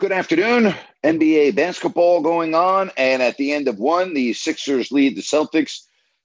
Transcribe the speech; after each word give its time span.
Good 0.00 0.12
afternoon. 0.12 0.76
NBA 1.02 1.56
basketball 1.56 2.20
going 2.20 2.54
on, 2.54 2.92
and 2.96 3.20
at 3.20 3.36
the 3.36 3.52
end 3.52 3.66
of 3.66 3.80
one, 3.80 4.14
the 4.14 4.32
Sixers 4.32 4.92
lead 4.92 5.16
the 5.16 5.22
Celtics 5.22 5.80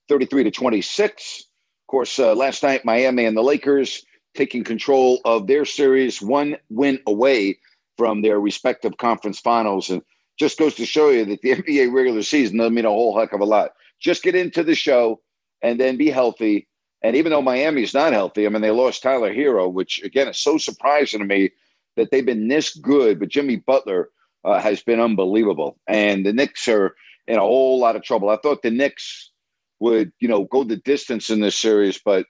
33 0.10 0.44
to 0.44 0.52
26. 0.52 1.40
Of 1.40 1.88
course, 1.88 2.20
uh, 2.20 2.36
last 2.36 2.62
night, 2.62 2.86
Miami 2.86 3.26
and 3.26 3.36
the 3.36 3.42
Lakers 3.42 4.06
taking 4.36 4.64
control 4.64 5.22
of 5.26 5.48
their 5.48 5.66
series, 5.66 6.22
one 6.22 6.56
win 6.70 7.00
away 7.08 7.58
from 7.98 8.22
their 8.22 8.40
respective 8.40 8.98
conference 8.98 9.40
finals. 9.40 9.90
And 9.90 10.04
just 10.38 10.60
goes 10.60 10.76
to 10.76 10.86
show 10.86 11.10
you 11.10 11.26
that 11.26 11.42
the 11.42 11.56
NBA 11.56 11.92
regular 11.92 12.22
season 12.22 12.58
doesn't 12.58 12.76
mean 12.76 12.86
a 12.86 12.90
whole 12.90 13.18
heck 13.18 13.34
of 13.34 13.42
a 13.42 13.46
lot. 13.46 13.72
Just 14.00 14.22
get 14.22 14.36
into 14.36 14.64
the 14.64 14.76
show 14.76 15.20
and 15.64 15.80
then 15.80 15.98
be 15.98 16.12
healthy. 16.12 16.68
And 17.02 17.16
even 17.16 17.32
though 17.32 17.42
Miami's 17.42 17.96
not 17.96 18.14
healthy, 18.14 18.46
I 18.46 18.50
mean, 18.50 18.62
they 18.62 18.70
lost 18.70 19.02
Tyler 19.02 19.34
Herro, 19.34 19.68
which 19.68 20.00
again 20.04 20.28
is 20.28 20.38
so 20.38 20.60
surprising 20.60 21.22
to 21.22 21.26
me 21.26 21.50
that 21.96 22.12
they've 22.12 22.26
been 22.26 22.48
this 22.48 22.76
good, 22.76 23.20
but 23.20 23.30
Jimmy 23.30 23.58
Butler 23.58 24.10
uh, 24.44 24.60
has 24.60 24.82
been 24.82 25.00
unbelievable. 25.00 25.78
And 25.88 26.26
the 26.26 26.34
Knicks 26.34 26.68
are 26.68 26.96
in 27.28 27.38
a 27.38 27.42
whole 27.42 27.80
lot 27.80 27.96
of 27.96 28.04
trouble. 28.04 28.30
I 28.30 28.38
thought 28.38 28.62
the 28.62 28.72
Knicks 28.72 29.32
would, 29.80 30.12
you 30.20 30.28
know, 30.28 30.46
go 30.46 30.64
the 30.64 30.78
distance 30.78 31.30
in 31.30 31.40
this 31.40 31.58
series, 31.58 32.00
but 32.04 32.26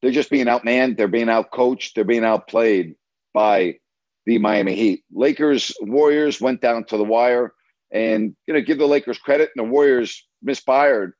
they're 0.00 0.10
just 0.10 0.30
being 0.30 0.46
outmanned. 0.46 0.96
They're 0.96 1.08
being 1.08 1.26
outcoached. 1.26 1.94
They're 1.94 2.04
being 2.04 2.24
outplayed 2.24 2.94
by 3.32 3.78
the 4.26 4.38
Miami 4.38 4.74
Heat. 4.74 5.04
Lakers, 5.12 5.74
Warriors 5.80 6.40
went 6.40 6.60
down 6.60 6.84
to 6.84 6.96
the 6.96 7.04
wire. 7.04 7.52
And, 7.92 8.34
you 8.46 8.54
know, 8.54 8.60
give 8.60 8.78
the 8.78 8.86
Lakers 8.86 9.18
credit. 9.18 9.50
And 9.56 9.66
the 9.66 9.70
Warriors 9.70 10.26
misfired 10.42 11.12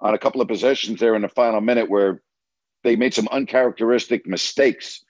on 0.00 0.14
a 0.14 0.18
couple 0.18 0.40
of 0.40 0.48
possessions 0.48 1.00
there 1.00 1.14
in 1.14 1.22
the 1.22 1.28
final 1.28 1.60
minute 1.60 1.88
where 1.90 2.22
they 2.84 2.96
made 2.96 3.14
some 3.14 3.28
uncharacteristic 3.30 4.26
mistakes. 4.26 5.02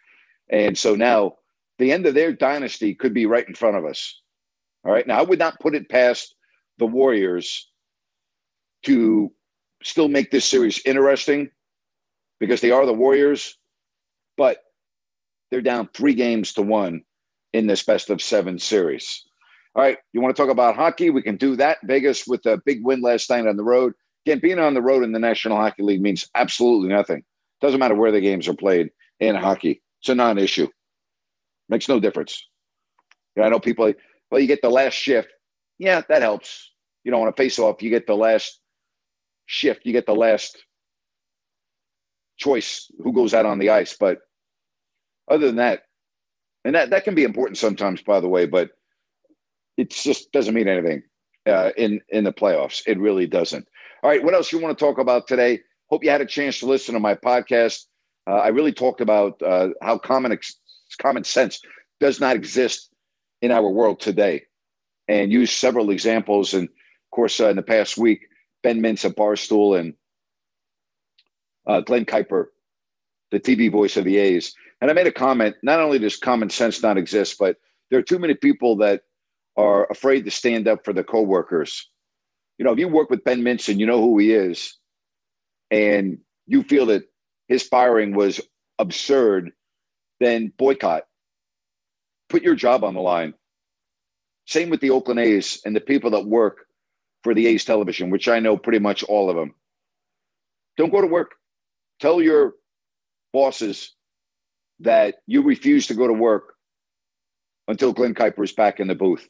And 0.51 0.77
so 0.79 0.95
now 0.95 1.35
the 1.81 1.91
end 1.91 2.07
of 2.07 2.15
their 2.15 2.33
dynasty 2.33 2.95
could 2.95 3.15
be 3.15 3.27
right 3.27 3.47
in 3.49 3.55
front 3.55 3.77
of 3.77 3.85
us. 3.85 4.21
All 4.85 4.93
right. 4.93 5.07
Now, 5.07 5.19
I 5.19 5.23
would 5.23 5.39
not 5.39 5.59
put 5.61 5.75
it 5.75 5.89
past 5.89 6.35
the 6.79 6.87
Warriors 6.87 7.69
to 8.85 9.33
still 9.83 10.09
make 10.09 10.31
this 10.31 10.45
series 10.45 10.81
interesting 10.85 11.51
because 12.39 12.61
they 12.61 12.71
are 12.71 12.87
the 12.87 12.93
Warriors, 12.93 13.59
but 14.37 14.59
they're 15.51 15.61
down 15.61 15.89
three 15.93 16.15
games 16.15 16.53
to 16.55 16.63
one 16.63 17.03
in 17.53 17.67
this 17.67 17.83
best 17.83 18.11
of 18.11 18.23
seven 18.23 18.59
series. 18.59 19.25
All 19.75 19.83
right. 19.83 19.99
You 20.13 20.21
want 20.21 20.37
to 20.37 20.41
talk 20.41 20.51
about 20.51 20.77
hockey? 20.77 21.11
We 21.11 21.23
can 21.23 21.37
do 21.37 21.57
that. 21.57 21.79
Vegas 21.85 22.27
with 22.27 22.45
a 22.47 22.61
big 22.65 22.85
win 22.85 23.01
last 23.01 23.31
night 23.31 23.47
on 23.47 23.57
the 23.57 23.65
road. 23.65 23.95
Again, 24.27 24.41
being 24.41 24.59
on 24.59 24.75
the 24.75 24.83
road 24.83 25.03
in 25.03 25.13
the 25.13 25.19
National 25.19 25.57
Hockey 25.57 25.83
League 25.83 26.03
means 26.03 26.29
absolutely 26.35 26.89
nothing. 26.89 27.23
Doesn't 27.61 27.81
matter 27.81 27.95
where 27.95 28.13
the 28.13 28.21
games 28.21 28.49
are 28.49 28.55
played 28.55 28.91
in 29.19 29.35
hockey. 29.35 29.83
It's 30.01 30.09
a 30.09 30.15
non 30.15 30.39
issue. 30.39 30.69
Makes 31.71 31.89
no 31.89 32.01
difference. 32.01 32.47
You 33.35 33.43
know, 33.43 33.47
I 33.47 33.51
know 33.51 33.61
people, 33.61 33.93
well, 34.31 34.41
you 34.41 34.49
get 34.49 34.61
the 34.61 34.69
last 34.69 34.95
shift. 34.95 35.29
Yeah, 35.79 36.03
that 36.09 36.21
helps. 36.21 36.73
You 37.05 37.13
know, 37.13 37.23
on 37.23 37.29
a 37.29 37.33
face 37.33 37.59
off, 37.59 37.83
you 37.83 37.89
get 37.89 38.07
the 38.07 38.17
last 38.17 38.61
shift, 39.47 39.87
you 39.87 39.93
get 39.93 40.05
the 40.05 40.15
last 40.15 40.59
choice 42.37 42.91
who 43.03 43.13
goes 43.13 43.33
out 43.33 43.47
on 43.47 43.59
the 43.59 43.71
ice. 43.71 43.97
But 43.99 44.19
other 45.31 45.47
than 45.47 45.57
that, 45.57 45.83
and 46.65 46.75
that, 46.75 46.91
that 46.91 47.05
can 47.05 47.15
be 47.15 47.25
important 47.25 47.57
sometimes, 47.57 48.03
by 48.03 48.21
the 48.21 48.29
way, 48.29 48.47
but 48.47 48.71
it 49.77 49.91
just 49.91 50.33
doesn't 50.33 50.55
mean 50.55 50.69
anything 50.69 51.03
uh, 51.47 51.71
in, 51.77 52.01
in 52.11 52.25
the 52.25 52.33
playoffs. 52.33 52.83
It 52.87 52.99
really 52.99 53.27
doesn't. 53.27 53.67
All 54.03 54.11
right, 54.11 54.23
what 54.23 54.35
else 54.35 54.53
you 54.53 54.59
want 54.59 54.77
to 54.77 54.85
talk 54.85 54.99
about 54.99 55.27
today? 55.27 55.61
Hope 55.89 56.05
you 56.05 56.11
had 56.11 56.21
a 56.21 56.27
chance 56.27 56.59
to 56.61 56.67
listen 56.67 56.95
to 56.95 57.01
my 57.01 57.15
podcast. 57.15 57.87
Uh, 58.27 58.37
I 58.37 58.49
really 58.49 58.73
talked 58.73 59.01
about 59.01 59.41
uh, 59.43 59.69
how 59.81 59.99
common 59.99 60.33
ex- 60.33 60.60
common 61.01 61.25
sense 61.25 61.61
does 61.99 62.21
not 62.21 62.37
exist 62.37 62.91
in 63.43 63.51
our 63.51 63.69
world 63.69 64.01
today. 64.01 64.43
And 65.09 65.33
use 65.33 65.51
several 65.51 65.91
examples. 65.91 66.55
And 66.55 66.69
of 66.69 67.11
course, 67.11 67.41
uh, 67.41 67.49
in 67.49 67.57
the 67.57 67.63
past 67.63 67.99
week, 67.99 68.29
Ben 68.63 68.81
Mintz 68.81 69.05
at 69.05 69.17
Barstool 69.17 69.79
and 69.79 69.95
uh, 71.67 71.81
Glenn 71.81 72.05
Kuiper, 72.05 72.47
the 73.33 73.41
TV 73.41 73.71
voice 73.71 73.97
of 73.97 74.05
the 74.05 74.19
A's. 74.19 74.55
And 74.81 74.91
I 74.91 74.95
made 74.95 75.07
a 75.07 75.13
comment 75.13 75.57
not 75.63 75.81
only 75.81 75.99
does 75.99 76.17
common 76.17 76.49
sense 76.49 76.83
not 76.83 76.97
exist, 76.97 77.37
but 77.39 77.57
there 77.91 77.99
are 77.99 78.05
too 78.05 78.19
many 78.19 78.35
people 78.35 78.77
that 78.77 79.03
are 79.57 79.87
afraid 79.91 80.25
to 80.25 80.31
stand 80.31 80.69
up 80.69 80.85
for 80.85 80.93
the 80.93 81.05
coworkers. 81.05 81.91
You 82.59 82.65
know, 82.65 82.73
if 82.73 82.79
you 82.79 82.89
work 82.89 83.11
with 83.11 83.25
Ben 83.25 83.43
Mintz 83.43 83.69
and 83.69 83.81
you 83.81 83.87
know 83.87 84.01
who 84.01 84.19
he 84.19 84.33
is, 84.33 84.77
and 85.71 86.19
you 86.47 86.63
feel 86.63 86.87
that 86.87 87.05
his 87.49 87.63
firing 87.63 88.15
was 88.15 88.41
absurd 88.79 89.53
then 90.21 90.53
boycott. 90.57 91.05
Put 92.29 92.43
your 92.43 92.55
job 92.55 92.85
on 92.85 92.95
the 92.95 93.01
line. 93.01 93.35
Same 94.47 94.71
with 94.71 94.81
the 94.81 94.91
Oakland 94.91 95.21
A's 95.21 95.61
and 95.65 95.75
the 95.75 95.81
people 95.81 96.11
that 96.11 96.27
work 96.27 96.67
for 97.25 97.35
the 97.35 97.47
A's 97.49 97.65
television, 97.65 98.11
which 98.11 98.29
I 98.29 98.41
know 98.41 98.57
pretty 98.57 98.79
much 98.79 99.03
all 99.03 99.29
of 99.29 99.37
them. 99.37 99.55
Don't 100.77 100.93
go 100.93 101.01
to 101.01 101.07
work. 101.07 101.33
Tell 102.01 102.23
your 102.23 102.55
bosses 103.33 103.95
that 104.81 105.17
you 105.27 105.43
refuse 105.43 105.87
to 105.89 105.95
go 105.95 106.07
to 106.07 106.13
work 106.13 106.55
until 107.69 107.93
Glenn 107.93 108.15
Kuiper 108.15 108.45
is 108.45 108.53
back 108.53 108.81
in 108.81 108.89
the 108.89 108.95
booth. 108.95 109.29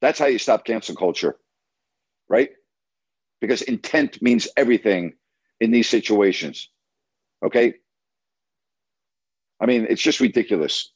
That's 0.00 0.18
how 0.18 0.26
you 0.26 0.38
stop 0.38 0.64
cancel 0.64 0.96
culture, 0.96 1.36
right? 2.28 2.50
Because 3.40 3.62
intent 3.62 4.22
means 4.22 4.48
everything 4.56 5.12
in 5.60 5.70
these 5.70 5.88
situations. 5.88 6.70
Okay. 7.44 7.74
I 9.60 9.66
mean, 9.66 9.86
it's 9.88 10.02
just 10.02 10.20
ridiculous. 10.20 10.92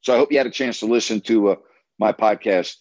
So 0.00 0.14
I 0.14 0.18
hope 0.18 0.30
you 0.30 0.38
had 0.38 0.46
a 0.46 0.50
chance 0.50 0.80
to 0.80 0.86
listen 0.86 1.20
to 1.22 1.48
uh, 1.50 1.56
my 1.98 2.12
podcast 2.12 2.76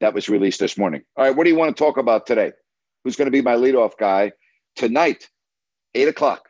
that 0.00 0.14
was 0.14 0.28
released 0.28 0.60
this 0.60 0.76
morning. 0.76 1.02
All 1.16 1.24
right, 1.24 1.34
what 1.34 1.44
do 1.44 1.50
you 1.50 1.56
want 1.56 1.76
to 1.76 1.82
talk 1.82 1.96
about 1.96 2.26
today? 2.26 2.52
Who's 3.04 3.16
going 3.16 3.26
to 3.26 3.32
be 3.32 3.42
my 3.42 3.54
leadoff 3.54 3.92
guy 3.98 4.32
tonight? 4.74 5.28
Eight 5.94 6.08
o'clock, 6.08 6.48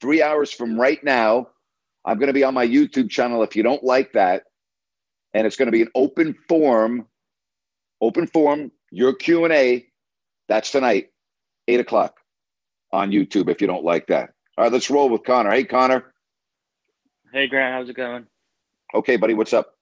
three 0.00 0.22
hours 0.22 0.52
from 0.52 0.78
right 0.78 1.02
now. 1.02 1.48
I'm 2.04 2.18
going 2.18 2.28
to 2.28 2.34
be 2.34 2.44
on 2.44 2.54
my 2.54 2.66
YouTube 2.66 3.10
channel. 3.10 3.42
If 3.42 3.56
you 3.56 3.62
don't 3.62 3.82
like 3.82 4.12
that, 4.12 4.44
and 5.32 5.46
it's 5.46 5.56
going 5.56 5.66
to 5.66 5.72
be 5.72 5.82
an 5.82 5.88
open 5.94 6.36
forum, 6.48 7.06
open 8.00 8.26
forum. 8.26 8.70
Your 8.92 9.12
Q 9.14 9.44
and 9.44 9.52
A. 9.52 9.84
That's 10.48 10.70
tonight, 10.70 11.08
eight 11.66 11.80
o'clock 11.80 12.18
on 12.92 13.10
YouTube. 13.10 13.48
If 13.48 13.60
you 13.60 13.66
don't 13.66 13.84
like 13.84 14.06
that, 14.08 14.30
all 14.56 14.64
right, 14.64 14.72
let's 14.72 14.90
roll 14.90 15.08
with 15.08 15.24
Connor. 15.24 15.50
Hey, 15.50 15.64
Connor. 15.64 16.13
Hey 17.34 17.48
Grant, 17.48 17.74
how's 17.74 17.88
it 17.88 17.96
going? 17.96 18.28
Okay, 18.94 19.16
buddy, 19.16 19.34
what's 19.34 19.52
up? 19.52 19.74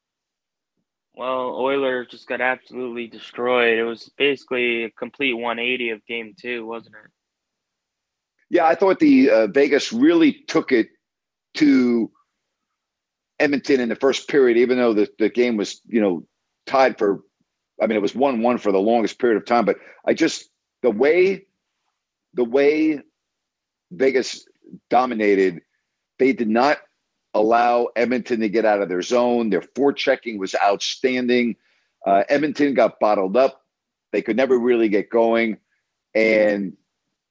Well, 1.15 1.55
Oilers 1.55 2.09
just 2.11 2.27
got 2.27 2.41
absolutely 2.41 3.09
destroyed. 3.09 3.77
It 3.77 3.85
was 3.85 4.11
basically 4.17 4.85
a 4.85 4.91
complete 4.91 5.35
180 5.35 5.91
of 5.91 6.07
game 6.07 6.35
two, 6.35 6.65
wasn't 6.65 6.95
it? 6.95 7.11
Yeah, 8.49 8.65
I 8.65 8.75
thought 8.75 9.01
the 9.01 9.29
uh, 9.29 9.47
Vegas 9.49 9.93
really 9.93 10.33
took 10.33 10.73
it 10.73 10.89
to 11.57 12.11
Edmonton 13.39 13.81
in 13.81 13.91
the 13.91 13.97
first 13.97 14.31
period, 14.31 14.57
even 14.57 14.79
though 14.79 14.95
the, 14.95 15.11
the 15.19 15.29
game 15.29 15.59
was, 15.59 15.83
you 15.85 16.01
know, 16.01 16.25
tied 16.65 16.97
for, 16.97 17.21
I 17.83 17.87
mean, 17.87 17.99
it 17.99 18.03
was 18.03 18.15
1 18.15 18.41
1 18.41 18.57
for 18.57 18.73
the 18.73 18.79
longest 18.79 19.19
period 19.19 19.37
of 19.37 19.45
time. 19.45 19.67
But 19.67 19.77
I 20.07 20.15
just, 20.15 20.49
the 20.81 20.91
way, 20.91 21.45
the 22.33 22.45
way 22.45 23.01
Vegas 23.91 24.47
dominated, 24.89 25.61
they 26.19 26.33
did 26.33 26.49
not 26.49 26.79
allow 27.35 27.89
Edmonton 27.97 28.41
to 28.41 28.49
get 28.49 28.65
out 28.65 28.83
of 28.83 28.89
their 28.89 29.03
zone. 29.03 29.51
Their 29.51 29.63
forechecking 29.63 30.39
was 30.39 30.55
outstanding. 30.55 31.57
Uh, 32.07 32.25
Edmonton 32.29 32.75
got 32.75 33.01
bottled 33.01 33.37
up. 33.37 33.63
They 34.13 34.23
could 34.23 34.37
never 34.37 34.59
really 34.59 34.89
get 34.89 35.11
going. 35.11 35.59
And 36.15 36.77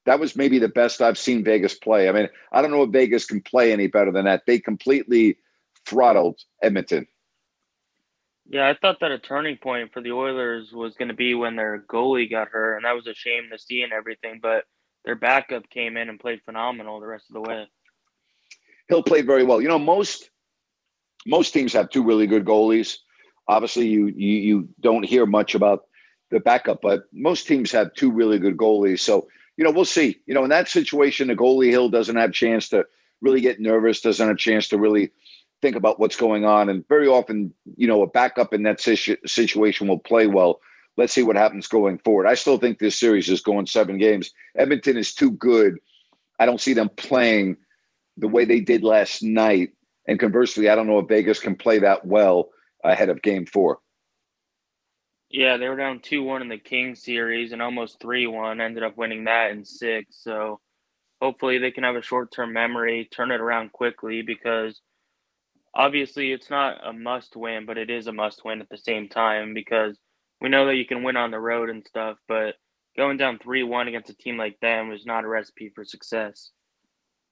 that 0.06 0.20
was 0.20 0.36
maybe 0.36 0.60
the 0.60 0.68
best 0.68 1.02
I've 1.02 1.18
seen 1.18 1.44
Vegas 1.44 1.76
play. 1.76 2.10
I 2.10 2.12
mean, 2.12 2.30
I 2.52 2.62
don't 2.62 2.72
know 2.72 2.84
if 2.84 2.90
Vegas 2.90 3.26
can 3.26 3.42
play 3.42 3.72
any 3.72 3.88
better 3.88 4.12
than 4.12 4.26
that. 4.26 4.44
They 4.48 4.60
completely 4.60 5.38
throttled 5.86 6.40
Edmonton. 6.62 7.08
Yeah, 8.50 8.68
I 8.68 8.74
thought 8.74 9.00
that 9.02 9.12
a 9.12 9.20
turning 9.20 9.58
point 9.58 9.94
for 9.94 10.02
the 10.02 10.12
Oilers 10.12 10.74
was 10.74 10.96
going 10.96 11.08
to 11.08 11.14
be 11.14 11.36
when 11.36 11.56
their 11.56 11.86
goalie 11.88 12.30
got 12.30 12.50
hurt, 12.50 12.76
and 12.76 12.86
that 12.86 12.96
was 12.96 13.08
a 13.08 13.14
shame 13.14 13.44
to 13.52 13.60
see 13.60 13.84
and 13.84 13.94
everything. 13.94 14.40
But 14.42 14.66
their 15.06 15.16
backup 15.16 15.70
came 15.70 15.96
in 15.96 16.10
and 16.10 16.20
played 16.20 16.42
phenomenal 16.44 17.00
the 17.00 17.08
rest 17.08 17.26
of 17.30 17.36
the 17.36 17.42
way. 17.42 17.68
Hill 18.92 19.04
play 19.04 19.22
very 19.22 19.46
well. 19.46 19.62
You 19.62 19.70
know, 19.70 19.80
most 19.80 20.30
most 21.26 21.54
teams 21.54 21.72
have 21.74 21.90
two 21.90 22.04
really 22.04 22.28
good 22.28 22.44
goalies. 22.44 22.98
Obviously, 23.48 23.88
you 23.88 24.08
you, 24.08 24.38
you 24.38 24.70
don't 24.82 25.06
hear 25.06 25.26
much 25.26 25.56
about 25.56 25.86
the 26.30 26.42
backup, 26.42 26.82
but 26.82 27.04
most 27.14 27.48
teams 27.48 27.72
have 27.72 27.94
two 27.94 28.12
really 28.12 28.38
good 28.38 28.58
goalies. 28.58 29.00
So 29.00 29.28
you 29.56 29.64
know, 29.64 29.72
we'll 29.72 29.86
see. 29.86 30.20
You 30.26 30.34
know, 30.34 30.44
in 30.44 30.50
that 30.50 30.68
situation, 30.68 31.30
the 31.30 31.36
goalie 31.36 31.70
Hill 31.70 31.90
doesn't 31.90 32.18
have 32.18 32.32
a 32.32 32.34
chance 32.34 32.68
to 32.70 32.86
really 33.22 33.40
get 33.40 33.62
nervous, 33.62 34.02
doesn't 34.02 34.28
have 34.28 34.36
a 34.36 34.40
chance 34.40 34.68
to 34.70 34.78
really 34.78 35.12
think 35.62 35.78
about 35.78 36.00
what's 36.00 36.18
going 36.18 36.44
on. 36.44 36.68
And 36.68 36.86
very 36.90 37.08
often, 37.08 37.54
you 37.78 37.88
know, 37.88 38.02
a 38.02 38.08
backup 38.08 38.54
in 38.54 38.64
that 38.64 38.82
situ- 38.82 39.18
situation 39.26 39.88
will 39.88 40.00
play 40.00 40.28
well. 40.28 40.60
Let's 40.98 41.14
see 41.14 41.24
what 41.24 41.38
happens 41.38 41.68
going 41.68 42.00
forward. 42.00 42.28
I 42.28 42.34
still 42.34 42.58
think 42.58 42.80
this 42.80 43.00
series 43.00 43.30
is 43.30 43.42
going 43.42 43.68
seven 43.68 43.98
games. 43.98 44.32
Edmonton 44.58 44.98
is 44.98 45.14
too 45.14 45.32
good. 45.32 45.78
I 46.40 46.46
don't 46.46 46.60
see 46.60 46.74
them 46.74 46.90
playing 46.98 47.58
the 48.22 48.28
way 48.28 48.46
they 48.46 48.62
did 48.62 48.84
last 48.84 49.22
night. 49.22 49.72
And 50.08 50.20
conversely, 50.20 50.70
I 50.70 50.76
don't 50.76 50.88
know 50.88 51.00
if 51.00 51.10
Vegas 51.10 51.40
can 51.40 51.56
play 51.56 51.80
that 51.80 52.06
well 52.06 52.50
ahead 52.84 53.10
of 53.10 53.22
game 53.22 53.46
four. 53.46 53.80
Yeah, 55.30 55.58
they 55.58 55.70
were 55.70 55.78
down 55.78 56.00
2 56.02 56.24
1 56.24 56.42
in 56.42 56.50
the 56.50 56.58
King 56.58 56.96
series 56.96 57.52
and 57.52 57.62
almost 57.62 58.02
3 58.02 58.28
1. 58.28 58.62
Ended 58.62 58.84
up 58.84 58.98
winning 58.98 59.26
that 59.26 59.52
in 59.52 59.64
six. 59.66 60.24
So 60.24 60.60
hopefully 61.22 61.58
they 61.58 61.72
can 61.72 61.84
have 61.84 61.96
a 61.96 62.02
short 62.02 62.32
term 62.32 62.54
memory, 62.54 63.08
turn 63.12 63.32
it 63.32 63.40
around 63.40 63.72
quickly 63.72 64.22
because 64.22 64.82
obviously 65.74 66.32
it's 66.32 66.50
not 66.50 66.86
a 66.86 66.92
must 66.92 67.36
win, 67.36 67.66
but 67.66 67.78
it 67.78 67.90
is 67.90 68.08
a 68.08 68.14
must 68.14 68.44
win 68.44 68.62
at 68.62 68.70
the 68.70 68.78
same 68.78 69.08
time 69.08 69.54
because 69.54 69.98
we 70.42 70.50
know 70.50 70.66
that 70.66 70.76
you 70.76 70.86
can 70.86 71.04
win 71.04 71.16
on 71.16 71.32
the 71.32 71.40
road 71.40 71.70
and 71.70 71.86
stuff, 71.88 72.18
but 72.28 72.56
going 72.98 73.16
down 73.18 73.40
3 73.40 73.64
1 73.64 73.88
against 73.88 74.10
a 74.10 74.18
team 74.18 74.38
like 74.38 74.60
them 74.60 74.92
is 74.92 75.06
not 75.06 75.24
a 75.24 75.28
recipe 75.28 75.72
for 75.74 75.86
success. 75.86 76.52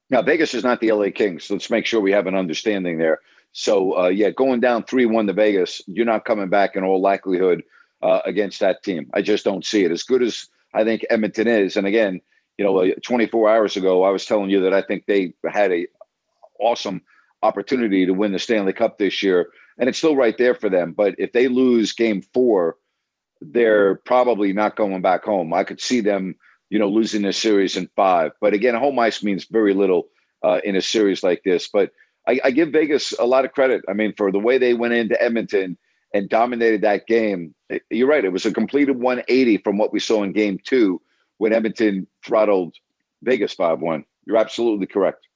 Now, 0.10 0.22
Vegas 0.22 0.54
is 0.54 0.64
not 0.64 0.80
the 0.80 0.92
LA 0.92 1.10
Kings. 1.14 1.46
So 1.46 1.54
let's 1.54 1.70
make 1.70 1.86
sure 1.86 2.02
we 2.02 2.12
have 2.12 2.28
an 2.28 2.36
understanding 2.36 2.98
there. 2.98 3.20
So, 3.52 3.98
uh, 3.98 4.08
yeah, 4.08 4.30
going 4.30 4.60
down 4.60 4.84
3 4.84 5.06
1 5.06 5.28
to 5.28 5.34
Vegas, 5.34 5.82
you're 5.88 6.06
not 6.06 6.26
coming 6.26 6.50
back 6.50 6.76
in 6.76 6.84
all 6.84 7.02
likelihood 7.02 7.64
uh, 8.02 8.22
against 8.26 8.60
that 8.60 8.84
team. 8.84 9.10
I 9.14 9.22
just 9.22 9.44
don't 9.44 9.66
see 9.66 9.84
it. 9.84 9.92
As 9.92 10.04
good 10.04 10.24
as 10.24 10.48
I 10.74 10.84
think 10.84 11.06
Edmonton 11.10 11.48
is, 11.48 11.76
and 11.76 11.88
again, 11.88 12.22
you 12.58 12.66
know, 12.66 12.80
uh, 12.80 12.92
24 13.04 13.50
hours 13.50 13.78
ago, 13.78 14.04
I 14.04 14.10
was 14.10 14.26
telling 14.26 14.50
you 14.50 14.62
that 14.62 14.74
I 14.74 14.82
think 14.82 15.06
they 15.06 15.34
had 15.50 15.72
a 15.72 15.88
awesome 16.60 17.02
opportunity 17.42 18.06
to 18.06 18.14
win 18.14 18.34
the 18.34 18.40
Stanley 18.40 18.74
Cup 18.74 18.98
this 18.98 19.24
year, 19.24 19.50
and 19.78 19.88
it's 19.88 19.98
still 19.98 20.16
right 20.16 20.38
there 20.38 20.56
for 20.56 20.70
them. 20.70 20.94
But 20.94 21.16
if 21.18 21.32
they 21.32 21.48
lose 21.48 21.94
Game 21.94 22.22
Four, 22.34 22.76
they're 23.42 23.96
probably 23.96 24.54
not 24.54 24.76
going 24.76 25.02
back 25.02 25.24
home. 25.24 25.54
I 25.54 25.64
could 25.64 25.82
see 25.82 26.02
them, 26.02 26.36
you 26.70 26.80
know, 26.80 26.90
losing 26.90 27.26
a 27.26 27.34
series 27.34 27.78
in 27.78 27.90
five. 27.96 28.32
But 28.42 28.54
again, 28.54 28.76
home 28.76 29.00
ice 29.00 29.24
means 29.24 29.46
very 29.46 29.74
little 29.74 30.08
uh, 30.44 30.60
in 30.64 30.76
a 30.76 30.82
series 30.82 31.24
like 31.24 31.42
this. 31.44 31.68
But 31.72 31.92
I, 32.28 32.40
I 32.44 32.52
give 32.52 32.70
Vegas 32.70 33.14
a 33.14 33.26
lot 33.26 33.46
of 33.46 33.54
credit. 33.54 33.84
I 33.90 33.94
mean, 33.94 34.14
for 34.16 34.32
the 34.32 34.40
way 34.40 34.58
they 34.58 34.74
went 34.74 34.94
into 34.94 35.22
Edmonton 35.22 35.78
and 36.14 36.30
dominated 36.30 36.82
that 36.82 37.08
game. 37.08 37.54
You're 37.90 38.08
right; 38.08 38.26
it 38.26 38.32
was 38.32 38.46
a 38.46 38.54
completed 38.54 38.98
180 38.98 39.58
from 39.58 39.78
what 39.78 39.94
we 39.94 40.00
saw 40.00 40.24
in 40.24 40.34
Game 40.34 40.60
Two 40.64 41.02
when 41.38 41.54
Edmonton 41.54 42.08
throttled 42.26 42.76
Vegas 43.24 43.56
5-1. 43.56 44.04
You're 44.26 44.38
absolutely 44.38 44.88
correct. 44.88 45.28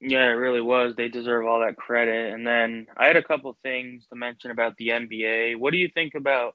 Yeah, 0.00 0.24
it 0.24 0.36
really 0.36 0.62
was. 0.62 0.94
They 0.96 1.08
deserve 1.08 1.46
all 1.46 1.60
that 1.60 1.76
credit. 1.76 2.32
And 2.32 2.46
then 2.46 2.86
I 2.96 3.06
had 3.06 3.16
a 3.16 3.22
couple 3.22 3.56
things 3.62 4.06
to 4.08 4.16
mention 4.16 4.50
about 4.50 4.76
the 4.78 4.88
NBA. 4.88 5.58
What 5.58 5.72
do 5.72 5.76
you 5.76 5.90
think 5.92 6.14
about 6.14 6.54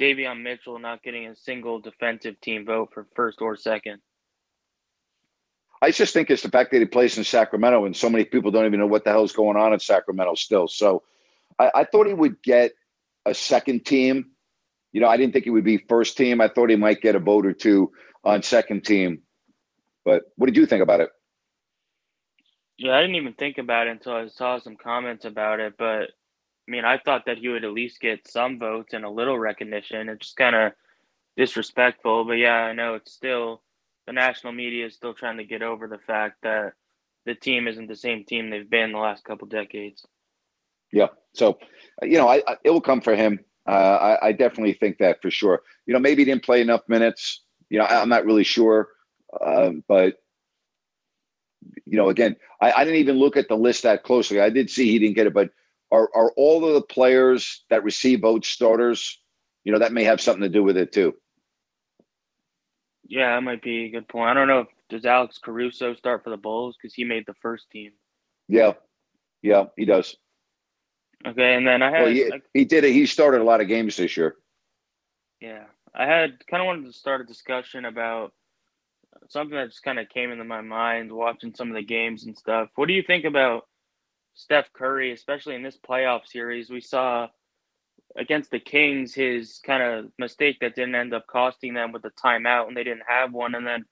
Davion 0.00 0.42
Mitchell 0.42 0.78
not 0.78 1.02
getting 1.02 1.26
a 1.26 1.36
single 1.36 1.78
defensive 1.78 2.40
team 2.40 2.64
vote 2.64 2.90
for 2.94 3.06
first 3.14 3.42
or 3.42 3.56
second? 3.56 4.00
I 5.82 5.90
just 5.90 6.14
think 6.14 6.30
it's 6.30 6.42
the 6.42 6.50
fact 6.50 6.72
that 6.72 6.78
he 6.78 6.86
plays 6.86 7.16
in 7.18 7.24
Sacramento 7.24 7.84
and 7.84 7.96
so 7.96 8.08
many 8.10 8.24
people 8.24 8.50
don't 8.50 8.66
even 8.66 8.80
know 8.80 8.86
what 8.86 9.04
the 9.04 9.10
hell's 9.10 9.32
going 9.32 9.56
on 9.56 9.72
in 9.72 9.80
Sacramento 9.80 10.34
still. 10.34 10.68
So 10.68 11.02
I, 11.58 11.70
I 11.74 11.84
thought 11.84 12.06
he 12.06 12.14
would 12.14 12.42
get 12.42 12.72
a 13.26 13.34
second 13.34 13.84
team. 13.84 14.30
You 14.92 15.00
know, 15.00 15.08
I 15.08 15.16
didn't 15.16 15.32
think 15.32 15.44
he 15.44 15.50
would 15.50 15.64
be 15.64 15.78
first 15.78 16.16
team. 16.16 16.40
I 16.40 16.48
thought 16.48 16.70
he 16.70 16.76
might 16.76 17.00
get 17.00 17.14
a 17.14 17.20
vote 17.20 17.46
or 17.46 17.52
two 17.52 17.92
on 18.24 18.42
second 18.42 18.84
team. 18.84 19.22
But 20.04 20.24
what 20.36 20.46
did 20.46 20.56
you 20.56 20.66
think 20.66 20.82
about 20.82 21.00
it? 21.00 21.10
Yeah, 22.78 22.96
I 22.96 23.02
didn't 23.02 23.16
even 23.16 23.34
think 23.34 23.58
about 23.58 23.86
it 23.86 23.90
until 23.90 24.14
I 24.14 24.28
saw 24.28 24.58
some 24.58 24.76
comments 24.76 25.26
about 25.26 25.60
it. 25.60 25.74
But 25.78 26.10
I 26.70 26.72
mean, 26.72 26.84
I 26.84 26.98
thought 26.98 27.24
that 27.26 27.38
he 27.38 27.48
would 27.48 27.64
at 27.64 27.72
least 27.72 28.00
get 28.00 28.28
some 28.28 28.56
votes 28.56 28.92
and 28.92 29.04
a 29.04 29.10
little 29.10 29.36
recognition. 29.36 30.08
It's 30.08 30.26
just 30.26 30.36
kind 30.36 30.54
of 30.54 30.72
disrespectful. 31.36 32.24
But 32.24 32.34
yeah, 32.34 32.54
I 32.54 32.74
know 32.74 32.94
it's 32.94 33.10
still 33.10 33.60
the 34.06 34.12
national 34.12 34.52
media 34.52 34.86
is 34.86 34.94
still 34.94 35.12
trying 35.12 35.38
to 35.38 35.44
get 35.44 35.62
over 35.62 35.88
the 35.88 35.98
fact 35.98 36.36
that 36.44 36.74
the 37.26 37.34
team 37.34 37.66
isn't 37.66 37.88
the 37.88 37.96
same 37.96 38.24
team 38.24 38.50
they've 38.50 38.70
been 38.70 38.92
the 38.92 38.98
last 38.98 39.24
couple 39.24 39.48
decades. 39.48 40.06
Yeah. 40.92 41.08
So, 41.34 41.58
you 42.02 42.18
know, 42.18 42.28
I, 42.28 42.40
I, 42.46 42.56
it 42.62 42.70
will 42.70 42.80
come 42.80 43.00
for 43.00 43.16
him. 43.16 43.40
Uh, 43.66 44.16
I, 44.22 44.28
I, 44.28 44.32
definitely 44.32 44.74
think 44.74 44.98
that 44.98 45.20
for 45.20 45.30
sure. 45.30 45.62
You 45.86 45.94
know, 45.94 46.00
maybe 46.00 46.22
he 46.22 46.26
didn't 46.26 46.44
play 46.44 46.60
enough 46.60 46.82
minutes. 46.86 47.42
You 47.68 47.80
know, 47.80 47.84
I, 47.84 48.00
am 48.00 48.08
not 48.08 48.24
really 48.24 48.44
sure. 48.44 48.90
Um, 49.44 49.82
but 49.88 50.18
you 51.84 51.96
know, 51.96 52.10
again, 52.10 52.36
I, 52.60 52.72
I, 52.72 52.84
didn't 52.84 53.00
even 53.00 53.18
look 53.18 53.36
at 53.36 53.48
the 53.48 53.56
list 53.56 53.82
that 53.82 54.04
closely. 54.04 54.40
I 54.40 54.50
did 54.50 54.70
see 54.70 54.88
he 54.88 55.00
didn't 55.00 55.16
get 55.16 55.26
it, 55.26 55.34
but 55.34 55.50
are 55.90 56.08
are 56.14 56.32
all 56.36 56.64
of 56.64 56.74
the 56.74 56.82
players 56.82 57.64
that 57.70 57.84
receive 57.84 58.20
votes 58.20 58.48
starters? 58.48 59.20
You 59.64 59.72
know, 59.72 59.78
that 59.78 59.92
may 59.92 60.04
have 60.04 60.20
something 60.20 60.42
to 60.42 60.48
do 60.48 60.62
with 60.62 60.76
it 60.76 60.92
too. 60.92 61.14
Yeah, 63.06 63.34
that 63.34 63.42
might 63.42 63.62
be 63.62 63.86
a 63.86 63.90
good 63.90 64.08
point. 64.08 64.30
I 64.30 64.34
don't 64.34 64.48
know 64.48 64.60
if 64.60 64.68
does 64.88 65.04
Alex 65.04 65.38
Caruso 65.38 65.94
start 65.94 66.24
for 66.24 66.30
the 66.30 66.36
Bulls 66.36 66.76
because 66.80 66.94
he 66.94 67.04
made 67.04 67.24
the 67.26 67.34
first 67.40 67.70
team. 67.70 67.92
Yeah, 68.48 68.72
yeah, 69.42 69.64
he 69.76 69.84
does. 69.84 70.16
Okay, 71.26 71.54
and 71.54 71.66
then 71.66 71.82
I 71.82 71.90
had 71.90 72.02
well, 72.02 72.12
he, 72.12 72.32
I, 72.32 72.40
he 72.54 72.64
did 72.64 72.84
it. 72.84 72.92
He 72.92 73.06
started 73.06 73.40
a 73.40 73.44
lot 73.44 73.60
of 73.60 73.68
games 73.68 73.96
this 73.96 74.16
year. 74.16 74.36
Yeah, 75.40 75.64
I 75.94 76.06
had 76.06 76.44
kind 76.46 76.62
of 76.62 76.66
wanted 76.66 76.86
to 76.86 76.92
start 76.92 77.20
a 77.20 77.24
discussion 77.24 77.84
about 77.84 78.32
something 79.28 79.56
that 79.56 79.68
just 79.68 79.82
kind 79.82 79.98
of 79.98 80.08
came 80.08 80.30
into 80.30 80.44
my 80.44 80.60
mind 80.60 81.12
watching 81.12 81.54
some 81.54 81.68
of 81.68 81.74
the 81.74 81.82
games 81.82 82.24
and 82.24 82.36
stuff. 82.36 82.68
What 82.74 82.86
do 82.86 82.94
you 82.94 83.02
think 83.02 83.24
about 83.24 83.66
Steph 84.34 84.72
Curry, 84.72 85.12
especially 85.12 85.54
in 85.54 85.62
this 85.62 85.78
playoff 85.78 86.26
series? 86.26 86.70
We 86.70 86.80
saw 86.80 87.28
against 88.16 88.50
the 88.50 88.60
Kings 88.60 89.14
his 89.14 89.60
kind 89.64 89.82
of 89.82 90.12
mistake 90.18 90.58
that 90.60 90.74
didn't 90.74 90.94
end 90.94 91.14
up 91.14 91.26
costing 91.26 91.74
them 91.74 91.92
with 91.92 92.02
the 92.02 92.10
timeout, 92.10 92.68
and 92.68 92.76
they 92.76 92.84
didn't 92.84 93.04
have 93.06 93.32
one. 93.32 93.54
And 93.54 93.66
then 93.66 93.84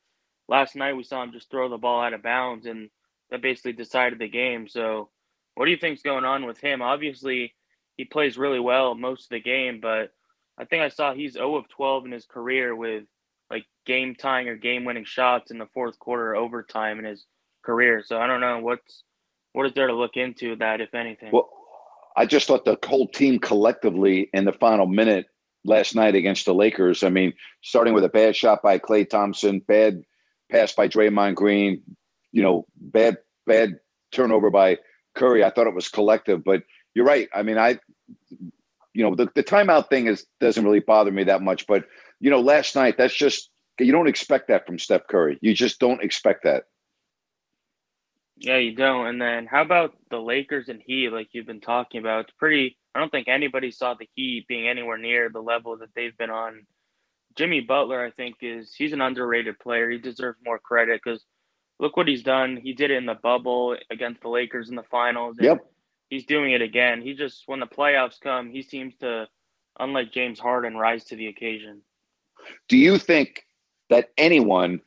last 0.49 0.77
night 0.77 0.97
we 0.97 1.05
saw 1.05 1.23
him 1.23 1.33
just 1.33 1.51
throw 1.51 1.69
the 1.69 1.77
ball 1.79 2.03
out 2.03 2.15
of 2.15 2.23
bounds, 2.23 2.67
and 2.67 2.91
that 3.31 3.43
basically 3.43 3.73
decided 3.73 4.19
the 4.19 4.29
game. 4.29 4.69
So, 4.69 5.11
what 5.55 5.67
do 5.67 5.71
you 5.71 5.77
think's 5.77 6.03
going 6.03 6.25
on 6.25 6.47
with 6.47 6.59
him? 6.59 6.83
Obviously, 6.83 7.55
he 7.97 8.05
plays 8.05 8.39
really 8.39 8.61
well 8.61 8.95
most 8.95 9.25
of 9.25 9.31
the 9.31 9.41
game, 9.41 9.81
but 9.81 10.13
I 10.59 10.65
think 10.65 10.83
I 10.83 10.89
saw 10.89 11.13
he's 11.15 11.35
0 11.35 11.57
of 11.57 11.69
12 11.69 12.07
in 12.07 12.13
his 12.13 12.27
career 12.27 12.75
with 12.75 13.05
like 13.51 13.65
game 13.87 14.15
tying 14.15 14.49
or 14.49 14.57
game 14.57 14.85
winning 14.85 15.05
shots 15.05 15.51
in 15.51 15.59
the 15.59 15.67
fourth 15.73 15.99
quarter 15.99 16.35
overtime 16.37 16.99
in 16.99 17.05
his 17.05 17.27
career. 17.65 18.03
So 18.05 18.19
I 18.19 18.27
don't 18.27 18.41
know 18.41 18.61
what's 18.61 19.03
what 19.53 19.67
is 19.67 19.73
there 19.75 19.87
to 19.87 19.95
look 19.95 20.17
into 20.17 20.57
that 20.57 20.81
if 20.81 20.95
anything. 20.95 21.31
Well, 21.33 21.49
I 22.17 22.27
just 22.27 22.47
thought 22.47 22.65
the 22.65 22.79
whole 22.85 23.09
team 23.09 23.39
collectively 23.39 24.29
in 24.33 24.45
the 24.45 24.53
final 24.53 24.87
minute 24.87 25.27
last 25.65 25.95
night 25.95 26.15
against 26.15 26.47
the 26.47 26.55
Lakers. 26.55 27.03
I 27.03 27.11
mean, 27.11 27.33
starting 27.63 27.95
with 27.95 28.05
a 28.05 28.09
bad 28.09 28.35
shot 28.35 28.63
by 28.63 28.79
Klay 28.79 29.09
Thompson, 29.09 29.61
bad 29.61 30.03
pass 30.51 30.73
by 30.73 30.89
Draymond 30.89 31.35
Green, 31.35 31.83
you 32.33 32.43
know, 32.43 32.67
bad 32.77 33.19
bad 33.47 33.79
turnover 34.13 34.51
by 34.51 34.79
Curry. 35.15 35.45
I 35.45 35.51
thought 35.51 35.67
it 35.67 35.75
was 35.75 35.89
collective, 35.89 36.45
but 36.45 36.63
you're 36.95 37.05
right. 37.05 37.29
I 37.35 37.43
mean, 37.43 37.59
I 37.59 37.79
you 38.99 39.05
know, 39.05 39.15
the, 39.15 39.29
the 39.37 39.45
timeout 39.45 39.89
thing 39.91 40.09
is 40.09 40.27
doesn't 40.41 40.65
really 40.65 40.81
bother 40.81 41.13
me 41.13 41.23
that 41.25 41.41
much, 41.41 41.67
but 41.69 41.85
you 42.19 42.31
know, 42.31 42.41
last 42.41 42.75
night, 42.75 42.97
that's 42.99 43.15
just, 43.15 43.51
you 43.79 43.93
don't 43.93 44.09
expect 44.09 44.49
that 44.49 44.67
from 44.67 44.79
Steph 44.79 45.07
Curry. 45.09 45.39
You 45.41 45.55
just 45.55 45.79
don't 45.79 46.03
expect 46.03 46.43
that. 46.43 46.65
Yeah, 48.41 48.59
you 48.59 48.75
don't. 48.75 49.07
And 49.07 49.21
then 49.21 49.47
how 49.47 49.63
about 49.63 49.97
the 50.11 50.19
Lakers 50.19 50.69
and 50.69 50.81
Heat, 50.85 51.11
like 51.11 51.29
you've 51.33 51.47
been 51.47 51.61
talking 51.61 52.01
about? 52.01 52.27
It's 52.27 52.35
pretty, 52.39 52.79
I 52.95 53.01
don't 53.01 53.11
think 53.11 53.29
anybody 53.29 53.71
saw 53.71 53.95
the 53.95 54.09
Heat 54.15 54.47
being 54.49 54.69
anywhere 54.69 54.99
near 54.99 55.29
the 55.29 55.41
level 55.41 55.77
that 55.79 55.89
they've 55.95 56.17
been 56.17 56.31
on. 56.31 56.67
Jimmy 57.37 57.61
Butler, 57.61 58.05
I 58.05 58.11
think, 58.11 58.37
is 58.41 58.75
he's 58.75 58.93
an 58.93 59.01
underrated 59.01 59.59
player. 59.59 59.91
He 59.91 59.99
deserves 59.99 60.39
more 60.45 60.59
credit 60.59 61.01
because 61.03 61.25
look 61.81 61.97
what 61.97 62.09
he's 62.09 62.23
done. 62.23 62.57
He 62.57 62.73
did 62.73 62.91
it 62.91 62.97
in 62.97 63.07
the 63.07 63.15
bubble 63.15 63.77
against 63.91 64.23
the 64.23 64.29
Lakers 64.29 64.71
in 64.71 64.77
the 64.77 64.83
finals. 64.85 65.37
Yep. 65.41 65.65
He's 66.09 66.25
doing 66.25 66.53
it 66.53 66.63
again. 66.63 67.03
He 67.03 67.15
just 67.15 67.43
when 67.47 67.61
the 67.61 67.67
playoffs 67.67 68.21
come, 68.21 68.51
he 68.51 68.63
seems 68.63 68.97
to, 68.99 69.27
unlike 69.79 70.13
James 70.13 70.39
Harden, 70.39 70.77
rise 70.77 71.05
to 71.05 71.17
the 71.17 71.27
occasion. 71.27 71.83
Do 72.69 72.77
you 72.77 72.99
think 72.99 73.45
that 73.91 74.11
anyone 74.17 74.81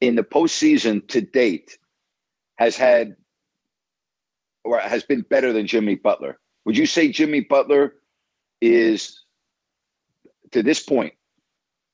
in 0.00 0.14
the 0.14 0.22
postseason 0.22 1.06
to 1.08 1.20
date 1.20 1.78
has 2.56 2.76
had 2.76 3.16
or 4.64 4.78
has 4.80 5.04
been 5.04 5.22
better 5.22 5.52
than 5.52 5.66
Jimmy 5.66 5.94
Butler? 5.94 6.38
Would 6.64 6.76
you 6.76 6.86
say 6.86 7.08
Jimmy 7.08 7.40
Butler 7.40 7.94
is 8.60 9.22
to 10.50 10.62
this 10.62 10.82
point 10.82 11.14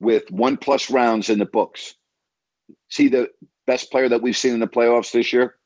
with 0.00 0.30
one 0.30 0.56
plus 0.56 0.90
rounds 0.90 1.28
in 1.28 1.38
the 1.38 1.46
books? 1.46 1.94
See 2.88 3.08
the 3.08 3.28
best 3.66 3.90
player 3.90 4.08
that 4.08 4.22
we've 4.22 4.36
seen 4.36 4.54
in 4.54 4.60
the 4.60 4.66
playoffs 4.66 5.12
this 5.12 5.32
year? 5.32 5.56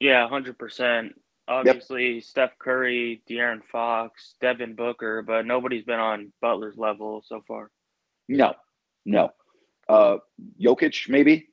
Yeah, 0.00 0.28
hundred 0.28 0.58
percent. 0.58 1.12
Obviously, 1.46 2.14
yep. 2.14 2.24
Steph 2.24 2.58
Curry, 2.58 3.22
De'Aaron 3.28 3.60
Fox, 3.70 4.34
Devin 4.40 4.74
Booker, 4.74 5.20
but 5.22 5.44
nobody's 5.44 5.84
been 5.84 6.00
on 6.00 6.32
Butler's 6.40 6.78
level 6.78 7.22
so 7.26 7.42
far. 7.46 7.70
No, 8.28 8.54
no. 9.04 9.30
Uh, 9.86 10.16
Jokic, 10.58 11.10
maybe. 11.10 11.48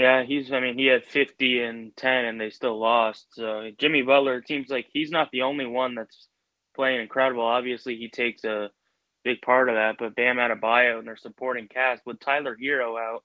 Yeah, 0.00 0.22
he's. 0.24 0.50
I 0.50 0.60
mean, 0.60 0.78
he 0.78 0.86
had 0.86 1.04
fifty 1.04 1.60
and 1.60 1.94
ten, 1.94 2.24
and 2.24 2.40
they 2.40 2.48
still 2.48 2.80
lost. 2.80 3.26
So 3.32 3.70
Jimmy 3.76 4.00
Butler 4.00 4.38
it 4.38 4.48
seems 4.48 4.70
like 4.70 4.86
he's 4.90 5.10
not 5.10 5.28
the 5.30 5.42
only 5.42 5.66
one 5.66 5.94
that's 5.94 6.26
playing 6.74 7.02
incredible. 7.02 7.42
Obviously, 7.42 7.96
he 7.96 8.08
takes 8.08 8.42
a 8.44 8.70
big 9.24 9.42
part 9.42 9.68
of 9.68 9.74
that. 9.74 9.96
But 9.98 10.16
Bam 10.16 10.36
Adebayo 10.36 10.98
and 10.98 11.06
their 11.06 11.18
supporting 11.18 11.68
cast 11.68 12.00
with 12.06 12.18
Tyler 12.18 12.56
Herro 12.56 12.98
out, 12.98 13.24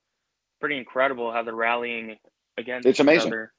pretty 0.60 0.78
incredible 0.78 1.32
how 1.32 1.44
they're 1.44 1.56
rallying 1.56 2.18
against. 2.58 2.86
It's 2.86 3.00
amazing. 3.00 3.32
Other. 3.32 3.54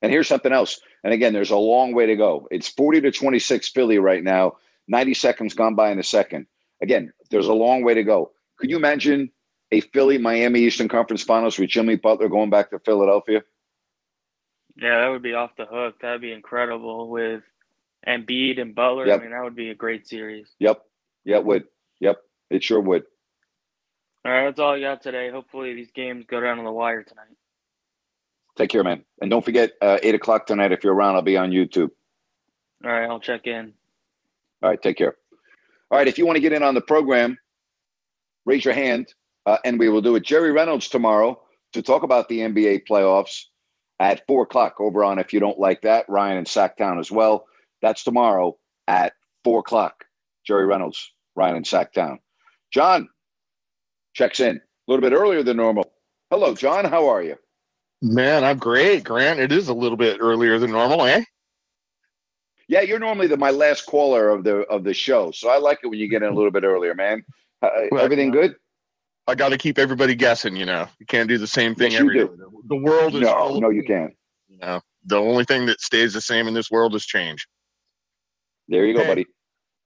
And 0.00 0.10
here's 0.10 0.28
something 0.28 0.52
else. 0.52 0.80
And 1.04 1.12
again, 1.12 1.34
there's 1.34 1.50
a 1.50 1.56
long 1.58 1.92
way 1.92 2.06
to 2.06 2.16
go. 2.16 2.48
It's 2.50 2.68
40 2.68 3.02
to 3.02 3.10
26 3.10 3.68
Philly 3.68 3.98
right 3.98 4.24
now. 4.24 4.56
90 4.86 5.12
seconds 5.12 5.52
gone 5.52 5.74
by 5.74 5.90
in 5.90 5.98
a 5.98 6.04
second. 6.04 6.46
Again, 6.80 7.12
there's 7.30 7.48
a 7.48 7.52
long 7.52 7.82
way 7.82 7.92
to 7.92 8.02
go. 8.02 8.30
Could 8.56 8.70
you 8.70 8.76
imagine 8.76 9.30
a 9.70 9.80
Philly 9.80 10.18
Miami 10.18 10.60
Eastern 10.60 10.88
Conference 10.88 11.22
Finals 11.22 11.58
with 11.58 11.70
Jimmy 11.70 11.96
Butler 11.96 12.28
going 12.28 12.50
back 12.50 12.70
to 12.70 12.78
Philadelphia? 12.78 13.42
Yeah, 14.76 15.00
that 15.00 15.08
would 15.08 15.22
be 15.22 15.34
off 15.34 15.56
the 15.56 15.66
hook. 15.66 15.96
That'd 16.00 16.20
be 16.20 16.32
incredible 16.32 17.08
with 17.08 17.42
Embiid 18.06 18.60
and 18.60 18.74
Butler. 18.74 19.06
Yep. 19.06 19.20
I 19.20 19.22
mean, 19.22 19.32
that 19.32 19.42
would 19.42 19.56
be 19.56 19.70
a 19.70 19.74
great 19.74 20.06
series. 20.06 20.48
Yep. 20.58 20.82
Yeah, 21.24 21.38
it 21.38 21.44
would. 21.44 21.64
Yep. 22.00 22.18
It 22.50 22.62
sure 22.62 22.80
would. 22.80 23.02
All 24.24 24.32
right, 24.32 24.44
that's 24.44 24.60
all 24.60 24.74
I 24.74 24.80
got 24.80 25.02
today. 25.02 25.30
Hopefully, 25.30 25.74
these 25.74 25.90
games 25.92 26.26
go 26.28 26.40
down 26.40 26.58
to 26.58 26.62
the 26.62 26.72
wire 26.72 27.02
tonight. 27.02 27.36
Take 28.56 28.70
care, 28.70 28.82
man. 28.82 29.04
And 29.20 29.30
don't 29.30 29.44
forget, 29.44 29.72
uh, 29.80 29.98
8 30.02 30.14
o'clock 30.16 30.46
tonight, 30.46 30.72
if 30.72 30.82
you're 30.82 30.94
around, 30.94 31.14
I'll 31.14 31.22
be 31.22 31.36
on 31.36 31.50
YouTube. 31.50 31.90
All 32.84 32.90
right, 32.90 33.08
I'll 33.08 33.20
check 33.20 33.46
in. 33.46 33.72
All 34.62 34.70
right, 34.70 34.80
take 34.80 34.96
care. 34.96 35.16
All 35.90 35.98
right, 35.98 36.08
if 36.08 36.18
you 36.18 36.26
want 36.26 36.36
to 36.36 36.40
get 36.40 36.52
in 36.52 36.62
on 36.62 36.74
the 36.74 36.80
program, 36.80 37.38
raise 38.44 38.64
your 38.64 38.74
hand, 38.74 39.14
uh, 39.48 39.56
and 39.64 39.78
we 39.78 39.88
will 39.88 40.02
do 40.02 40.14
it. 40.14 40.24
Jerry 40.24 40.52
Reynolds 40.52 40.88
tomorrow 40.88 41.40
to 41.72 41.80
talk 41.80 42.02
about 42.02 42.28
the 42.28 42.40
NBA 42.40 42.82
playoffs 42.86 43.44
at 43.98 44.26
4 44.26 44.42
o'clock 44.42 44.74
over 44.78 45.02
on 45.02 45.18
If 45.18 45.32
You 45.32 45.40
Don't 45.40 45.58
Like 45.58 45.80
That, 45.82 46.04
Ryan 46.06 46.36
and 46.36 46.46
Sacktown 46.46 47.00
as 47.00 47.10
well. 47.10 47.46
That's 47.80 48.04
tomorrow 48.04 48.58
at 48.88 49.14
4 49.44 49.60
o'clock. 49.60 50.04
Jerry 50.46 50.66
Reynolds, 50.66 51.14
Ryan 51.34 51.56
and 51.56 51.64
Sacktown. 51.64 52.18
John 52.72 53.08
checks 54.12 54.38
in 54.40 54.56
a 54.56 54.60
little 54.86 55.00
bit 55.00 55.16
earlier 55.16 55.42
than 55.42 55.56
normal. 55.56 55.90
Hello, 56.30 56.54
John. 56.54 56.84
How 56.84 57.08
are 57.08 57.22
you? 57.22 57.36
Man, 58.02 58.44
I'm 58.44 58.58
great, 58.58 59.02
Grant. 59.02 59.40
It 59.40 59.50
is 59.50 59.68
a 59.68 59.74
little 59.74 59.96
bit 59.96 60.18
earlier 60.20 60.58
than 60.58 60.72
normal, 60.72 61.06
eh? 61.06 61.24
Yeah, 62.68 62.82
you're 62.82 62.98
normally 62.98 63.28
the 63.28 63.38
my 63.38 63.50
last 63.50 63.86
caller 63.86 64.28
of 64.28 64.44
the 64.44 64.58
of 64.66 64.84
the 64.84 64.92
show, 64.92 65.30
so 65.30 65.48
I 65.48 65.56
like 65.56 65.78
it 65.82 65.86
when 65.86 65.98
you 65.98 66.06
get 66.06 66.22
in 66.22 66.28
a 66.28 66.34
little 66.34 66.50
bit 66.50 66.64
earlier, 66.64 66.94
man. 66.94 67.24
Uh, 67.62 67.70
well, 67.90 68.04
everything 68.04 68.30
good? 68.30 68.54
I 69.28 69.34
got 69.34 69.50
to 69.50 69.58
keep 69.58 69.78
everybody 69.78 70.14
guessing. 70.14 70.56
You 70.56 70.64
know, 70.64 70.88
you 70.98 71.06
can't 71.06 71.28
do 71.28 71.36
the 71.36 71.46
same 71.46 71.74
thing 71.74 71.92
yes, 71.92 72.00
every 72.00 72.18
day. 72.18 72.26
The 72.66 72.76
world 72.76 73.14
is 73.14 73.20
no, 73.20 73.58
no, 73.58 73.68
you 73.68 73.84
can't. 73.84 74.14
You 74.48 74.58
know, 74.58 74.80
the 75.04 75.16
only 75.16 75.44
thing 75.44 75.66
that 75.66 75.80
stays 75.80 76.14
the 76.14 76.20
same 76.20 76.48
in 76.48 76.54
this 76.54 76.70
world 76.70 76.94
is 76.94 77.04
change. 77.04 77.46
There 78.68 78.86
you 78.86 78.94
go, 78.94 79.04
buddy. 79.04 79.26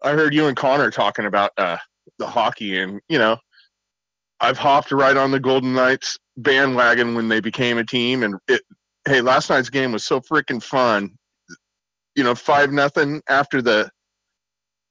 I 0.00 0.12
heard 0.12 0.32
you 0.32 0.46
and 0.46 0.56
Connor 0.56 0.90
talking 0.90 1.26
about 1.26 1.50
uh, 1.58 1.76
the 2.18 2.26
hockey, 2.26 2.78
and 2.78 3.00
you 3.08 3.18
know, 3.18 3.36
I've 4.40 4.58
hopped 4.58 4.92
right 4.92 5.16
on 5.16 5.32
the 5.32 5.40
Golden 5.40 5.74
Knights 5.74 6.18
bandwagon 6.36 7.14
when 7.16 7.28
they 7.28 7.40
became 7.40 7.78
a 7.78 7.84
team. 7.84 8.22
And 8.22 8.36
it, 8.46 8.62
hey, 9.06 9.20
last 9.22 9.50
night's 9.50 9.70
game 9.70 9.90
was 9.90 10.04
so 10.04 10.20
freaking 10.20 10.62
fun. 10.62 11.16
You 12.14 12.22
know, 12.22 12.36
five 12.36 12.70
nothing 12.70 13.22
after 13.28 13.60
the 13.60 13.90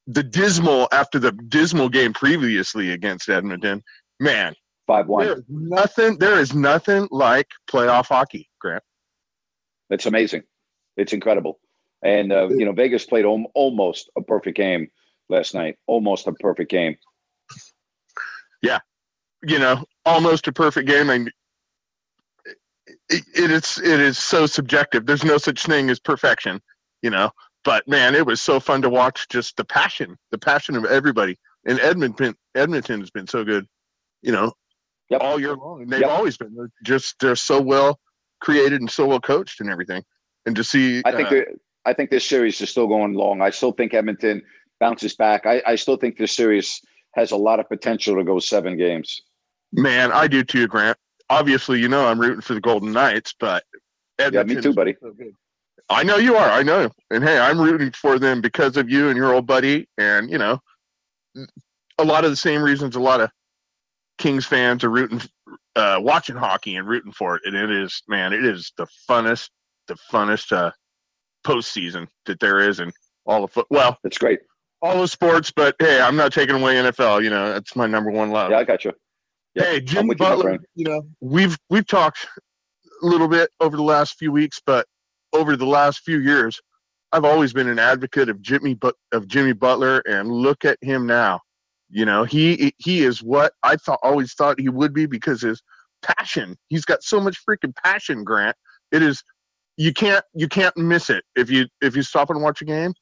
the 0.08 0.24
dismal 0.24 0.89
after 0.91 1.20
the 1.20 1.31
dismal 1.31 1.89
game 1.89 2.12
previously 2.13 2.91
against 2.91 3.29
Edmonton. 3.29 3.81
Man, 4.21 4.53
five 4.85 5.07
one. 5.07 5.25
There 5.25 5.43
nothing. 5.49 6.19
There 6.19 6.39
is 6.39 6.53
nothing 6.53 7.07
like 7.09 7.47
playoff 7.67 8.05
hockey, 8.05 8.49
Grant. 8.59 8.83
It's 9.89 10.05
amazing. 10.05 10.43
It's 10.95 11.11
incredible. 11.11 11.59
And 12.03 12.31
uh, 12.31 12.49
you 12.49 12.65
know, 12.65 12.71
Vegas 12.71 13.03
played 13.03 13.25
almost 13.25 14.11
a 14.15 14.21
perfect 14.21 14.57
game 14.57 14.89
last 15.27 15.55
night. 15.55 15.77
Almost 15.87 16.27
a 16.27 16.33
perfect 16.33 16.69
game. 16.69 16.97
Yeah, 18.61 18.77
you 19.41 19.57
know, 19.57 19.83
almost 20.05 20.47
a 20.47 20.51
perfect 20.51 20.87
game. 20.87 21.09
And 21.09 21.31
it, 23.09 23.23
it 23.35 23.49
is 23.49 23.79
it 23.79 23.99
is 23.99 24.19
so 24.19 24.45
subjective. 24.45 25.07
There's 25.07 25.25
no 25.25 25.39
such 25.39 25.63
thing 25.63 25.89
as 25.89 25.99
perfection, 25.99 26.61
you 27.01 27.09
know. 27.09 27.31
But 27.63 27.87
man, 27.87 28.13
it 28.13 28.27
was 28.27 28.39
so 28.39 28.59
fun 28.59 28.83
to 28.83 28.89
watch. 28.89 29.27
Just 29.29 29.57
the 29.57 29.65
passion, 29.65 30.15
the 30.29 30.37
passion 30.37 30.75
of 30.75 30.85
everybody. 30.85 31.39
And 31.65 31.79
Edmonton, 31.79 32.35
Edmonton 32.53 32.99
has 32.99 33.09
been 33.09 33.27
so 33.27 33.43
good, 33.43 33.67
you 34.21 34.31
know, 34.31 34.53
yep. 35.09 35.21
all 35.21 35.39
year 35.39 35.55
long. 35.55 35.83
And 35.83 35.91
they've 35.91 36.01
yep. 36.01 36.09
always 36.09 36.37
been. 36.37 36.53
They're 36.55 36.71
just 36.83 37.15
they're 37.19 37.35
so 37.35 37.61
well 37.61 37.99
created 38.39 38.81
and 38.81 38.89
so 38.89 39.05
well 39.07 39.19
coached 39.19 39.61
and 39.61 39.69
everything. 39.69 40.03
And 40.45 40.55
to 40.55 40.63
see, 40.63 41.01
I 41.05 41.11
think 41.11 41.31
uh, 41.31 41.41
I 41.85 41.93
think 41.93 42.09
this 42.09 42.25
series 42.25 42.59
is 42.61 42.69
still 42.69 42.87
going 42.87 43.13
long. 43.13 43.41
I 43.41 43.49
still 43.49 43.71
think 43.71 43.93
Edmonton 43.93 44.41
bounces 44.79 45.15
back. 45.15 45.45
I, 45.45 45.61
I 45.65 45.75
still 45.75 45.97
think 45.97 46.17
this 46.17 46.31
series 46.31 46.81
has 47.13 47.31
a 47.31 47.37
lot 47.37 47.59
of 47.59 47.67
potential 47.67 48.15
to 48.15 48.23
go 48.23 48.39
seven 48.39 48.77
games. 48.77 49.21
Man, 49.73 50.11
I 50.11 50.27
do 50.27 50.43
too, 50.43 50.67
Grant 50.67 50.97
obviously, 51.31 51.79
you 51.79 51.87
know, 51.87 52.05
I'm 52.05 52.19
rooting 52.19 52.41
for 52.41 52.53
the 52.53 52.61
Golden 52.61 52.91
Knights, 52.91 53.33
but 53.39 53.63
Edmonton 54.19 54.49
yeah, 54.49 54.55
me 54.55 54.61
too, 54.61 54.73
buddy. 54.73 54.95
So 55.01 55.13
I 55.89 56.03
know 56.03 56.17
you 56.17 56.35
are. 56.35 56.49
I 56.49 56.61
know. 56.61 56.91
And 57.09 57.23
hey, 57.23 57.39
I'm 57.39 57.59
rooting 57.59 57.91
for 57.91 58.19
them 58.19 58.41
because 58.41 58.77
of 58.77 58.89
you 58.89 59.07
and 59.07 59.17
your 59.17 59.33
old 59.33 59.47
buddy. 59.47 59.87
And, 59.97 60.29
you 60.29 60.37
know, 60.37 60.59
a 61.97 62.03
lot 62.03 62.23
of 62.25 62.29
the 62.29 62.37
same 62.37 62.61
reasons 62.61 62.95
a 62.95 62.99
lot 62.99 63.21
of 63.21 63.31
Kings 64.21 64.45
fans 64.45 64.83
are 64.83 64.89
rooting, 64.89 65.19
uh, 65.75 65.97
watching 65.99 66.35
hockey 66.35 66.75
and 66.75 66.87
rooting 66.87 67.11
for 67.11 67.35
it. 67.35 67.41
And 67.45 67.55
it 67.55 67.71
is, 67.71 68.03
man, 68.07 68.33
it 68.33 68.45
is 68.45 68.71
the 68.77 68.85
funnest, 69.09 69.49
the 69.87 69.95
funnest 70.11 70.55
uh, 70.55 70.71
postseason 71.43 72.07
that 72.27 72.39
there 72.39 72.59
is 72.59 72.79
in 72.79 72.91
all 73.25 73.43
of 73.43 73.51
foot. 73.51 73.65
Well, 73.71 73.97
it's 74.03 74.19
great. 74.19 74.39
All 74.83 75.01
the 75.01 75.07
sports, 75.07 75.51
but 75.51 75.75
hey, 75.79 75.99
I'm 75.99 76.15
not 76.15 76.33
taking 76.33 76.55
away 76.55 76.75
NFL. 76.75 77.23
You 77.23 77.31
know, 77.31 77.53
that's 77.53 77.75
my 77.75 77.87
number 77.87 78.11
one 78.11 78.29
love. 78.29 78.51
Yeah, 78.51 78.57
I 78.57 78.63
got 78.63 78.85
you. 78.85 78.93
Yep. 79.55 79.65
Hey, 79.65 79.81
Jim 79.81 80.07
Butler, 80.07 80.51
you, 80.51 80.59
you 80.75 80.85
know, 80.85 81.01
we've 81.19 81.57
we've 81.69 81.85
talked 81.85 82.27
a 83.01 83.05
little 83.05 83.27
bit 83.27 83.49
over 83.59 83.75
the 83.75 83.83
last 83.83 84.17
few 84.19 84.31
weeks, 84.31 84.61
but 84.63 84.85
over 85.33 85.55
the 85.55 85.65
last 85.65 86.01
few 86.01 86.19
years, 86.19 86.61
I've 87.11 87.25
always 87.25 87.53
been 87.53 87.67
an 87.67 87.79
advocate 87.79 88.29
of 88.29 88.41
Jimmy 88.41 88.75
but 88.75 88.95
of 89.11 89.27
Jimmy 89.27 89.53
Butler, 89.53 90.01
and 90.05 90.31
look 90.31 90.63
at 90.63 90.77
him 90.81 91.07
now. 91.07 91.41
You 91.91 92.05
know, 92.05 92.24
he 92.24 92.74
he 92.77 93.03
is 93.03 93.21
what 93.21 93.53
I 93.63 93.75
thought 93.75 94.00
always 94.01 94.33
thought 94.33 94.60
he 94.60 94.69
would 94.69 94.93
be 94.93 95.05
because 95.05 95.41
his 95.41 95.62
passion. 96.01 96.57
He's 96.69 96.86
got 96.86 97.03
so 97.03 97.19
much 97.19 97.38
freaking 97.48 97.75
passion, 97.83 98.24
Grant. 98.24 98.55
It 98.91 99.03
is 99.03 99.24
you 99.77 99.93
can't 99.93 100.24
you 100.33 100.48
can't 100.48 100.75
miss 100.77 101.10
it 101.10 101.24
if 101.36 101.50
you 101.50 101.67
if 101.81 101.95
you 101.95 102.01
stop 102.01 102.29
and 102.29 102.41
watch 102.41 102.62
a 102.62 102.65
game. 102.65 102.93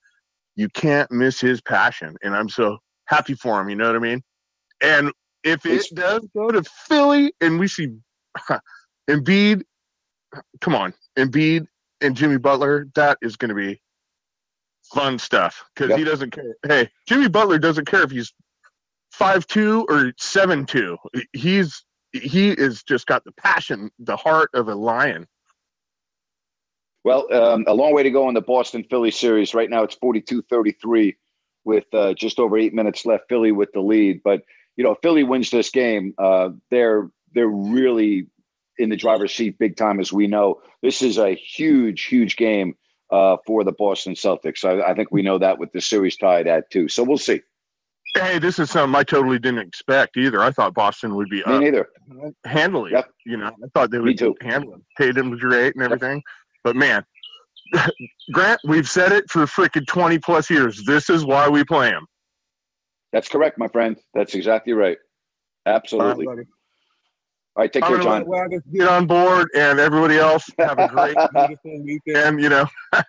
You 0.55 0.69
can't 0.69 1.09
miss 1.11 1.39
his 1.39 1.61
passion, 1.61 2.15
and 2.23 2.35
I'm 2.35 2.49
so 2.49 2.79
happy 3.05 3.35
for 3.35 3.61
him. 3.61 3.69
You 3.69 3.75
know 3.75 3.87
what 3.87 3.95
I 3.95 3.99
mean? 3.99 4.21
And 4.81 5.11
if 5.43 5.65
it 5.65 5.85
does 5.93 6.27
go 6.35 6.49
to 6.49 6.63
Philly 6.63 7.33
and 7.41 7.59
we 7.59 7.67
see 7.67 7.89
Embiid, 9.09 9.63
come 10.61 10.75
on, 10.75 10.93
Embiid 11.17 11.65
and 12.01 12.15
Jimmy 12.15 12.37
Butler, 12.37 12.87
that 12.95 13.17
is 13.21 13.35
going 13.35 13.49
to 13.49 13.55
be 13.55 13.79
fun 14.93 15.19
stuff 15.19 15.63
because 15.73 15.89
yep. 15.89 15.99
he 15.99 16.03
doesn't 16.03 16.31
care. 16.31 16.55
Hey, 16.67 16.89
Jimmy 17.07 17.29
Butler 17.29 17.59
doesn't 17.59 17.85
care 17.85 18.03
if 18.03 18.11
he's 18.11 18.33
five 19.11 19.45
two 19.47 19.85
or 19.89 20.13
seven 20.17 20.65
two. 20.65 20.97
He's 21.33 21.83
he 22.11 22.51
is 22.51 22.83
just 22.83 23.05
got 23.05 23.23
the 23.23 23.31
passion, 23.33 23.91
the 23.99 24.17
heart 24.17 24.49
of 24.53 24.67
a 24.67 24.75
lion. 24.75 25.27
Well, 27.03 27.31
um, 27.33 27.63
a 27.67 27.73
long 27.73 27.93
way 27.93 28.03
to 28.03 28.11
go 28.11 28.27
in 28.27 28.33
the 28.33 28.41
Boston 28.41 28.83
Philly 28.89 29.11
series. 29.11 29.53
Right 29.53 29.69
now, 29.69 29.83
it's 29.83 29.95
42 29.95 30.43
33 30.43 31.15
with 31.63 31.85
uh, 31.93 32.13
just 32.13 32.39
over 32.39 32.57
eight 32.57 32.73
minutes 32.73 33.05
left. 33.05 33.25
Philly 33.29 33.51
with 33.51 33.71
the 33.73 33.79
lead. 33.79 34.21
But 34.23 34.43
you 34.75 34.83
know, 34.83 34.95
Philly 35.01 35.23
wins 35.23 35.49
this 35.49 35.69
game, 35.69 36.13
uh, 36.17 36.49
they're 36.71 37.09
they're 37.33 37.47
really 37.47 38.27
in 38.77 38.89
the 38.89 38.95
driver's 38.95 39.33
seat 39.33 39.57
big 39.59 39.75
time, 39.75 39.99
as 39.99 40.11
we 40.11 40.25
know. 40.25 40.61
This 40.81 41.01
is 41.01 41.17
a 41.17 41.35
huge, 41.35 42.05
huge 42.05 42.37
game 42.37 42.75
uh, 43.11 43.37
for 43.45 43.63
the 43.63 43.73
Boston 43.73 44.13
Celtics. 44.13 44.63
I, 44.63 44.91
I 44.91 44.93
think 44.93 45.09
we 45.11 45.21
know 45.21 45.37
that 45.37 45.59
with 45.59 45.71
the 45.73 45.81
series 45.81 46.15
tied 46.15 46.47
at 46.47 46.69
two. 46.71 46.87
So 46.87 47.03
we'll 47.03 47.17
see. 47.17 47.41
Hey, 48.15 48.39
this 48.39 48.57
is 48.59 48.69
something 48.71 48.95
I 48.99 49.03
totally 49.03 49.37
didn't 49.39 49.59
expect 49.67 50.17
either. 50.17 50.41
I 50.41 50.51
thought 50.51 50.73
Boston 50.73 51.15
would 51.15 51.29
be 51.29 51.43
Me 51.45 51.59
neither. 51.59 51.89
handling. 52.45 52.93
Yep. 52.93 53.09
You 53.25 53.37
know, 53.37 53.47
I 53.47 53.67
thought 53.73 53.91
they 53.91 53.99
Me 53.99 54.05
would 54.05 54.17
too. 54.17 54.35
handle 54.41 54.73
it. 54.75 54.81
Tatum 54.97 55.29
was 55.29 55.39
great 55.39 55.75
and 55.75 55.83
everything, 55.83 56.21
but 56.63 56.75
man, 56.75 57.05
Grant, 58.31 58.59
we've 58.67 58.89
said 58.89 59.11
it 59.11 59.29
for 59.29 59.41
freaking 59.45 59.85
twenty 59.85 60.17
plus 60.17 60.49
years. 60.49 60.83
This 60.85 61.09
is 61.09 61.23
why 61.23 61.47
we 61.49 61.63
play 61.63 61.91
them. 61.91 62.07
That's 63.13 63.27
correct, 63.29 63.57
my 63.59 63.67
friend. 63.67 63.95
That's 64.13 64.33
exactly 64.33 64.73
right. 64.73 64.97
Absolutely. 65.65 66.25
All 66.27 66.35
right, 67.63 67.71
take 67.73 67.83
I'm 67.83 67.89
care, 67.93 68.01
John. 68.03 68.11
let 68.19 68.27
Waggis 68.27 68.61
get 68.73 68.87
on 68.87 69.05
board, 69.05 69.49
and 69.55 69.79
everybody 69.79 70.17
else 70.17 70.45
have 70.59 70.79
a 70.79 70.87
great, 70.87 71.15
beautiful 71.33 71.83
weekend. 71.83 72.41
You 72.41 72.49
know, 72.49 72.65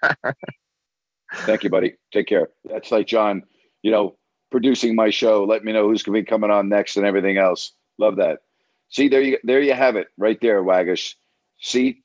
Thank 1.35 1.65
you, 1.65 1.71
buddy. 1.71 1.95
Take 2.13 2.27
care. 2.27 2.49
That's 2.65 2.91
like 2.91 3.07
John, 3.07 3.45
you 3.83 3.91
know, 3.93 4.17
producing 4.51 4.95
my 4.95 5.11
show. 5.11 5.45
Let 5.45 5.65
me 5.65 5.73
know 5.73 5.89
who's 5.89 6.03
going 6.03 6.17
to 6.17 6.23
be 6.23 6.29
coming 6.29 6.51
on 6.51 6.69
next 6.69 6.97
and 6.97 7.07
everything 7.07 7.39
else. 7.39 7.73
Love 7.99 8.17
that. 8.17 8.41
See, 8.89 9.09
there 9.09 9.21
you 9.23 9.39
there 9.45 9.61
you 9.61 9.73
have 9.75 9.97
it, 9.97 10.09
right 10.19 10.41
there, 10.41 10.63
Waggish. 10.63 11.15
See, 11.61 12.03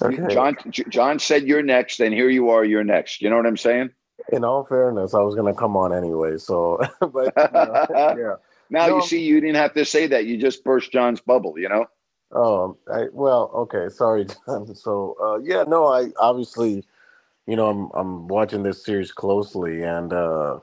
Okay. 0.00 0.32
John 0.34 0.56
John 0.88 1.18
said 1.18 1.44
you're 1.44 1.62
next, 1.62 2.00
and 2.00 2.14
here 2.14 2.28
you 2.28 2.50
are. 2.50 2.64
You're 2.64 2.84
next. 2.84 3.20
You 3.20 3.30
know 3.30 3.36
what 3.36 3.46
I'm 3.46 3.56
saying? 3.56 3.90
In 4.30 4.44
all 4.44 4.64
fairness, 4.64 5.14
I 5.14 5.20
was 5.20 5.34
gonna 5.34 5.54
come 5.54 5.76
on 5.76 5.92
anyway. 5.92 6.36
So, 6.36 6.78
but 7.00 7.32
yeah. 7.36 8.34
Now 8.70 8.86
No. 8.88 8.96
you 8.96 9.02
see, 9.02 9.20
you 9.22 9.40
didn't 9.40 9.56
have 9.56 9.74
to 9.74 9.84
say 9.84 10.06
that. 10.06 10.26
You 10.26 10.36
just 10.36 10.62
burst 10.62 10.92
John's 10.92 11.20
bubble. 11.20 11.58
You 11.58 11.68
know. 11.70 11.86
Oh, 12.30 12.76
I, 12.92 13.06
well, 13.12 13.50
okay. 13.54 13.88
Sorry, 13.88 14.26
John. 14.46 14.74
So, 14.74 15.16
uh, 15.22 15.38
yeah, 15.42 15.64
no, 15.66 15.86
I 15.86 16.08
obviously, 16.20 16.84
you 17.46 17.56
know, 17.56 17.68
I'm 17.70 17.90
I'm 17.94 18.28
watching 18.28 18.62
this 18.62 18.84
series 18.84 19.10
closely, 19.10 19.82
and 19.82 20.12
uh, 20.12 20.58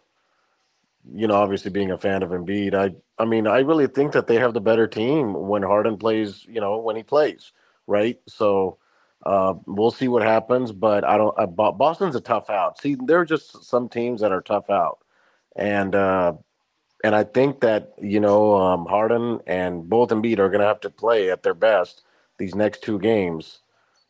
you 1.13 1.27
know, 1.27 1.35
obviously 1.35 1.71
being 1.71 1.91
a 1.91 1.97
fan 1.97 2.23
of 2.23 2.31
Embiid, 2.31 2.73
I 2.75 2.95
I 3.21 3.25
mean, 3.25 3.47
I 3.47 3.59
really 3.59 3.87
think 3.87 4.13
that 4.13 4.27
they 4.27 4.35
have 4.37 4.53
the 4.53 4.61
better 4.61 4.87
team 4.87 5.33
when 5.33 5.63
Harden 5.63 5.97
plays. 5.97 6.45
You 6.47 6.61
know, 6.61 6.77
when 6.79 6.95
he 6.95 7.03
plays, 7.03 7.51
right? 7.87 8.19
So. 8.27 8.77
Uh, 9.25 9.55
we'll 9.67 9.91
see 9.91 10.07
what 10.07 10.21
happens, 10.23 10.71
but 10.71 11.03
I 11.03 11.17
don't. 11.17 11.37
Uh, 11.39 11.47
Bo- 11.47 11.73
Boston's 11.73 12.15
a 12.15 12.21
tough 12.21 12.49
out. 12.49 12.79
See, 12.79 12.95
there 13.05 13.19
are 13.19 13.25
just 13.25 13.65
some 13.65 13.89
teams 13.89 14.21
that 14.21 14.31
are 14.31 14.41
tough 14.41 14.69
out, 14.69 14.99
and 15.55 15.95
uh, 15.95 16.33
and 17.03 17.15
I 17.15 17.23
think 17.23 17.61
that 17.61 17.93
you 18.01 18.19
know 18.19 18.55
um, 18.57 18.85
Harden 18.87 19.41
and 19.47 19.89
both 19.89 20.09
Embiid 20.09 20.39
are 20.39 20.49
going 20.49 20.61
to 20.61 20.67
have 20.67 20.81
to 20.81 20.91
play 20.91 21.31
at 21.31 21.43
their 21.43 21.53
best 21.55 22.03
these 22.39 22.55
next 22.55 22.83
two 22.83 22.99
games 22.99 23.59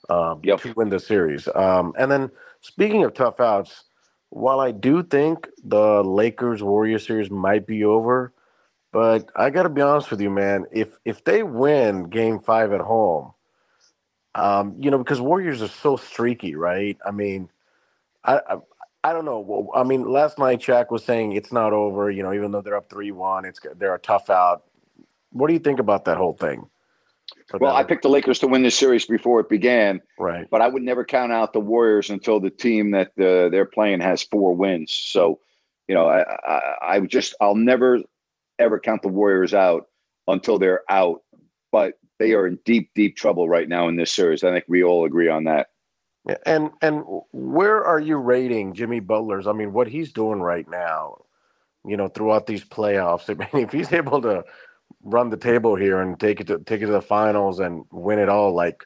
um, 0.09 0.41
Yep. 0.43 0.61
to 0.61 0.73
win 0.73 0.89
the 0.89 1.01
series. 1.01 1.49
Um, 1.55 1.93
and 1.99 2.11
then 2.11 2.31
speaking 2.61 3.05
of 3.05 3.15
tough 3.15 3.41
outs, 3.41 3.84
while 4.35 4.59
I 4.59 4.71
do 4.71 5.01
think 5.01 5.47
the 5.63 6.03
Lakers 6.03 6.61
Warriors 6.61 7.07
series 7.07 7.31
might 7.31 7.65
be 7.65 7.85
over, 7.85 8.33
but 8.91 9.29
I 9.33 9.49
got 9.49 9.63
to 9.63 9.69
be 9.69 9.81
honest 9.81 10.11
with 10.11 10.19
you, 10.19 10.29
man. 10.29 10.65
If 10.73 10.89
if 11.05 11.23
they 11.23 11.41
win 11.41 12.09
Game 12.09 12.41
Five 12.41 12.73
at 12.73 12.81
home, 12.81 13.31
um, 14.35 14.75
you 14.77 14.91
know, 14.91 14.97
because 14.97 15.21
Warriors 15.21 15.61
are 15.61 15.69
so 15.69 15.95
streaky, 15.95 16.55
right? 16.55 16.97
I 17.05 17.11
mean, 17.11 17.49
I, 18.25 18.41
I 18.49 18.57
I 19.05 19.13
don't 19.13 19.23
know. 19.23 19.71
I 19.73 19.83
mean, 19.83 20.03
last 20.03 20.37
night 20.37 20.59
Shaq 20.59 20.91
was 20.91 21.05
saying 21.05 21.31
it's 21.31 21.53
not 21.53 21.71
over. 21.71 22.11
You 22.11 22.21
know, 22.21 22.33
even 22.33 22.51
though 22.51 22.61
they're 22.61 22.75
up 22.75 22.89
three 22.89 23.11
one, 23.11 23.45
it's 23.45 23.61
they're 23.77 23.95
a 23.95 23.99
tough 23.99 24.29
out. 24.29 24.63
What 25.31 25.47
do 25.47 25.53
you 25.53 25.59
think 25.59 25.79
about 25.79 26.03
that 26.05 26.17
whole 26.17 26.33
thing? 26.33 26.67
Well, 27.59 27.71
them? 27.71 27.79
I 27.79 27.83
picked 27.83 28.03
the 28.03 28.09
Lakers 28.09 28.39
to 28.39 28.47
win 28.47 28.63
this 28.63 28.77
series 28.77 29.05
before 29.05 29.39
it 29.39 29.49
began, 29.49 30.01
right. 30.19 30.47
but 30.49 30.61
I 30.61 30.67
would 30.67 30.83
never 30.83 31.03
count 31.03 31.31
out 31.31 31.53
the 31.53 31.59
Warriors 31.59 32.09
until 32.09 32.39
the 32.39 32.49
team 32.49 32.91
that 32.91 33.07
uh, 33.19 33.49
they're 33.49 33.65
playing 33.65 34.01
has 34.01 34.23
four 34.23 34.55
wins. 34.55 34.93
So, 34.93 35.39
you 35.87 35.95
know, 35.95 36.07
I, 36.07 36.23
I, 36.47 36.61
I 36.81 36.99
just 37.01 37.35
I'll 37.41 37.55
never 37.55 37.99
ever 38.59 38.79
count 38.79 39.01
the 39.01 39.09
Warriors 39.09 39.53
out 39.53 39.87
until 40.27 40.57
they're 40.57 40.83
out. 40.89 41.21
But 41.71 41.95
they 42.19 42.33
are 42.33 42.47
in 42.47 42.59
deep, 42.65 42.91
deep 42.95 43.17
trouble 43.17 43.49
right 43.49 43.67
now 43.67 43.87
in 43.87 43.95
this 43.95 44.13
series. 44.13 44.43
I 44.43 44.51
think 44.51 44.65
we 44.67 44.83
all 44.83 45.05
agree 45.05 45.29
on 45.29 45.45
that. 45.45 45.67
Yeah, 46.27 46.37
And 46.45 46.71
and 46.81 47.03
where 47.31 47.83
are 47.83 47.99
you 47.99 48.17
rating 48.17 48.73
Jimmy 48.73 48.99
Butler's? 48.99 49.47
I 49.47 49.51
mean, 49.53 49.73
what 49.73 49.87
he's 49.87 50.11
doing 50.11 50.41
right 50.41 50.67
now, 50.67 51.23
you 51.85 51.97
know, 51.97 52.07
throughout 52.07 52.47
these 52.47 52.63
playoffs. 52.63 53.29
I 53.29 53.55
mean, 53.55 53.65
if 53.65 53.71
he's 53.71 53.93
able 53.93 54.21
to 54.21 54.43
run 55.05 55.29
the 55.29 55.37
table 55.37 55.75
here 55.75 56.01
and 56.01 56.19
take 56.19 56.41
it 56.41 56.47
to 56.47 56.59
take 56.59 56.81
it 56.81 56.87
to 56.87 56.91
the 56.91 57.01
finals 57.01 57.59
and 57.59 57.85
win 57.91 58.19
it 58.19 58.27
all, 58.27 58.53
like, 58.53 58.83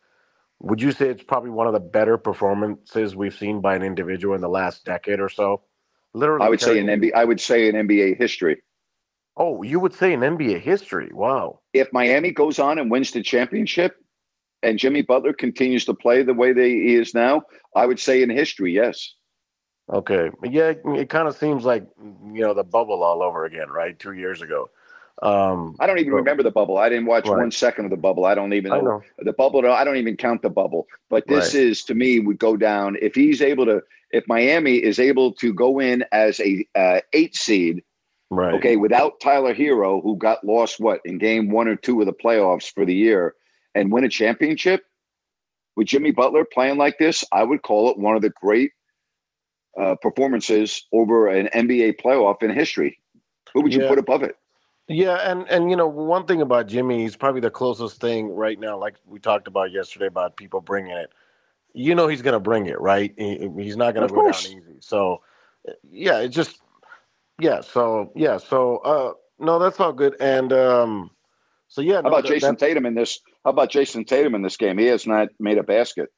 would 0.60 0.82
you 0.82 0.92
say 0.92 1.10
it's 1.10 1.24
probably 1.24 1.50
one 1.50 1.66
of 1.66 1.74
the 1.74 1.80
better 1.80 2.18
performances 2.18 3.16
we've 3.16 3.34
seen 3.34 3.62
by 3.62 3.76
an 3.76 3.82
individual 3.82 4.36
in 4.36 4.42
the 4.42 4.50
last 4.50 4.86
decade 4.86 5.20
or 5.20 5.30
so? 5.30 5.64
Literally, 6.14 6.46
I 6.46 6.50
would 6.50 6.62
say 6.62 6.78
in 6.78 6.88
NBA. 6.88 7.14
I 7.14 7.24
would 7.24 7.40
say 7.40 7.68
in 7.70 7.76
NBA 7.76 8.18
history. 8.18 8.62
Oh, 9.38 9.64
you 9.64 9.80
would 9.80 9.94
say 9.94 10.12
in 10.12 10.20
NBA 10.20 10.62
history? 10.62 11.10
Wow. 11.14 11.62
If 11.74 11.94
Miami 11.94 12.32
goes 12.32 12.60
on 12.60 12.78
and 12.78 12.92
wins 12.92 13.12
the 13.12 13.24
championship, 13.24 13.96
and 14.62 14.78
Jimmy 14.78 15.02
Butler 15.02 15.32
continues 15.32 15.86
to 15.86 15.94
play 15.94 16.24
the 16.24 16.34
way 16.34 16.52
they, 16.52 16.72
he 16.72 16.96
is 16.96 17.14
now, 17.14 17.44
I 17.74 17.86
would 17.86 18.00
say 18.00 18.22
in 18.22 18.30
history, 18.30 18.74
yes. 18.74 19.14
Okay. 19.92 20.30
Yeah, 20.44 20.74
it 20.86 21.10
kind 21.10 21.28
of 21.28 21.38
seems 21.38 21.64
like 21.64 21.88
you 22.02 22.42
know 22.42 22.54
the 22.54 22.64
bubble 22.64 23.02
all 23.02 23.24
over 23.24 23.46
again, 23.46 23.70
right? 23.70 23.98
Two 23.98 24.14
years 24.14 24.42
ago. 24.42 24.70
Um, 25.22 25.76
I 25.80 25.88
don't 25.88 26.00
even 26.00 26.12
So- 26.14 26.18
remember 26.18 26.44
the 26.44 26.52
bubble. 26.52 26.78
I 26.78 26.88
didn't 26.88 27.06
watch 27.06 27.28
Right. 27.28 27.38
one 27.40 27.52
second 27.52 27.86
of 27.86 27.92
the 27.92 27.98
bubble. 27.98 28.26
I 28.26 28.36
don't 28.36 28.54
even 28.54 28.72
I 28.72 28.78
know, 28.78 28.84
know. 28.86 29.04
the 29.20 29.34
bubble. 29.34 29.66
I 29.70 29.84
don't 29.84 29.98
even 29.98 30.16
count 30.16 30.42
the 30.42 30.50
bubble. 30.50 30.88
But 31.10 31.28
this 31.28 31.54
Right. 31.54 31.64
is 31.64 31.84
to 31.86 31.94
me 31.96 32.20
would 32.20 32.40
go 32.40 32.56
down 32.56 32.98
if 33.02 33.16
he's 33.16 33.42
able 33.42 33.66
to. 33.66 33.84
If 34.12 34.28
Miami 34.28 34.78
is 34.78 34.98
able 34.98 35.34
to 35.34 35.54
go 35.54 35.80
in 35.80 36.04
as 36.12 36.40
a 36.40 36.66
uh, 36.74 37.02
eight 37.14 37.36
seed, 37.36 37.84
Right. 38.32 38.54
okay, 38.56 38.76
without 38.76 39.20
Tyler 39.20 39.54
Herro, 39.54 40.02
who 40.02 40.16
got 40.16 40.44
lost 40.44 40.80
what 40.80 41.02
in 41.06 41.18
game 41.20 41.52
one 41.52 41.68
or 41.68 41.76
two 41.76 42.00
of 42.00 42.08
the 42.08 42.14
playoffs 42.14 42.72
for 42.74 42.86
the 42.86 42.96
year, 42.96 43.36
and 43.76 43.92
win 43.92 44.04
a 44.04 44.10
championship 44.10 44.84
with 45.76 45.86
Jimmy 45.88 46.10
Butler 46.12 46.44
playing 46.46 46.78
like 46.78 46.98
this, 46.98 47.24
I 47.32 47.44
would 47.44 47.62
call 47.62 47.92
it 47.92 47.98
one 48.00 48.16
of 48.16 48.22
the 48.24 48.32
great 48.32 48.72
uh, 49.78 49.96
performances 49.96 50.88
over 50.92 51.28
an 51.28 51.48
NBA 51.54 51.92
playoff 52.02 52.42
in 52.42 52.50
history. 52.50 53.00
Who 53.54 53.62
would 53.62 53.74
you 53.74 53.84
Yeah. 53.84 53.90
put 53.90 54.00
above 54.00 54.24
it? 54.24 54.36
Yeah, 54.89 55.17
and 55.32 55.47
and 55.49 55.69
you 55.69 55.75
know 55.78 55.88
one 55.88 56.25
thing 56.25 56.41
about 56.41 56.65
Jimmy, 56.67 57.04
he's 57.04 57.15
probably 57.15 57.41
the 57.41 57.52
closest 57.52 58.02
thing 58.02 58.30
right 58.30 58.60
now. 58.60 58.78
Like 58.78 58.95
we 59.06 59.19
talked 59.19 59.47
about 59.47 59.71
yesterday 59.71 60.08
about 60.08 60.36
people 60.36 60.62
bringing 60.62 60.91
it. 60.97 61.12
You 61.73 61.93
know 61.93 62.08
he's 62.08 62.23
gonna 62.23 62.39
bring 62.39 62.65
it, 62.65 62.82
right? 62.82 63.13
He, 63.15 63.47
he's 63.60 63.78
not 63.78 63.93
gonna 63.93 64.08
Of 64.08 64.12
go 64.12 64.21
course. 64.21 64.49
down 64.49 64.58
easy. 64.58 64.78
So 64.80 65.21
yeah, 65.84 66.17
it 66.21 66.30
just 66.30 66.60
yeah. 67.39 67.62
So 67.62 68.12
yeah. 68.15 68.38
So 68.38 68.78
uh, 68.78 69.13
no, 69.38 69.60
that's 69.60 69.80
all 69.80 69.93
good. 69.93 70.15
And 70.19 70.52
um, 70.52 71.12
so 71.67 71.82
yeah. 71.82 71.97
How 71.97 72.02
no, 72.02 72.08
about 72.10 72.23
that- 72.23 72.30
Jayson 72.34 72.56
Tatum 72.58 72.88
in 72.88 72.95
this? 72.95 73.19
How 73.45 73.52
about 73.52 73.69
Jayson 73.69 74.06
Tatum 74.06 74.34
in 74.34 74.41
this 74.41 74.58
game? 74.58 74.80
He 74.80 74.88
has 74.88 75.06
not 75.06 75.30
made 75.39 75.60
a 75.60 75.63
basket. 75.63 76.10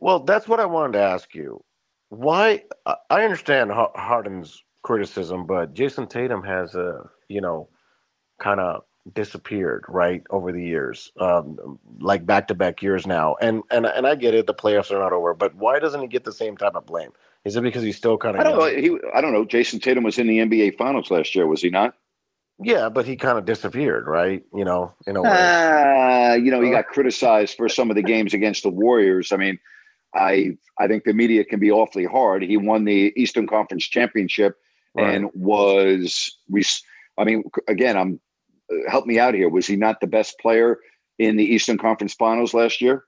Well, 0.00 0.18
that's 0.24 0.48
what 0.48 0.58
I 0.58 0.66
wanted 0.66 0.94
to 0.94 1.00
ask 1.00 1.32
you. 1.32 1.62
Why? 2.08 2.64
I- 2.86 2.96
understand 3.22 3.70
Har- 3.70 3.92
Harden's 3.94 4.60
criticism, 4.82 5.46
but 5.46 5.74
Jayson 5.74 6.08
Tatum 6.08 6.42
has 6.42 6.74
a 6.74 7.08
you 7.28 7.40
know 7.40 7.68
kind 8.38 8.60
of 8.60 8.84
disappeared 9.12 9.84
right 9.88 10.22
over 10.30 10.52
the 10.52 10.62
years, 10.62 11.12
um, 11.20 11.78
like 12.00 12.26
back 12.26 12.48
to 12.48 12.54
back 12.54 12.82
years 12.82 13.06
now. 13.06 13.36
And 13.40 13.62
and 13.70 13.86
and 13.86 14.06
I 14.06 14.14
get 14.14 14.34
it, 14.34 14.46
the 14.46 14.54
playoffs 14.54 14.90
are 14.90 14.98
not 14.98 15.12
over, 15.12 15.34
but 15.34 15.54
why 15.54 15.78
doesn't 15.78 16.00
he 16.00 16.06
get 16.06 16.24
the 16.24 16.32
same 16.32 16.56
type 16.56 16.74
of 16.74 16.86
blame? 16.86 17.12
Is 17.44 17.56
it 17.56 17.62
because 17.62 17.82
he's 17.82 17.96
still 17.96 18.18
kind 18.18 18.36
of? 18.36 18.40
I 18.40 18.44
don't 18.44 18.58
know. 18.58 18.66
He, 18.66 18.98
I 19.14 19.20
don't 19.20 19.32
know. 19.32 19.44
Jayson 19.44 19.80
Tatum 19.80 20.02
was 20.02 20.18
in 20.18 20.26
the 20.26 20.38
NBA 20.38 20.76
Finals 20.76 21.10
last 21.10 21.34
year, 21.34 21.46
was 21.46 21.62
he 21.62 21.70
not? 21.70 21.94
Yeah, 22.58 22.88
but 22.88 23.06
he 23.06 23.16
kind 23.16 23.38
of 23.38 23.44
disappeared, 23.44 24.06
right? 24.06 24.42
You 24.54 24.64
know, 24.64 24.92
in 25.06 25.16
a 25.16 25.22
way. 25.22 25.30
Uh, 25.30 26.34
you 26.34 26.50
know, 26.50 26.60
he 26.60 26.70
got 26.70 26.88
criticized 26.88 27.56
for 27.56 27.68
some 27.68 27.90
of 27.90 27.96
the 27.96 28.02
games 28.02 28.34
against 28.34 28.62
the 28.62 28.70
Warriors. 28.70 29.30
I 29.30 29.36
mean, 29.36 29.58
I 30.14 30.56
I 30.78 30.88
think 30.88 31.04
the 31.04 31.12
media 31.12 31.44
can 31.44 31.60
be 31.60 31.70
awfully 31.70 32.06
hard. 32.06 32.42
He 32.42 32.56
won 32.56 32.84
the 32.84 33.12
Eastern 33.14 33.46
Conference 33.46 33.86
championship 33.86 34.56
and 34.96 35.30
was 35.34 36.36
we. 36.48 36.64
I 37.18 37.24
mean, 37.24 37.44
again, 37.68 37.96
I'm 37.96 38.20
help 38.88 39.06
me 39.06 39.18
out 39.18 39.34
here. 39.34 39.48
Was 39.48 39.66
he 39.66 39.76
not 39.76 40.00
the 40.00 40.06
best 40.06 40.38
player 40.38 40.78
in 41.18 41.36
the 41.36 41.44
Eastern 41.44 41.78
Conference 41.78 42.14
Finals 42.14 42.54
last 42.54 42.80
year? 42.80 43.04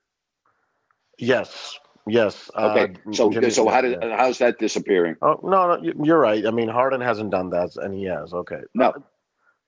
yes, 1.19 1.79
yes. 2.07 2.51
Okay, 2.57 2.95
uh, 3.07 3.13
so 3.13 3.31
Jimmy- 3.31 3.51
so 3.51 3.69
how 3.69 3.81
did 3.81 3.99
yeah. 4.03 4.17
how's 4.17 4.39
that 4.39 4.59
disappearing? 4.59 5.17
Oh 5.23 5.41
no, 5.43 5.75
no, 5.77 5.83
you- 5.83 6.01
you're 6.03 6.19
right. 6.21 6.47
I 6.47 6.51
mean, 6.51 6.69
Harden 6.69 7.01
hasn't 7.01 7.31
done 7.31 7.51
that, 7.51 7.77
and 7.77 7.93
he 7.95 8.05
has. 8.05 8.33
Okay, 8.33 8.61
No. 8.75 8.95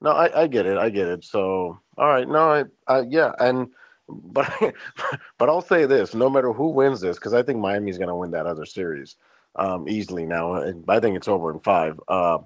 no, 0.01 0.11
I, 0.11 0.43
I 0.43 0.47
get 0.47 0.67
it. 0.67 0.79
I 0.79 0.91
get 0.91 1.09
it. 1.09 1.25
So, 1.25 1.79
all 1.99 2.07
right, 2.09 2.29
no, 2.29 2.39
I, 2.51 2.65
I 2.87 3.01
yeah, 3.03 3.33
and 3.39 3.69
but 4.09 4.51
but 5.39 5.49
I'll 5.49 5.61
say 5.63 5.87
this: 5.87 6.15
no 6.15 6.31
matter 6.31 6.53
who 6.53 6.69
wins 6.71 7.01
this, 7.01 7.17
because 7.17 7.35
I 7.35 7.43
think 7.43 7.59
Miami's 7.59 7.99
going 7.99 8.09
to 8.09 8.15
win 8.15 8.31
that 8.31 8.47
other 8.47 8.65
series 8.65 9.17
um, 9.57 9.89
easily 9.89 10.25
now. 10.27 10.55
and 10.55 10.85
I 10.89 11.01
think 11.01 11.17
it's 11.17 11.29
over 11.29 11.51
in 11.53 11.61
five. 11.61 12.01
Uh, 12.09 12.39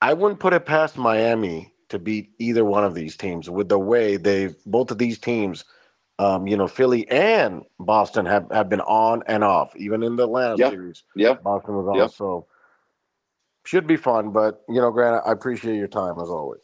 I 0.00 0.14
wouldn't 0.14 0.38
put 0.40 0.52
it 0.54 0.64
past 0.64 0.96
Miami 0.96 1.72
to 1.88 1.98
beat 1.98 2.32
either 2.38 2.64
one 2.64 2.84
of 2.84 2.94
these 2.94 3.16
teams 3.16 3.48
with 3.48 3.68
the 3.68 3.78
way 3.78 4.16
they've 4.16 4.56
both 4.66 4.90
of 4.90 4.98
these 4.98 5.18
teams 5.18 5.64
um, 6.18 6.46
you 6.46 6.56
know, 6.56 6.66
Philly 6.66 7.08
and 7.10 7.62
Boston 7.78 8.26
have, 8.26 8.50
have 8.50 8.68
been 8.68 8.80
on 8.80 9.22
and 9.26 9.44
off. 9.44 9.74
Even 9.76 10.02
in 10.02 10.16
the 10.16 10.26
last 10.26 10.58
yeah. 10.58 10.70
series, 10.70 11.04
yeah, 11.14 11.34
Boston 11.34 11.76
was 11.76 11.86
on. 11.86 11.94
Yeah. 11.94 12.08
So 12.08 12.46
should 13.64 13.86
be 13.86 13.96
fun. 13.96 14.30
But 14.30 14.62
you 14.68 14.80
know, 14.80 14.90
Grant, 14.90 15.22
I 15.24 15.32
appreciate 15.32 15.76
your 15.76 15.88
time 15.88 16.18
as 16.20 16.28
always. 16.28 16.60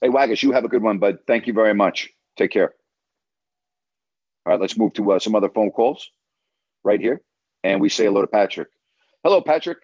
Hey, 0.00 0.08
Waggis, 0.08 0.42
you 0.42 0.50
have 0.52 0.64
a 0.64 0.68
good 0.68 0.82
one, 0.82 0.98
bud. 0.98 1.18
Thank 1.28 1.46
you 1.46 1.52
very 1.52 1.74
much. 1.74 2.10
Take 2.36 2.50
care. 2.50 2.74
All 4.44 4.52
right, 4.52 4.60
let's 4.60 4.76
move 4.76 4.92
to 4.94 5.12
uh, 5.12 5.18
some 5.20 5.36
other 5.36 5.48
phone 5.48 5.70
calls 5.70 6.10
right 6.82 7.00
here, 7.00 7.22
and 7.62 7.80
we 7.80 7.88
say 7.88 8.06
hello 8.06 8.22
to 8.22 8.26
Patrick. 8.26 8.68
Hello, 9.22 9.40
Patrick. 9.40 9.78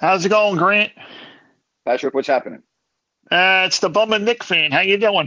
How's 0.00 0.26
it 0.26 0.30
going, 0.30 0.56
Grant? 0.56 0.90
Patrick, 1.84 2.12
what's 2.14 2.26
happening? 2.26 2.64
Uh, 3.32 3.64
it's 3.64 3.78
the 3.78 3.88
Bum 3.88 4.12
and 4.12 4.26
Nick 4.26 4.44
fan. 4.44 4.72
How 4.72 4.80
you 4.80 4.98
doing? 4.98 5.26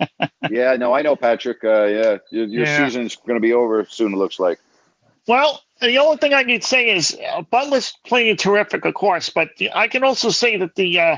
yeah, 0.50 0.76
no, 0.76 0.92
I 0.92 1.00
know, 1.00 1.16
Patrick. 1.16 1.64
Uh, 1.64 1.84
yeah, 1.84 2.18
your, 2.30 2.44
your 2.44 2.66
yeah. 2.66 2.84
season's 2.84 3.16
going 3.16 3.36
to 3.36 3.40
be 3.40 3.54
over 3.54 3.86
soon. 3.88 4.12
It 4.12 4.16
looks 4.16 4.38
like. 4.38 4.60
Well, 5.26 5.62
the 5.80 5.96
only 5.96 6.18
thing 6.18 6.34
I 6.34 6.44
can 6.44 6.60
say 6.60 6.94
is 6.94 7.16
uh, 7.32 7.40
Butler's 7.40 7.96
playing 8.04 8.36
terrific, 8.36 8.84
of 8.84 8.92
course, 8.92 9.30
but 9.30 9.48
I 9.74 9.88
can 9.88 10.04
also 10.04 10.28
say 10.28 10.58
that 10.58 10.74
the 10.74 11.00
uh, 11.00 11.16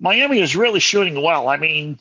Miami 0.00 0.40
is 0.40 0.56
really 0.56 0.80
shooting 0.80 1.20
well. 1.22 1.48
I 1.48 1.58
mean, 1.58 1.98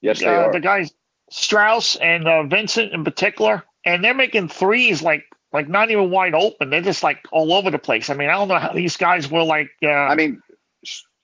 yes, 0.00 0.20
they 0.20 0.26
uh, 0.26 0.42
are. 0.44 0.52
The 0.52 0.60
guys 0.60 0.94
Strus 1.32 1.96
and 2.00 2.28
uh, 2.28 2.44
Vincent 2.44 2.92
in 2.92 3.02
particular, 3.02 3.64
and 3.84 4.04
they're 4.04 4.14
making 4.14 4.48
threes 4.48 5.02
like 5.02 5.24
like 5.52 5.68
not 5.68 5.90
even 5.90 6.08
wide 6.08 6.34
open. 6.34 6.70
They're 6.70 6.82
just 6.82 7.02
like 7.02 7.26
all 7.32 7.52
over 7.52 7.72
the 7.72 7.78
place. 7.80 8.10
I 8.10 8.14
mean, 8.14 8.28
I 8.28 8.34
don't 8.34 8.46
know 8.46 8.58
how 8.58 8.72
these 8.72 8.96
guys 8.96 9.28
were 9.28 9.42
like. 9.42 9.70
Uh, 9.82 9.88
I 9.88 10.14
mean, 10.14 10.40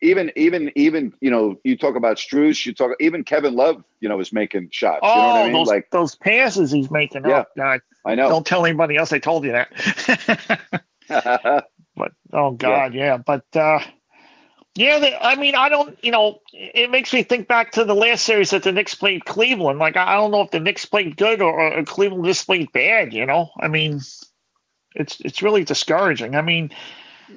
even 0.03 0.33
even 0.37 0.73
even 0.75 1.13
you 1.21 1.31
know 1.31 1.59
you 1.65 1.77
talk 1.77 1.97
about 1.97 2.17
Strus, 2.17 2.65
you 2.65 2.75
talk 2.75 2.93
even 3.01 3.25
Kevin 3.25 3.55
Love, 3.55 3.83
you 4.01 4.09
know, 4.09 4.21
is 4.21 4.33
making 4.33 4.69
shots. 4.71 5.01
Oh, 5.03 5.09
you 5.09 5.21
know 5.21 5.27
what 5.27 5.37
I 5.37 5.41
oh, 5.41 5.45
mean? 5.45 5.53
Those, 5.53 5.69
like 5.69 5.91
those 5.91 6.15
passes 6.15 6.71
he's 6.71 6.91
making. 6.91 7.25
Yeah, 7.25 7.45
oh, 7.47 7.53
God. 7.57 7.81
I 8.07 8.15
know. 8.15 8.29
Don't 8.29 8.47
tell 8.47 8.65
anybody 8.65 8.97
else 8.97 9.13
I 9.13 9.19
told 9.19 9.45
you 9.45 9.53
that. 9.53 10.85
but 11.97 12.13
oh 12.33 12.53
God, 12.53 12.95
yeah. 12.95 13.05
yeah. 13.05 13.17
But 13.19 13.45
uh 13.55 13.81
yeah, 14.77 14.99
they, 15.01 15.17
I 15.17 15.35
mean, 15.35 15.57
I 15.57 15.69
don't, 15.69 15.99
you 16.03 16.13
know, 16.13 16.41
it 16.53 16.91
makes 16.91 17.13
me 17.13 17.25
think 17.25 17.49
back 17.49 17.73
to 17.73 17.85
the 17.85 17.95
last 17.95 18.25
series 18.25 18.51
that 18.51 18.63
the 18.63 18.71
Knicks 18.71 18.95
played 18.95 19.25
Cleveland. 19.25 19.81
Like, 19.81 19.97
I 19.97 20.15
don't 20.15 20.31
know 20.31 20.43
if 20.43 20.53
the 20.53 20.61
Knicks 20.61 20.87
played 20.87 21.17
good 21.17 21.43
or, 21.43 21.73
or 21.73 21.85
Cleveland 21.85 22.25
just 22.25 22.47
played 22.47 22.71
bad. 22.73 23.13
You 23.13 23.27
know, 23.27 23.51
I 23.61 23.67
mean, 23.67 24.01
it's 24.95 25.21
it's 25.21 25.43
really 25.43 25.65
discouraging. 25.65 26.37
I 26.37 26.43
mean, 26.43 26.71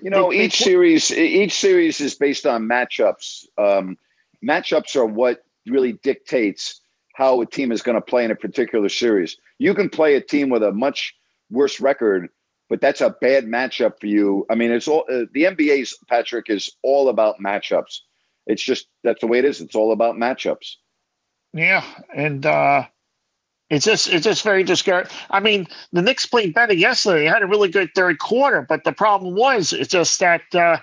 you 0.02 0.10
know, 0.10 0.30
they, 0.30 0.46
each 0.46 0.60
they, 0.60 0.66
series 0.66 1.12
each 1.12 1.54
series 1.54 2.02
is 2.02 2.16
based 2.16 2.46
on 2.46 2.68
matchups. 2.68 3.46
Um, 3.58 3.98
matchups 4.44 4.96
are 4.96 5.06
what 5.06 5.44
really 5.66 5.94
dictates 5.94 6.82
how 7.14 7.42
a 7.42 7.46
team 7.46 7.72
is 7.72 7.82
going 7.82 7.96
to 7.96 8.02
play 8.02 8.26
in 8.26 8.32
a 8.32 8.36
particular 8.36 8.90
series. 8.90 9.38
You 9.60 9.74
can 9.74 9.90
play 9.90 10.16
a 10.16 10.22
team 10.22 10.50
with 10.50 10.64
a 10.64 10.72
much 10.72 11.16
worse 11.52 11.80
record, 11.80 12.30
but 12.70 12.82
that's 12.82 13.02
a 13.02 13.16
bad 13.22 13.46
matchup 13.46 14.00
for 14.00 14.08
you. 14.08 14.46
I 14.50 14.56
mean, 14.56 14.72
it's 14.72 14.88
all 14.88 15.06
uh, 15.10 15.26
the 15.34 15.44
NBA's 15.44 15.98
Patrick 16.08 16.50
is 16.50 16.70
all 16.82 17.10
about 17.10 17.40
matchups. 17.40 18.00
It's 18.48 18.64
just 18.64 18.88
that's 19.04 19.22
the 19.22 19.28
way 19.28 19.40
it 19.40 19.46
is. 19.46 19.62
It's 19.62 19.76
all 19.76 19.92
about 19.92 20.16
matchups. 20.16 20.76
Yeah, 21.54 21.84
and 22.14 22.46
uh, 22.46 22.88
it's 23.70 23.86
just 23.86 24.10
it's 24.10 24.24
just 24.24 24.44
very 24.44 24.64
discouraging. 24.64 25.12
I 25.30 25.40
mean, 25.40 25.68
the 25.92 26.02
Knicks 26.02 26.26
played 26.26 26.54
better 26.54 26.74
yesterday. 26.74 27.22
They 27.22 27.28
had 27.28 27.44
a 27.44 27.48
really 27.48 27.70
good 27.70 27.90
third 27.96 28.20
quarter, 28.20 28.62
but 28.62 28.84
the 28.84 28.92
problem 28.92 29.36
was 29.36 29.74
it's 29.74 29.90
just 29.90 30.20
that 30.20 30.44
uh, 30.54 30.78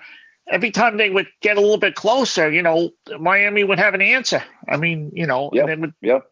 every 0.49 0.71
time 0.71 0.97
they 0.97 1.09
would 1.09 1.27
get 1.41 1.57
a 1.57 1.61
little 1.61 1.77
bit 1.77 1.95
closer, 1.95 2.51
you 2.51 2.61
know, 2.61 2.91
Miami 3.19 3.63
would 3.63 3.79
have 3.79 3.93
an 3.93 4.01
answer. 4.01 4.43
I 4.67 4.77
mean, 4.77 5.11
you 5.13 5.25
know, 5.25 5.49
yep. 5.53 5.69
and 5.69 5.81
would, 5.81 5.93
yep. 6.01 6.25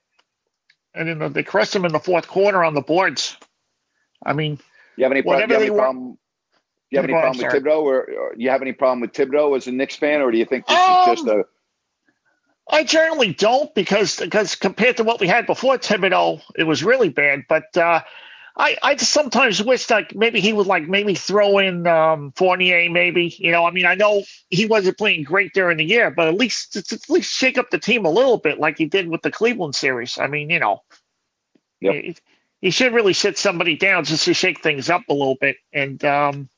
And 0.96 1.22
then 1.22 1.34
they 1.34 1.44
crushed 1.44 1.74
them 1.74 1.86
in 1.86 1.94
the 1.94 2.00
fourth 2.00 2.28
quarter 2.28 2.64
on 2.64 2.74
the 2.74 2.82
boards. 2.82 3.38
I 4.26 4.34
mean, 4.34 4.60
you 4.98 5.06
have 5.06 5.12
any, 5.12 5.22
pro- 5.22 5.36
you 5.36 5.42
have 5.42 5.52
any 5.52 5.70
problem? 5.70 6.18
you 6.90 6.98
have 6.98 7.06
any 7.06 7.14
problem 7.14 7.38
with 7.38 7.54
Thibodeau, 7.54 7.82
or, 7.84 8.12
or, 8.12 8.34
you 8.36 8.50
have 8.50 8.62
any 8.62 8.74
problem 8.74 9.02
with 9.02 9.14
Thibodeau 9.14 9.56
as 9.56 9.68
a 9.68 9.72
Knicks 9.72 9.96
fan, 9.96 10.22
or 10.22 10.32
do 10.32 10.38
you 10.38 10.46
think 10.46 10.66
this 10.66 10.78
um, 10.78 11.12
is 11.12 11.20
just 11.20 11.28
a 11.28 11.46
I 12.70 12.84
generally 12.84 13.34
don't 13.34 13.74
because 13.74 14.18
because 14.18 14.56
compared 14.56 14.98
to 14.98 15.04
what 15.04 15.20
we 15.20 15.28
had 15.28 15.46
before 15.46 15.78
Thibodeau, 15.78 16.42
it 16.56 16.64
was 16.64 16.84
really 16.84 17.10
bad. 17.10 17.44
But 17.50 17.76
uh, 17.76 18.02
I 18.58 18.78
I 18.84 18.96
just 18.96 19.12
sometimes 19.12 19.64
wish 19.64 19.90
like 19.90 20.14
maybe 20.16 20.40
he 20.40 20.54
would 20.54 20.68
like 20.68 20.88
maybe 20.88 21.16
throw 21.16 21.58
in 21.58 21.88
um, 21.88 22.32
Fournier. 22.36 22.90
Maybe 22.90 23.36
you 23.40 23.52
know 23.52 23.66
I 23.66 23.72
mean 23.72 23.86
I 23.86 23.96
know 23.96 24.24
he 24.50 24.68
wasn't 24.68 24.98
playing 24.98 25.24
great 25.24 25.54
during 25.54 25.78
the 25.78 25.86
year, 25.86 26.12
but 26.12 26.28
at 26.28 26.36
least 26.36 26.76
at 26.76 27.10
least 27.10 27.36
shake 27.36 27.58
up 27.58 27.72
the 27.72 27.80
team 27.80 28.06
a 28.06 28.12
little 28.12 28.38
bit 28.38 28.60
like 28.60 28.78
he 28.78 28.86
did 28.86 29.10
with 29.10 29.24
the 29.24 29.32
Cleveland 29.32 29.76
series. 29.76 30.20
I 30.20 30.28
mean 30.28 30.50
you 30.52 30.60
know, 30.60 30.84
yep. 31.82 31.96
he, 31.96 32.16
he 32.62 32.70
should 32.70 32.94
really 32.94 33.14
sit 33.14 33.38
somebody 33.38 33.76
down 33.78 34.04
just 34.04 34.26
to 34.26 34.34
shake 34.34 34.62
things 34.62 34.90
up 34.90 35.04
a 35.10 35.14
little 35.14 35.38
bit. 35.42 35.58
And 35.74 36.04
um, 36.06 36.50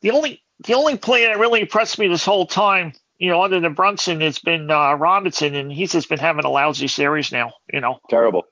the 0.00 0.10
only 0.10 0.42
the 0.64 0.74
only 0.74 0.96
play 0.96 1.26
that 1.26 1.38
really 1.38 1.60
impressed 1.60 1.98
me 1.98 2.08
this 2.08 2.24
whole 2.24 2.46
time 2.46 2.94
you 3.22 3.30
know, 3.30 3.40
other 3.40 3.60
than 3.60 3.74
Brunson, 3.74 4.20
it's 4.20 4.40
been 4.40 4.68
uh, 4.68 4.94
Robinson, 4.94 5.54
and 5.54 5.70
he's 5.70 5.92
just 5.92 6.08
been 6.08 6.18
having 6.18 6.44
a 6.44 6.50
lousy 6.50 6.88
series 6.88 7.30
now. 7.30 7.52
You 7.72 7.80
know, 7.80 8.00
terrible. 8.10 8.42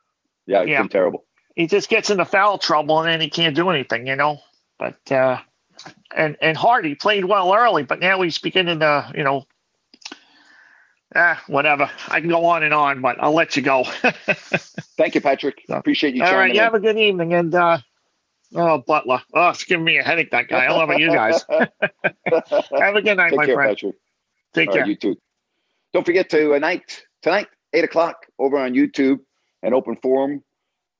Yeah, 0.46 0.62
yeah, 0.62 0.86
terrible. 0.86 1.24
He 1.56 1.66
just 1.66 1.88
gets 1.88 2.08
into 2.08 2.24
foul 2.24 2.56
trouble, 2.56 3.00
and 3.00 3.08
then 3.08 3.20
he 3.20 3.30
can't 3.30 3.56
do 3.56 3.70
anything. 3.70 4.06
You 4.06 4.14
know, 4.14 4.38
but 4.78 5.10
uh, 5.10 5.40
and 6.16 6.36
and 6.40 6.56
Hardy 6.56 6.94
played 6.94 7.24
well 7.24 7.52
early, 7.52 7.82
but 7.82 7.98
now 7.98 8.22
he's 8.22 8.38
beginning 8.38 8.78
to, 8.78 9.10
you 9.12 9.24
know, 9.24 9.44
ah, 11.16 11.42
whatever. 11.48 11.90
I 12.06 12.20
can 12.20 12.28
go 12.28 12.44
on 12.44 12.62
and 12.62 12.72
on, 12.72 13.00
but 13.00 13.16
I'll 13.18 13.34
let 13.34 13.56
you 13.56 13.62
go. 13.62 13.82
Thank 14.96 15.16
you, 15.16 15.20
Patrick. 15.20 15.64
Appreciate 15.68 16.14
you. 16.14 16.22
All 16.22 16.32
right, 16.32 16.54
you 16.54 16.60
have 16.60 16.74
a 16.74 16.80
good 16.80 16.96
evening, 16.96 17.34
and 17.34 17.52
uh, 17.52 17.78
oh, 18.54 18.78
Butler, 18.78 19.22
oh, 19.34 19.48
it's 19.48 19.64
giving 19.64 19.84
me 19.84 19.98
a 19.98 20.04
headache. 20.04 20.30
That 20.30 20.46
guy. 20.46 20.66
I 20.66 20.70
love 20.70 20.96
you 20.96 21.08
guys. 21.08 21.44
have 21.50 22.94
a 22.94 23.02
good 23.02 23.16
night, 23.16 23.30
Take 23.30 23.36
my 23.36 23.46
care, 23.46 23.56
friend. 23.56 23.76
Patrick. 23.76 23.96
Take 24.54 24.72
care. 24.72 24.86
You 24.86 24.96
too. 24.96 25.16
Don't 25.92 26.06
forget 26.06 26.28
to 26.30 26.52
tonight, 26.52 27.04
tonight, 27.22 27.48
eight 27.72 27.84
o'clock, 27.84 28.26
over 28.38 28.58
on 28.58 28.74
YouTube, 28.74 29.18
an 29.62 29.74
open 29.74 29.96
forum 30.02 30.42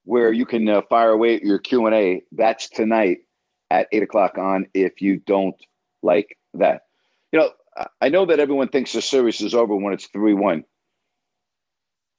where 0.04 0.32
you 0.32 0.46
can 0.46 0.68
uh, 0.68 0.82
fire 0.88 1.10
away 1.10 1.40
your 1.42 1.58
Q 1.58 1.86
and 1.86 1.94
A. 1.94 2.22
That's 2.32 2.68
tonight 2.68 3.18
at 3.70 3.88
eight 3.92 4.02
o'clock 4.02 4.38
on. 4.38 4.66
If 4.74 5.00
you 5.00 5.18
don't 5.26 5.54
like 6.02 6.36
that, 6.54 6.82
you 7.32 7.38
know, 7.38 7.50
I 8.00 8.08
know 8.08 8.26
that 8.26 8.40
everyone 8.40 8.68
thinks 8.68 8.92
the 8.92 9.02
series 9.02 9.40
is 9.40 9.54
over 9.54 9.76
when 9.76 9.92
it's 9.92 10.06
three 10.08 10.34
one, 10.34 10.64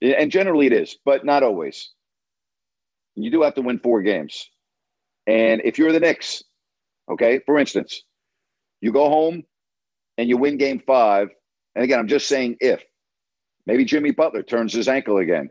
and 0.02 0.32
generally 0.32 0.67
it 0.67 0.74
is, 0.74 0.98
but 1.06 1.26
not 1.26 1.44
always. 1.44 1.91
You 3.15 3.30
do 3.30 3.41
have 3.41 3.56
to 3.56 3.62
win 3.62 3.80
four 3.80 4.02
games, 4.02 4.50
and 5.28 5.62
if 5.65 5.78
you're 5.78 5.91
the 5.91 6.00
Knicks, 6.00 6.44
okay, 7.10 7.41
for 7.46 7.60
instance, 7.60 8.04
you 8.80 8.94
go 8.94 9.10
home 9.10 9.44
and 10.17 10.30
you 10.30 10.38
win 10.38 10.58
game 10.58 10.82
five, 10.86 11.30
and 11.76 11.84
again, 11.84 12.00
I'm 12.00 12.08
just 12.08 12.28
saying 12.28 12.58
if 12.60 12.84
maybe 13.65 13.86
Jimmy 13.86 14.12
Butler 14.12 14.43
turns 14.43 14.74
his 14.74 14.88
ankle 14.88 15.17
again, 15.17 15.50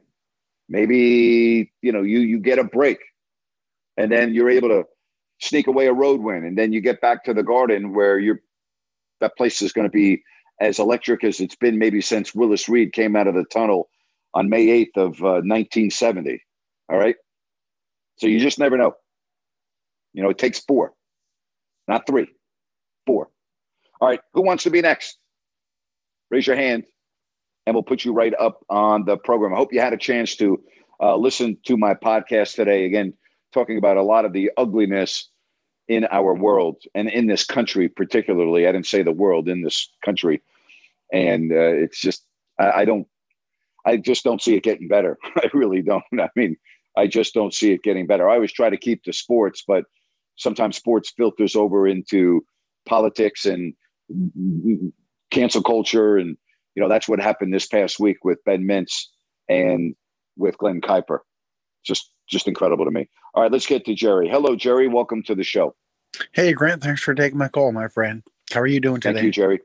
maybe 0.69 1.73
you 1.83 1.93
know 1.93 2.03
you 2.03 2.21
you 2.21 2.39
get 2.39 2.59
a 2.59 2.65
break, 2.65 2.99
and 3.97 4.11
then 4.11 4.35
you're 4.35 4.51
able 4.51 4.69
to 4.69 4.85
sneak 5.41 5.67
away 5.67 5.87
a 5.87 5.93
road 5.93 6.21
win, 6.21 6.45
and 6.45 6.59
then 6.59 6.73
you 6.73 6.81
get 6.81 7.01
back 7.01 7.25
to 7.25 7.35
the 7.35 7.43
Garden 7.43 7.95
where 7.95 8.19
you're 8.19 8.41
that 9.21 9.37
place 9.37 9.63
is 9.63 9.73
going 9.73 9.87
to 9.87 9.93
be 9.93 10.23
as 10.61 10.79
electric 10.79 11.25
as 11.25 11.41
it's 11.41 11.57
been 11.57 11.79
maybe 11.79 12.01
since 12.01 12.35
Willis 12.35 12.69
Reed 12.69 12.93
came 12.93 13.17
out 13.17 13.27
of 13.27 13.35
the 13.35 13.45
tunnel 13.45 13.89
on 14.35 14.49
May 14.49 14.67
8th 14.67 14.97
of 14.97 15.23
uh, 15.23 15.41
1970. 15.43 16.43
All 16.91 16.99
right. 16.99 17.17
So 18.17 18.27
you 18.27 18.39
just 18.41 18.59
never 18.59 18.77
know. 18.77 18.93
You 20.13 20.23
know, 20.23 20.31
it 20.31 20.39
takes 20.39 20.61
four, 20.61 20.93
not 21.89 22.07
three, 22.07 22.29
four. 23.07 23.29
All 24.01 24.09
right, 24.09 24.21
who 24.33 24.43
wants 24.43 24.65
to 24.65 24.71
be 24.71 24.81
next? 24.81 25.19
Raise 26.31 26.47
your 26.47 26.57
hand, 26.57 26.85
and 27.67 27.75
we'll 27.75 27.83
put 27.83 28.05
you 28.05 28.15
right 28.15 28.33
up 28.39 28.65
on 28.71 29.05
the 29.05 29.19
program. 29.19 29.53
I 29.53 29.59
hope 29.59 29.75
you 29.75 29.81
had 29.81 29.93
a 29.93 29.99
chance 29.99 30.37
to 30.37 30.63
uh, 31.03 31.17
listen 31.17 31.59
to 31.67 31.77
my 31.77 31.93
podcast 31.93 32.55
today. 32.55 32.87
Again, 32.87 33.13
talking 33.53 33.77
about 33.77 33.99
a 33.99 34.03
lot 34.03 34.25
of 34.25 34.33
the 34.33 34.51
ugliness 34.57 35.29
in 35.89 36.07
our 36.11 36.35
world 36.35 36.77
and 36.95 37.11
in 37.11 37.27
this 37.27 37.45
country, 37.45 37.89
particularly. 37.89 38.67
I 38.67 38.73
didn't 38.73 38.87
say 38.87 39.03
the 39.03 39.13
world 39.13 39.49
in 39.49 39.63
this 39.63 39.91
country, 40.03 40.41
and 41.13 41.53
uh, 41.53 41.57
it's 41.57 42.01
just 42.01 42.25
I, 42.59 42.71
I 42.71 42.85
don't, 42.87 43.07
I 43.85 43.99
just 43.99 44.25
don't 44.25 44.41
see 44.41 44.55
it 44.55 44.63
getting 44.63 44.89
better. 44.89 45.19
I 45.37 45.51
really 45.53 45.83
don't. 45.83 46.05
I 46.19 46.31
mean, 46.37 46.57
I 46.97 47.07
just 47.07 47.35
don't 47.35 47.53
see 47.53 47.73
it 47.73 47.83
getting 47.83 48.07
better. 48.07 48.31
I 48.31 48.37
always 48.37 48.53
try 48.53 48.71
to 48.71 48.79
keep 48.79 49.05
the 49.05 49.13
sports, 49.13 49.63
but 49.67 49.85
sometimes 50.37 50.77
sports 50.77 51.13
filters 51.15 51.55
over 51.55 51.87
into 51.87 52.43
politics 52.87 53.45
and 53.45 53.75
cancel 55.31 55.63
culture, 55.63 56.17
and 56.17 56.37
you 56.75 56.83
know 56.83 56.89
that's 56.89 57.09
what 57.09 57.21
happened 57.21 57.53
this 57.53 57.67
past 57.67 57.99
week 58.01 58.25
with 58.25 58.43
Ben 58.45 58.63
Mintz 58.65 59.05
and 59.49 59.95
with 60.37 60.59
Glenn 60.59 60.81
Kuiper. 60.81 61.19
Just 61.85 62.13
just 62.29 62.49
incredible 62.49 62.85
to 62.85 62.91
me. 62.91 63.09
All 63.35 63.43
right, 63.43 63.53
let's 63.53 63.67
get 63.67 63.85
to 63.87 63.95
Jerry. 63.95 64.29
Hello, 64.29 64.57
Jerry. 64.57 64.89
Welcome 64.89 65.23
to 65.25 65.35
the 65.35 65.45
show. 65.45 65.75
Hey, 66.33 66.53
Grant. 66.53 66.83
Thanks 66.83 67.03
for 67.03 67.15
taking 67.15 67.39
my 67.39 67.49
call, 67.49 67.73
my 67.73 67.89
friend. 67.89 68.23
How 68.53 68.61
are 68.61 68.67
you 68.67 68.81
doing 68.81 69.01
today? 69.01 69.15
Thank 69.15 69.25
you, 69.27 69.33
Jerry. 69.33 69.61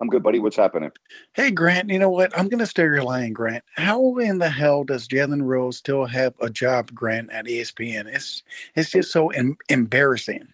I'm 0.00 0.08
good, 0.08 0.22
buddy. 0.22 0.40
What's 0.40 0.56
happening? 0.56 0.90
Hey, 1.32 1.50
Grant. 1.50 1.88
You 1.88 1.98
know 1.98 2.10
what? 2.10 2.38
I'm 2.38 2.48
going 2.48 2.58
to 2.58 2.66
steer 2.66 2.94
your 2.94 3.02
line, 3.04 3.32
Grant. 3.32 3.64
How 3.76 4.18
in 4.18 4.38
the 4.38 4.50
hell 4.50 4.84
does 4.84 5.08
Jalen 5.08 5.42
Rose 5.42 5.78
still 5.78 6.04
have 6.04 6.34
a 6.40 6.50
job, 6.50 6.94
Grant, 6.94 7.30
at 7.32 7.46
ESPN? 7.46 8.06
It's 8.06 8.42
it's 8.74 8.90
just 8.90 9.10
so 9.10 9.28
em- 9.28 9.56
embarrassing. 9.70 10.48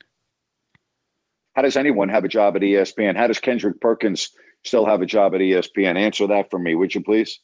How 1.55 1.63
does 1.63 1.77
anyone 1.77 2.09
have 2.09 2.25
a 2.25 2.29
job 2.29 2.57
at 2.57 2.63
ESPN? 2.63 3.17
How 3.17 3.27
does 3.27 3.39
Kendrick 3.39 3.81
Perkins 3.81 4.31
still 4.65 4.87
have 4.87 5.03
a 5.03 5.07
job 5.07 5.35
at 5.35 5.41
ESPN? 5.41 5.97
Answer 5.97 6.27
that 6.29 6.51
for 6.51 6.59
me, 6.59 6.75
would 6.75 6.95
you 6.95 7.03
please? 7.03 7.41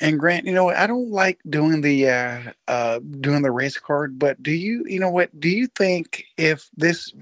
And 0.00 0.18
Grant, 0.18 0.46
you 0.46 0.52
know 0.52 0.64
what? 0.64 0.76
I 0.76 0.86
don't 0.86 1.10
like 1.10 1.40
doing 1.48 1.80
the 1.80 2.08
uh, 2.08 2.40
uh, 2.68 3.00
doing 3.20 3.42
the 3.42 3.50
race 3.50 3.78
card, 3.78 4.16
but 4.16 4.40
do 4.40 4.52
you, 4.52 4.84
you 4.86 5.00
know 5.00 5.10
what? 5.10 5.38
Do 5.40 5.48
you 5.48 5.66
think 5.66 6.24
if 6.36 6.68
this 6.76 7.12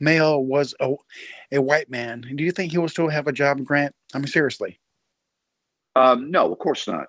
male 0.00 0.44
was 0.44 0.74
a 0.80 0.94
a 1.52 1.62
white 1.62 1.88
man, 1.90 2.22
do 2.34 2.42
you 2.42 2.50
think 2.50 2.72
he 2.72 2.78
will 2.78 2.88
still 2.88 3.08
have 3.08 3.28
a 3.28 3.32
job, 3.32 3.62
Grant? 3.62 3.94
I 4.14 4.18
mean, 4.18 4.26
seriously. 4.26 4.80
Um, 5.94 6.32
no, 6.32 6.50
of 6.50 6.58
course 6.58 6.88
not. 6.88 7.06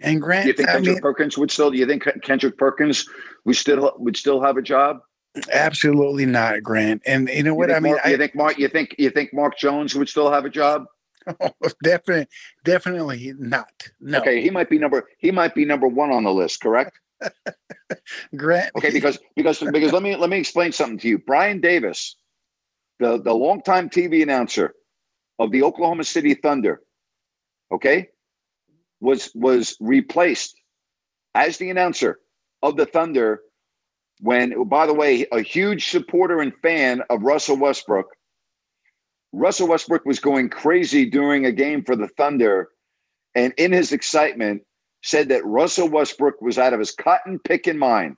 And 0.00 0.20
Grant, 0.20 0.44
do 0.44 0.48
you 0.48 0.54
think 0.54 0.68
Kendrick 0.68 0.88
I 0.88 0.94
mean, 0.94 1.02
Perkins 1.02 1.38
would 1.38 1.52
still? 1.52 1.70
Do 1.70 1.78
you 1.78 1.86
think 1.86 2.04
Kendrick 2.22 2.58
Perkins 2.58 3.08
would 3.44 3.56
still 3.56 3.92
would 3.98 4.16
still 4.16 4.42
have 4.42 4.56
a 4.56 4.62
job? 4.62 4.98
Absolutely 5.52 6.26
not, 6.26 6.62
Grant. 6.62 7.02
And 7.06 7.28
you 7.28 7.42
know 7.42 7.54
what 7.54 7.68
you 7.68 7.74
I 7.74 7.80
mean? 7.80 7.92
Mark, 7.92 8.06
I, 8.06 8.10
you 8.10 8.16
think 8.16 8.34
Mark? 8.34 8.58
You 8.58 8.68
think 8.68 8.94
you 8.98 9.10
think 9.10 9.32
Mark 9.34 9.58
Jones 9.58 9.94
would 9.94 10.08
still 10.08 10.30
have 10.30 10.44
a 10.44 10.50
job? 10.50 10.84
Oh, 11.40 11.50
definitely, 11.82 12.28
definitely 12.64 13.32
not. 13.36 13.88
No. 14.00 14.20
Okay, 14.20 14.40
he 14.40 14.48
might 14.48 14.70
be 14.70 14.78
number 14.78 15.08
he 15.18 15.32
might 15.32 15.56
be 15.56 15.64
number 15.64 15.88
one 15.88 16.12
on 16.12 16.22
the 16.22 16.32
list. 16.32 16.60
Correct. 16.60 17.00
Grant. 18.36 18.70
Okay, 18.76 18.92
because 18.92 19.18
because 19.34 19.58
because 19.58 19.92
let 19.92 20.04
me 20.04 20.14
let 20.14 20.30
me 20.30 20.38
explain 20.38 20.70
something 20.70 20.98
to 20.98 21.08
you. 21.08 21.18
Brian 21.18 21.60
Davis, 21.60 22.14
the 23.00 23.20
the 23.20 23.34
longtime 23.34 23.90
TV 23.90 24.22
announcer 24.22 24.74
of 25.40 25.50
the 25.50 25.64
Oklahoma 25.64 26.04
City 26.04 26.34
Thunder, 26.34 26.80
okay, 27.72 28.08
was 29.00 29.32
was 29.34 29.76
replaced 29.80 30.54
as 31.34 31.58
the 31.58 31.70
announcer 31.70 32.20
of 32.62 32.76
the 32.76 32.86
Thunder 32.86 33.40
when, 34.20 34.64
by 34.64 34.86
the 34.86 34.94
way, 34.94 35.26
a 35.32 35.40
huge 35.40 35.88
supporter 35.88 36.40
and 36.40 36.54
fan 36.62 37.02
of 37.10 37.22
Russell 37.22 37.56
Westbrook. 37.56 38.06
Russell 39.32 39.68
Westbrook 39.68 40.04
was 40.06 40.20
going 40.20 40.48
crazy 40.48 41.04
during 41.04 41.44
a 41.44 41.52
game 41.52 41.84
for 41.84 41.96
the 41.96 42.08
Thunder, 42.08 42.70
and 43.34 43.52
in 43.58 43.72
his 43.72 43.92
excitement, 43.92 44.62
said 45.02 45.28
that 45.28 45.44
Russell 45.44 45.88
Westbrook 45.88 46.40
was 46.40 46.58
out 46.58 46.72
of 46.72 46.78
his 46.78 46.90
cotton 46.90 47.38
picking 47.38 47.78
mind. 47.78 48.16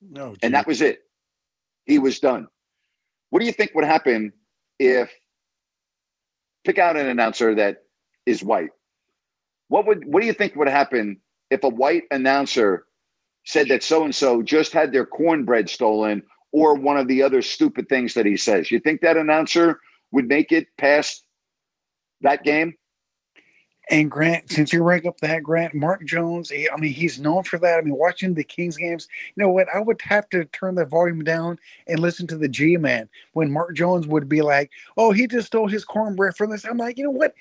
No, 0.00 0.34
and 0.42 0.54
that 0.54 0.66
was 0.66 0.82
it. 0.82 1.00
He 1.86 1.98
was 1.98 2.18
done. 2.18 2.48
What 3.30 3.38
do 3.38 3.46
you 3.46 3.52
think 3.52 3.72
would 3.74 3.84
happen 3.84 4.32
if 4.78 5.12
pick 6.64 6.78
out 6.78 6.96
an 6.96 7.06
announcer 7.06 7.54
that 7.54 7.84
is 8.26 8.42
white? 8.42 8.70
What 9.68 9.86
would 9.86 10.04
what 10.04 10.20
do 10.20 10.26
you 10.26 10.32
think 10.32 10.56
would 10.56 10.68
happen 10.68 11.20
if 11.50 11.62
a 11.62 11.68
white 11.68 12.04
announcer 12.10 12.84
said 13.44 13.68
that 13.68 13.82
so 13.82 14.04
and 14.04 14.14
so 14.14 14.42
just 14.42 14.72
had 14.72 14.92
their 14.92 15.06
cornbread 15.06 15.68
stolen 15.68 16.22
or 16.52 16.74
one 16.74 16.96
of 16.96 17.08
the 17.08 17.22
other 17.22 17.42
stupid 17.42 17.88
things 17.88 18.14
that 18.14 18.26
he 18.26 18.36
says? 18.36 18.70
You 18.70 18.80
think 18.80 19.00
that 19.00 19.16
announcer 19.16 19.80
would 20.10 20.28
make 20.28 20.52
it 20.52 20.68
past 20.76 21.24
that 22.20 22.44
game? 22.44 22.74
And 23.90 24.10
Grant, 24.10 24.50
since 24.50 24.72
you 24.72 24.82
rank 24.82 25.06
up 25.06 25.18
that 25.20 25.42
Grant, 25.42 25.74
Mark 25.74 26.04
Jones, 26.04 26.50
he, 26.50 26.70
I 26.70 26.76
mean, 26.76 26.92
he's 26.92 27.18
known 27.18 27.42
for 27.42 27.58
that. 27.58 27.78
I 27.78 27.82
mean, 27.82 27.96
watching 27.96 28.32
the 28.32 28.44
Kings 28.44 28.76
games, 28.76 29.08
you 29.34 29.42
know 29.42 29.50
what? 29.50 29.66
I 29.74 29.80
would 29.80 30.00
have 30.02 30.28
to 30.30 30.44
turn 30.46 30.76
the 30.76 30.84
volume 30.84 31.24
down 31.24 31.58
and 31.88 31.98
listen 31.98 32.26
to 32.28 32.36
the 32.36 32.48
G 32.48 32.76
Man 32.76 33.08
when 33.32 33.50
Mark 33.50 33.74
Jones 33.74 34.06
would 34.06 34.28
be 34.28 34.40
like, 34.40 34.70
"Oh, 34.96 35.10
he 35.10 35.26
just 35.26 35.48
stole 35.48 35.66
his 35.66 35.84
cornbread 35.84 36.36
from 36.36 36.50
this." 36.50 36.64
I'm 36.64 36.78
like, 36.78 36.96
you 36.96 37.04
know 37.04 37.10
what? 37.10 37.34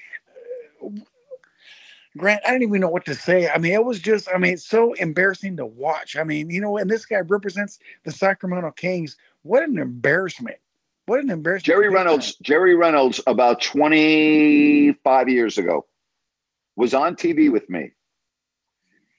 Grant, 2.17 2.41
I 2.45 2.51
don't 2.51 2.63
even 2.63 2.81
know 2.81 2.89
what 2.89 3.05
to 3.05 3.15
say. 3.15 3.49
I 3.49 3.57
mean, 3.57 3.71
it 3.71 3.85
was 3.85 3.99
just, 3.99 4.27
I 4.33 4.37
mean, 4.37 4.53
it's 4.53 4.67
so 4.67 4.93
embarrassing 4.93 5.57
to 5.57 5.65
watch. 5.65 6.17
I 6.17 6.23
mean, 6.23 6.49
you 6.49 6.59
know, 6.59 6.77
and 6.77 6.89
this 6.89 7.05
guy 7.05 7.19
represents 7.19 7.79
the 8.03 8.11
Sacramento 8.11 8.71
Kings. 8.71 9.15
What 9.43 9.63
an 9.63 9.77
embarrassment. 9.77 10.57
What 11.05 11.21
an 11.21 11.29
embarrassment. 11.29 11.65
Jerry 11.65 11.89
Reynolds, 11.89 12.35
Jerry 12.41 12.75
Reynolds, 12.75 13.21
about 13.27 13.61
25 13.61 15.29
years 15.29 15.57
ago 15.57 15.85
was 16.75 16.93
on 16.93 17.15
TV 17.15 17.51
with 17.51 17.69
me. 17.69 17.91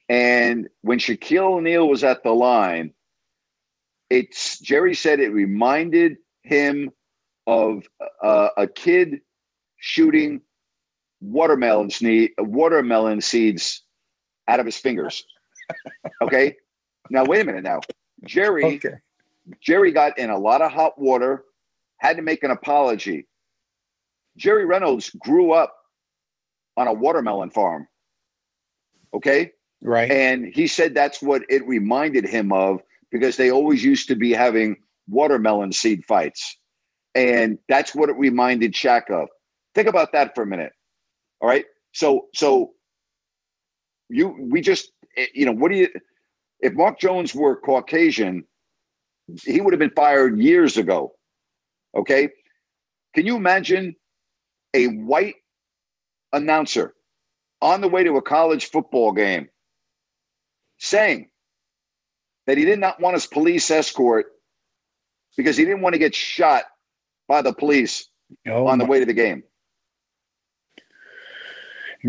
And 0.09 0.69
when 0.81 0.99
Shaquille 0.99 1.57
O'Neal 1.57 1.87
was 1.87 2.03
at 2.03 2.23
the 2.23 2.31
line, 2.31 2.93
it's 4.09 4.59
Jerry 4.59 4.93
said 4.93 5.19
it 5.19 5.29
reminded 5.29 6.17
him 6.43 6.91
of 7.47 7.83
uh, 8.21 8.49
a 8.57 8.67
kid 8.67 9.21
shooting 9.77 10.41
watermelon 11.23 11.89
seed, 11.89 12.31
watermelon 12.37 13.21
seeds 13.21 13.83
out 14.47 14.59
of 14.59 14.65
his 14.65 14.77
fingers. 14.77 15.23
Okay. 16.21 16.55
now 17.09 17.25
wait 17.25 17.41
a 17.41 17.45
minute. 17.45 17.63
Now 17.63 17.81
Jerry, 18.25 18.63
okay. 18.75 18.95
Jerry 19.61 19.91
got 19.91 20.17
in 20.17 20.29
a 20.29 20.37
lot 20.37 20.61
of 20.61 20.71
hot 20.71 20.99
water, 20.99 21.43
had 21.97 22.17
to 22.17 22.21
make 22.21 22.43
an 22.43 22.51
apology. 22.51 23.27
Jerry 24.37 24.65
Reynolds 24.65 25.09
grew 25.11 25.51
up 25.51 25.75
on 26.75 26.87
a 26.87 26.93
watermelon 26.93 27.49
farm. 27.49 27.87
Okay. 29.13 29.51
Right. 29.81 30.09
And 30.09 30.45
he 30.45 30.67
said 30.67 30.93
that's 30.93 31.21
what 31.21 31.43
it 31.49 31.65
reminded 31.67 32.25
him 32.25 32.51
of 32.51 32.81
because 33.11 33.37
they 33.37 33.51
always 33.51 33.83
used 33.83 34.07
to 34.07 34.15
be 34.15 34.31
having 34.31 34.77
watermelon 35.07 35.71
seed 35.71 36.03
fights. 36.05 36.57
And 37.15 37.59
that's 37.69 37.93
what 37.93 38.09
it 38.09 38.15
reminded 38.15 38.73
Shaq 38.73 39.09
of. 39.11 39.27
Think 39.75 39.87
about 39.87 40.13
that 40.13 40.33
for 40.33 40.43
a 40.43 40.47
minute. 40.47 40.73
All 41.43 41.49
right. 41.49 41.65
So, 41.91 42.27
so 42.33 42.71
you, 44.09 44.33
we 44.49 44.61
just, 44.61 44.91
eh, 45.17 45.25
you 45.35 45.45
know, 45.45 45.51
what 45.51 45.71
do 45.71 45.77
you, 45.77 45.89
if 46.61 46.73
Mark 46.73 46.99
Jones 46.99 47.35
were 47.35 47.59
Caucasian, 47.59 48.45
he 49.43 49.59
would 49.59 49.73
have 49.73 49.79
been 49.79 49.91
fired 49.91 50.39
years 50.39 50.77
ago. 50.77 51.13
Okay. 51.95 52.29
Can 53.13 53.25
you 53.25 53.35
imagine 53.35 53.93
a 54.73 54.85
white 54.87 55.35
announcer 56.31 56.93
on 57.61 57.81
the 57.81 57.89
way 57.89 58.05
to 58.05 58.15
a 58.15 58.21
college 58.21 58.71
football 58.71 59.11
game 59.11 59.49
saying 60.77 61.29
that 62.47 62.57
he 62.57 62.63
did 62.63 62.79
not 62.79 63.01
want 63.01 63.15
his 63.15 63.27
police 63.27 63.69
escort 63.69 64.27
because 65.35 65.57
he 65.57 65.65
didn't 65.65 65.81
want 65.81 65.93
to 65.93 65.99
get 65.99 66.15
shot 66.15 66.63
by 67.27 67.41
the 67.41 67.53
police 67.53 68.07
oh 68.47 68.65
on 68.65 68.79
the 68.79 68.85
way 68.85 68.99
to 68.99 69.05
the 69.05 69.13
game. 69.13 69.43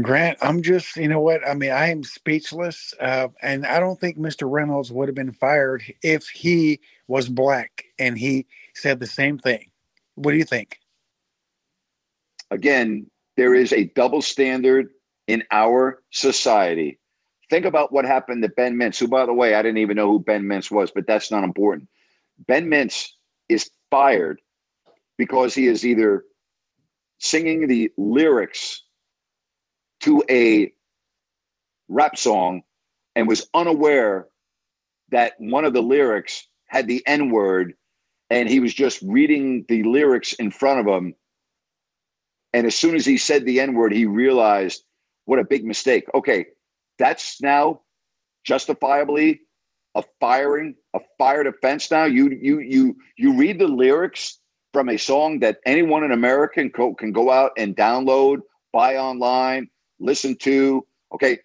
Grant, 0.02 0.38
I'm 0.42 0.61
just, 0.61 0.96
you 0.96 1.07
know 1.07 1.20
what? 1.20 1.46
I 1.46 1.54
mean, 1.54 1.70
I 1.70 1.90
am 1.90 2.02
speechless. 2.02 2.92
Uh, 3.00 3.28
and 3.42 3.64
I 3.64 3.78
don't 3.78 4.00
think 4.00 4.18
Mr. 4.18 4.50
Reynolds 4.50 4.90
would 4.90 5.09
have 5.09 5.14
been 5.14 5.33
fired 5.33 5.85
if 6.02 6.28
he 6.28 6.80
was 7.07 7.28
black 7.28 7.85
and 7.98 8.18
he 8.18 8.46
said 8.74 8.98
the 8.98 9.07
same 9.07 9.38
thing. 9.38 9.70
What 10.16 10.33
do 10.33 10.38
you 10.38 10.44
think? 10.44 10.78
Again, 12.50 13.09
there 13.37 13.54
is 13.54 13.72
a 13.72 13.85
double 13.94 14.20
standard 14.20 14.88
in 15.28 15.44
our 15.52 16.02
society. 16.11 16.98
Think 17.48 17.64
about 17.64 17.92
what 17.92 18.04
happened 18.04 18.42
to 18.42 18.48
Ben 18.48 18.74
Mintz, 18.74 18.98
who, 18.98 19.07
by 19.07 19.26
the 19.26 19.33
way, 19.33 19.54
I 19.54 19.62
didn't 19.62 19.78
even 19.78 19.96
know 19.96 20.11
who 20.11 20.18
Ben 20.18 20.42
Mintz 20.42 20.70
was, 20.70 20.90
but 20.90 21.07
that's 21.07 21.30
not 21.30 21.44
important. 21.44 21.88
Ben 22.48 22.66
Mintz 22.66 23.11
is 23.48 23.70
fired 23.90 24.40
because 25.18 25.54
he 25.54 25.66
is 25.68 25.87
either 25.87 26.24
singing 27.18 27.68
the 27.68 27.92
lyrics 27.96 28.84
to 30.05 30.23
a 30.31 30.73
rap 31.88 32.17
song 32.17 32.62
and 33.14 33.29
was 33.29 33.49
unaware 33.55 34.29
that 35.11 35.35
one 35.38 35.64
of 35.64 35.75
the 35.75 35.83
lyrics 35.83 36.49
had 36.67 36.88
the 36.88 37.03
N 37.07 37.31
word 37.31 37.75
and 38.31 38.49
he 38.49 38.61
was 38.61 38.73
just 38.75 39.03
reading 39.03 39.64
the 39.69 39.83
lyrics 39.83 40.33
in 40.35 40.51
front 40.51 40.81
of 40.81 40.87
him 40.87 41.14
and 42.55 42.69
as 42.69 42.77
soon 42.77 42.95
as 42.95 43.05
he 43.05 43.19
said 43.19 43.45
the 43.45 43.61
N 43.61 43.75
word, 43.75 43.93
he 43.93 44.07
realized 44.07 44.85
what 45.25 45.40
a 45.40 45.45
big 45.45 45.64
mistake. 45.64 46.05
Okay, 46.14 46.47
that's 46.99 47.43
now 47.43 47.81
justifiably 48.45 49.40
a 49.97 50.05
firing, 50.21 50.77
a 50.95 51.01
fired 51.19 51.49
offense. 51.49 51.90
Now 51.90 52.05
you 52.05 52.31
you 52.40 52.61
you 52.61 52.97
you 53.19 53.37
read 53.37 53.59
the 53.59 53.67
lyrics 53.67 54.38
from 54.73 54.88
a 54.88 54.97
song 54.97 55.40
that 55.40 55.59
anyone 55.67 56.05
in 56.05 56.12
America 56.12 56.55
can 56.55 56.69
go, 56.69 56.95
can 56.95 57.11
go 57.11 57.33
out 57.33 57.51
and 57.59 57.77
download, 57.77 58.38
buy 58.73 58.97
online, 58.97 59.69
listen 60.05 60.37
to. 60.37 60.87
Okay, 61.12 61.38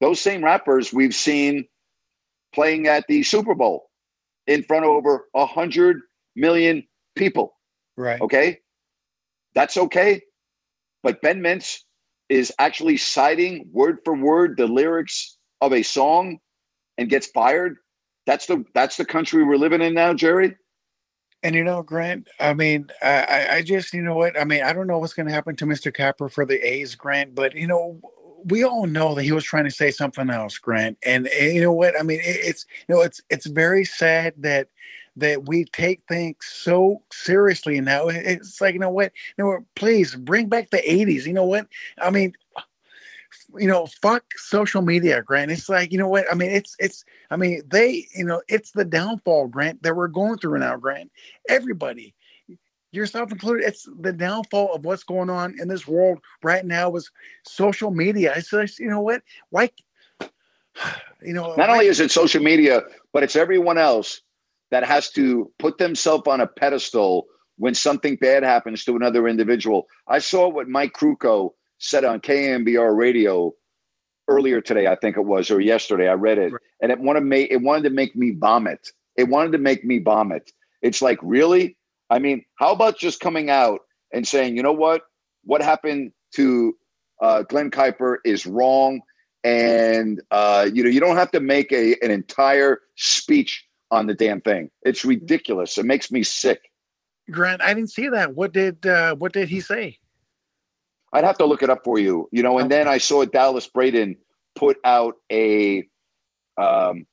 those 0.00 0.20
same 0.20 0.44
rappers 0.44 0.92
we've 0.92 1.14
seen 1.14 1.66
playing 2.54 2.86
at 2.86 3.04
the 3.08 3.22
Super 3.22 3.54
Bowl 3.54 3.90
in 4.46 4.62
front 4.64 4.84
of 4.84 4.90
over 4.90 5.26
a 5.34 5.46
hundred 5.46 6.00
million 6.34 6.82
people. 7.16 7.54
Right. 7.96 8.20
Okay, 8.20 8.58
that's 9.54 9.76
okay. 9.76 10.22
But 11.02 11.20
Ben 11.22 11.40
Mintz 11.40 11.78
is 12.28 12.52
actually 12.58 12.96
citing 12.96 13.68
word 13.72 13.98
for 14.04 14.14
word 14.14 14.56
the 14.56 14.66
lyrics 14.66 15.36
of 15.60 15.72
a 15.72 15.82
song 15.82 16.38
and 16.96 17.08
gets 17.08 17.26
fired. 17.28 17.76
That's 18.26 18.46
the 18.46 18.64
that's 18.74 18.96
the 18.96 19.04
country 19.04 19.44
we're 19.44 19.56
living 19.56 19.82
in 19.82 19.94
now, 19.94 20.14
Jerry. 20.14 20.56
And 21.42 21.54
you 21.54 21.62
know, 21.62 21.82
Grant, 21.82 22.28
I 22.40 22.52
mean, 22.52 22.88
I, 23.00 23.46
I 23.50 23.62
just, 23.62 23.94
you 23.94 24.02
know 24.02 24.16
what? 24.16 24.38
I 24.38 24.44
mean, 24.44 24.62
I 24.64 24.72
don't 24.72 24.88
know 24.88 24.98
what's 24.98 25.12
going 25.12 25.26
to 25.26 25.32
happen 25.32 25.54
to 25.56 25.66
Mr. 25.66 25.94
Capper 25.94 26.28
for 26.28 26.44
the 26.44 26.58
A's, 26.66 26.96
Grant, 26.96 27.34
but 27.34 27.54
you 27.54 27.66
know, 27.66 28.00
we 28.44 28.64
all 28.64 28.86
know 28.86 29.14
that 29.14 29.22
he 29.22 29.32
was 29.32 29.44
trying 29.44 29.64
to 29.64 29.70
say 29.70 29.90
something 29.90 30.30
else, 30.30 30.58
Grant. 30.58 30.98
And, 31.04 31.28
and 31.28 31.54
you 31.54 31.60
know 31.60 31.72
what? 31.72 31.98
I 31.98 32.02
mean, 32.02 32.20
it, 32.20 32.38
it's 32.42 32.66
you 32.88 32.94
know, 32.94 33.02
it's 33.02 33.20
it's 33.30 33.46
very 33.46 33.84
sad 33.84 34.34
that 34.38 34.68
that 35.16 35.48
we 35.48 35.64
take 35.64 36.00
things 36.08 36.36
so 36.40 37.02
seriously 37.12 37.80
now. 37.80 38.08
It's 38.08 38.60
like, 38.60 38.74
you 38.74 38.80
know 38.80 38.90
what? 38.90 39.12
You 39.36 39.44
know, 39.44 39.58
please 39.74 40.14
bring 40.14 40.48
back 40.48 40.70
the 40.70 40.78
80s. 40.78 41.26
You 41.26 41.32
know 41.32 41.44
what? 41.44 41.66
I 42.00 42.10
mean, 42.10 42.34
you 43.56 43.66
know, 43.66 43.86
fuck 44.02 44.24
social 44.36 44.82
media, 44.82 45.22
Grant. 45.22 45.50
It's 45.50 45.68
like, 45.68 45.92
you 45.92 45.98
know 45.98 46.08
what? 46.08 46.26
I 46.30 46.34
mean, 46.34 46.50
it's 46.50 46.76
it's 46.78 47.04
I 47.30 47.36
mean, 47.36 47.62
they, 47.70 48.06
you 48.14 48.24
know, 48.24 48.42
it's 48.48 48.72
the 48.72 48.84
downfall, 48.84 49.48
Grant, 49.48 49.82
that 49.82 49.96
we're 49.96 50.08
going 50.08 50.38
through 50.38 50.58
now, 50.58 50.76
Grant. 50.76 51.10
Everybody, 51.48 52.14
yourself 52.92 53.32
included, 53.32 53.66
it's 53.66 53.88
the 54.00 54.12
downfall 54.12 54.74
of 54.74 54.84
what's 54.84 55.04
going 55.04 55.30
on 55.30 55.58
in 55.60 55.68
this 55.68 55.86
world 55.86 56.18
right 56.42 56.64
now 56.64 56.90
with 56.90 57.08
social 57.44 57.90
media. 57.90 58.34
It's 58.36 58.50
just, 58.50 58.78
you 58.78 58.88
know 58.88 59.00
what? 59.00 59.22
Why 59.50 59.70
you 61.22 61.32
know, 61.32 61.54
not 61.56 61.70
only 61.70 61.86
is 61.86 62.00
it 62.00 62.10
social 62.10 62.42
media, 62.42 62.82
but 63.12 63.22
it's 63.22 63.36
everyone 63.36 63.78
else 63.78 64.20
that 64.70 64.84
has 64.84 65.10
to 65.12 65.50
put 65.58 65.78
themselves 65.78 66.26
on 66.26 66.40
a 66.40 66.46
pedestal 66.46 67.26
when 67.56 67.74
something 67.74 68.16
bad 68.16 68.42
happens 68.42 68.84
to 68.84 68.94
another 68.94 69.26
individual. 69.26 69.86
I 70.06 70.18
saw 70.18 70.48
what 70.48 70.68
Mike 70.68 70.92
Krukow 70.92 71.52
said 71.78 72.04
on 72.04 72.20
KNBR 72.20 72.96
radio 72.96 73.52
earlier 74.28 74.60
today, 74.60 74.86
I 74.86 74.94
think 74.94 75.16
it 75.16 75.24
was, 75.24 75.50
or 75.50 75.60
yesterday. 75.60 76.08
I 76.08 76.14
read 76.14 76.38
it, 76.38 76.52
and 76.82 76.92
it 76.92 77.00
wanted 77.00 77.24
me. 77.24 77.42
It 77.50 77.62
wanted 77.62 77.84
to 77.84 77.90
make 77.90 78.14
me 78.14 78.32
vomit. 78.32 78.90
It 79.16 79.28
wanted 79.28 79.52
to 79.52 79.58
make 79.58 79.84
me 79.84 79.98
vomit. 79.98 80.52
It's 80.82 81.02
like, 81.02 81.18
really? 81.22 81.76
I 82.10 82.18
mean, 82.18 82.44
how 82.58 82.72
about 82.72 82.98
just 82.98 83.20
coming 83.20 83.50
out 83.50 83.80
and 84.12 84.26
saying, 84.26 84.56
you 84.56 84.62
know 84.62 84.72
what? 84.72 85.02
What 85.44 85.62
happened 85.62 86.12
to 86.34 86.74
uh, 87.20 87.42
Glenn 87.42 87.70
Kuiper 87.70 88.16
is 88.24 88.46
wrong, 88.46 89.00
and 89.44 90.20
uh, 90.30 90.68
you 90.72 90.82
know, 90.82 90.90
you 90.90 91.00
don't 91.00 91.16
have 91.16 91.30
to 91.32 91.40
make 91.40 91.72
a 91.72 91.96
an 92.02 92.10
entire 92.10 92.80
speech 92.96 93.64
on 93.90 94.06
the 94.06 94.14
damn 94.14 94.40
thing. 94.40 94.70
It's 94.82 95.04
ridiculous. 95.04 95.78
It 95.78 95.86
makes 95.86 96.10
me 96.10 96.22
sick. 96.22 96.70
Grant, 97.30 97.62
I 97.62 97.74
didn't 97.74 97.90
see 97.90 98.08
that. 98.08 98.34
What 98.34 98.52
did 98.52 98.86
uh, 98.86 99.14
what 99.16 99.32
did 99.32 99.48
he 99.48 99.60
say? 99.60 99.98
I'd 101.12 101.24
have 101.24 101.38
to 101.38 101.46
look 101.46 101.62
it 101.62 101.70
up 101.70 101.84
for 101.84 101.98
you. 101.98 102.28
You 102.32 102.42
know, 102.42 102.58
and 102.58 102.70
then 102.70 102.88
I 102.88 102.98
saw 102.98 103.24
Dallas 103.24 103.66
Braden 103.66 104.16
put 104.54 104.78
out 104.84 105.16
a 105.30 105.86
um, 106.56 107.06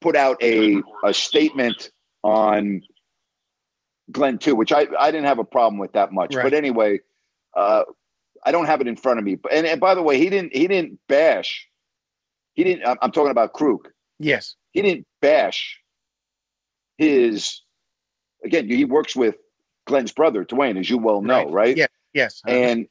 put 0.00 0.16
out 0.16 0.42
a 0.42 0.82
a 1.04 1.12
statement 1.12 1.90
on 2.22 2.82
Glenn 4.10 4.38
too, 4.38 4.54
which 4.54 4.72
I 4.72 4.86
I 4.98 5.10
didn't 5.10 5.26
have 5.26 5.38
a 5.38 5.44
problem 5.44 5.78
with 5.78 5.92
that 5.92 6.12
much. 6.12 6.34
Right. 6.34 6.42
But 6.42 6.54
anyway, 6.54 7.00
uh, 7.56 7.82
I 8.44 8.52
don't 8.52 8.66
have 8.66 8.80
it 8.80 8.88
in 8.88 8.96
front 8.96 9.18
of 9.18 9.24
me. 9.24 9.38
And, 9.50 9.66
and 9.66 9.80
by 9.80 9.94
the 9.94 10.02
way, 10.02 10.18
he 10.18 10.30
didn't 10.30 10.54
he 10.54 10.66
didn't 10.66 10.98
bash. 11.08 11.68
He 12.54 12.64
didn't. 12.64 12.98
I'm 13.02 13.12
talking 13.12 13.30
about 13.30 13.52
Kruk. 13.52 13.86
Yes 14.18 14.56
he 14.72 14.82
didn't 14.82 15.06
bash 15.20 15.80
his 16.98 17.62
again 18.44 18.68
he 18.68 18.84
works 18.84 19.16
with 19.16 19.36
glenn's 19.86 20.12
brother 20.12 20.44
dwayne 20.44 20.78
as 20.78 20.88
you 20.88 20.98
well 20.98 21.22
know 21.22 21.44
right, 21.44 21.52
right? 21.52 21.76
yeah 21.76 21.86
yes 22.12 22.42
and 22.46 22.86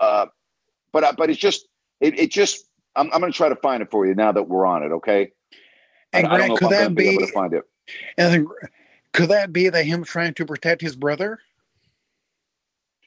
uh 0.00 0.26
but 0.92 1.04
uh, 1.04 1.12
but 1.16 1.30
it's 1.30 1.38
just 1.38 1.68
it, 2.00 2.18
it 2.18 2.30
just 2.30 2.66
i'm, 2.94 3.10
I'm 3.12 3.20
going 3.20 3.32
to 3.32 3.36
try 3.36 3.48
to 3.48 3.56
find 3.56 3.82
it 3.82 3.90
for 3.90 4.06
you 4.06 4.14
now 4.14 4.32
that 4.32 4.48
we're 4.48 4.66
on 4.66 4.82
it 4.82 4.92
okay 4.92 5.32
and 6.12 6.26
I, 6.26 6.36
Grant, 6.36 6.58
could 6.58 6.70
that 6.70 6.94
be, 6.94 7.04
be 7.04 7.08
able 7.10 7.26
to 7.26 7.32
find 7.32 7.52
it 7.52 7.64
and 8.18 8.48
could 9.12 9.30
that 9.30 9.52
be 9.52 9.68
that 9.68 9.84
him 9.84 10.04
trying 10.04 10.34
to 10.34 10.44
protect 10.44 10.80
his 10.80 10.96
brother 10.96 11.40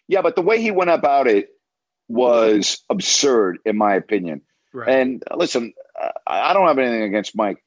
yeah 0.07 0.21
but 0.21 0.35
the 0.35 0.41
way 0.41 0.61
he 0.61 0.71
went 0.71 0.89
about 0.89 1.27
it 1.27 1.49
was 2.07 2.83
absurd 2.89 3.59
in 3.65 3.77
my 3.77 3.93
opinion 3.93 4.41
right. 4.73 4.89
and 4.89 5.23
listen 5.35 5.73
I 6.27 6.53
don't 6.53 6.67
have 6.67 6.79
anything 6.79 7.03
against 7.03 7.35
Mike 7.35 7.63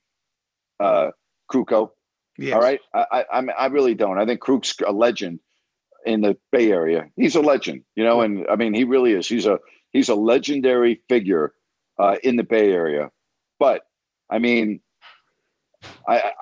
uh, 0.80 1.10
Krukow. 1.50 1.90
Yes. 2.38 2.54
All 2.54 2.60
right, 2.60 2.80
I, 2.94 3.24
I 3.30 3.44
I 3.58 3.66
really 3.66 3.94
don't. 3.94 4.18
I 4.18 4.24
think 4.24 4.40
Kruk's 4.40 4.74
a 4.86 4.92
legend 4.92 5.40
in 6.06 6.20
the 6.22 6.36
Bay 6.50 6.70
Area. 6.70 7.08
He's 7.16 7.34
a 7.34 7.40
legend, 7.40 7.82
you 7.94 8.04
know, 8.04 8.20
and 8.20 8.46
I 8.48 8.56
mean 8.56 8.74
he 8.74 8.84
really 8.84 9.12
is. 9.12 9.28
He's 9.28 9.46
a 9.46 9.58
he's 9.92 10.08
a 10.08 10.14
legendary 10.14 11.00
figure 11.08 11.54
uh, 11.98 12.16
in 12.22 12.36
the 12.36 12.42
Bay 12.42 12.72
Area. 12.72 13.10
But 13.58 13.82
I 14.30 14.38
mean, 14.38 14.80
I, 16.08 16.18
I 16.18 16.32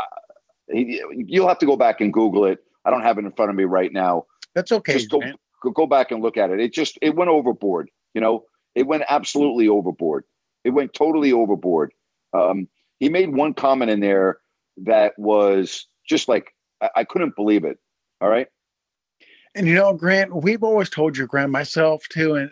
he, 0.73 1.03
you'll 1.11 1.49
have 1.49 1.59
to 1.59 1.66
go 1.66 1.77
back 1.77 2.01
and 2.01 2.12
Google 2.12 2.44
it. 2.44 2.61
I 2.85 2.90
don't 2.90 3.03
have 3.03 3.18
it 3.18 3.25
in 3.25 3.33
front 3.33 3.51
of 3.51 3.57
me 3.57 3.64
right 3.64 3.92
now. 3.92 4.27
That's 4.55 4.73
okay. 4.73 4.94
Just 4.94 5.11
go, 5.11 5.20
go, 5.62 5.70
go 5.70 5.87
back 5.87 6.11
and 6.11 6.23
look 6.23 6.37
at 6.37 6.51
it. 6.51 6.61
It 6.61 6.73
just 6.73 6.99
it 7.03 7.14
went 7.14 7.31
overboard. 7.31 7.90
You 8.14 8.20
know, 8.20 8.44
it 8.75 8.87
went 8.87 9.05
absolutely 9.09 9.68
overboard. 9.68 10.25
It 10.64 10.70
went 10.70 10.92
totally 10.94 11.33
overboard. 11.33 11.92
Um, 12.33 12.68
he 12.99 13.09
made 13.09 13.35
one 13.35 13.55
comment 13.55 13.90
in 13.90 14.01
there 14.01 14.38
that 14.79 15.18
was 15.18 15.87
just 16.07 16.29
like 16.29 16.55
I, 16.81 16.90
I 16.96 17.05
couldn't 17.05 17.37
believe 17.37 17.64
it. 17.64 17.79
All 18.20 18.29
right. 18.29 18.49
And 19.55 19.67
you 19.67 19.75
know, 19.75 19.93
Grant, 19.93 20.35
we've 20.35 20.63
always 20.63 20.89
told 20.89 21.17
you, 21.17 21.27
Grant, 21.27 21.51
myself 21.51 22.07
too, 22.09 22.37
and 22.37 22.51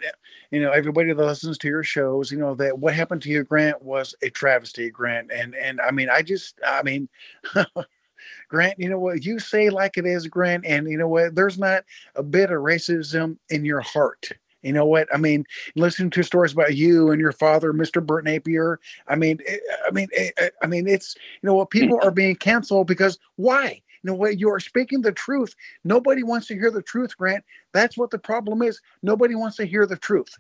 you 0.50 0.60
know, 0.60 0.72
everybody 0.72 1.12
that 1.12 1.24
listens 1.24 1.58
to 1.58 1.68
your 1.68 1.84
shows, 1.84 2.32
you 2.32 2.38
know, 2.38 2.54
that 2.56 2.78
what 2.78 2.94
happened 2.94 3.22
to 3.22 3.28
you, 3.28 3.44
Grant, 3.44 3.82
was 3.82 4.14
a 4.22 4.30
travesty, 4.30 4.90
Grant. 4.90 5.30
And 5.30 5.54
and 5.54 5.80
I 5.80 5.92
mean, 5.92 6.08
I 6.10 6.22
just 6.22 6.58
I 6.66 6.82
mean 6.82 7.08
Grant, 8.48 8.78
you 8.78 8.88
know 8.88 8.98
what 8.98 9.24
you 9.24 9.38
say 9.38 9.70
like 9.70 9.96
it 9.96 10.06
is, 10.06 10.26
Grant, 10.26 10.66
and 10.66 10.90
you 10.90 10.98
know 10.98 11.08
what, 11.08 11.34
there's 11.34 11.58
not 11.58 11.84
a 12.16 12.22
bit 12.22 12.50
of 12.50 12.62
racism 12.62 13.36
in 13.50 13.64
your 13.64 13.80
heart. 13.80 14.30
You 14.62 14.72
know 14.72 14.86
what? 14.86 15.06
I 15.14 15.18
mean, 15.18 15.44
listening 15.76 16.10
to 16.10 16.24
stories 16.24 16.52
about 16.52 16.76
you 16.76 17.12
and 17.12 17.20
your 17.20 17.32
father, 17.32 17.72
Mr. 17.72 18.04
Bert 18.04 18.24
Napear. 18.24 18.78
I 19.06 19.14
mean, 19.14 19.38
eh, 19.46 19.58
I 19.86 19.92
mean, 19.92 20.08
eh, 20.16 20.30
eh, 20.36 20.50
I 20.60 20.66
mean, 20.66 20.88
it's 20.88 21.14
you 21.40 21.46
know 21.46 21.54
what 21.54 21.70
people 21.70 22.00
are 22.02 22.10
being 22.10 22.34
canceled 22.34 22.88
because 22.88 23.18
why? 23.36 23.82
What? 24.16 24.38
You 24.38 24.50
are 24.50 24.60
speaking 24.60 25.02
the 25.02 25.12
truth. 25.12 25.54
Nobody 25.84 26.22
wants 26.22 26.46
to 26.48 26.54
hear 26.54 26.70
the 26.70 26.82
truth, 26.82 27.16
Grant. 27.16 27.44
That's 27.72 27.96
what 27.96 28.10
the 28.10 28.18
problem 28.18 28.62
is. 28.62 28.80
Nobody 29.02 29.34
wants 29.34 29.56
to 29.56 29.64
hear 29.64 29.86
the 29.86 29.96
truth. 29.96 30.34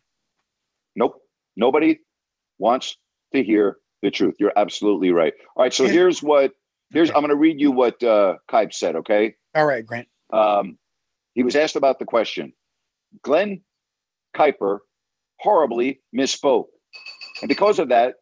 Nope. 0.96 1.22
Nobody 1.56 2.00
wants 2.58 2.96
to 3.34 3.42
hear 3.42 3.78
the 4.02 4.10
truth. 4.10 4.34
You're 4.38 4.52
absolutely 4.56 5.10
right. 5.10 5.32
All 5.56 5.64
right. 5.64 5.72
So 5.72 5.84
and, 5.84 5.92
here's 5.92 6.22
what. 6.22 6.52
Here's. 6.90 7.10
I'm 7.10 7.16
going 7.16 7.28
to 7.28 7.36
read 7.36 7.60
you 7.60 7.70
what 7.70 8.02
uh, 8.02 8.36
Kipe 8.48 8.72
said. 8.72 8.96
Okay. 8.96 9.34
All 9.54 9.66
right, 9.66 9.84
Grant. 9.84 10.08
Um, 10.32 10.78
he 11.34 11.42
was 11.42 11.56
asked 11.56 11.76
about 11.76 11.98
the 11.98 12.04
question. 12.04 12.52
Glenn 13.22 13.60
Kuiper 14.36 14.78
horribly 15.38 16.00
misspoke. 16.14 16.66
And 17.40 17.48
because 17.48 17.78
of 17.78 17.88
that, 17.88 18.14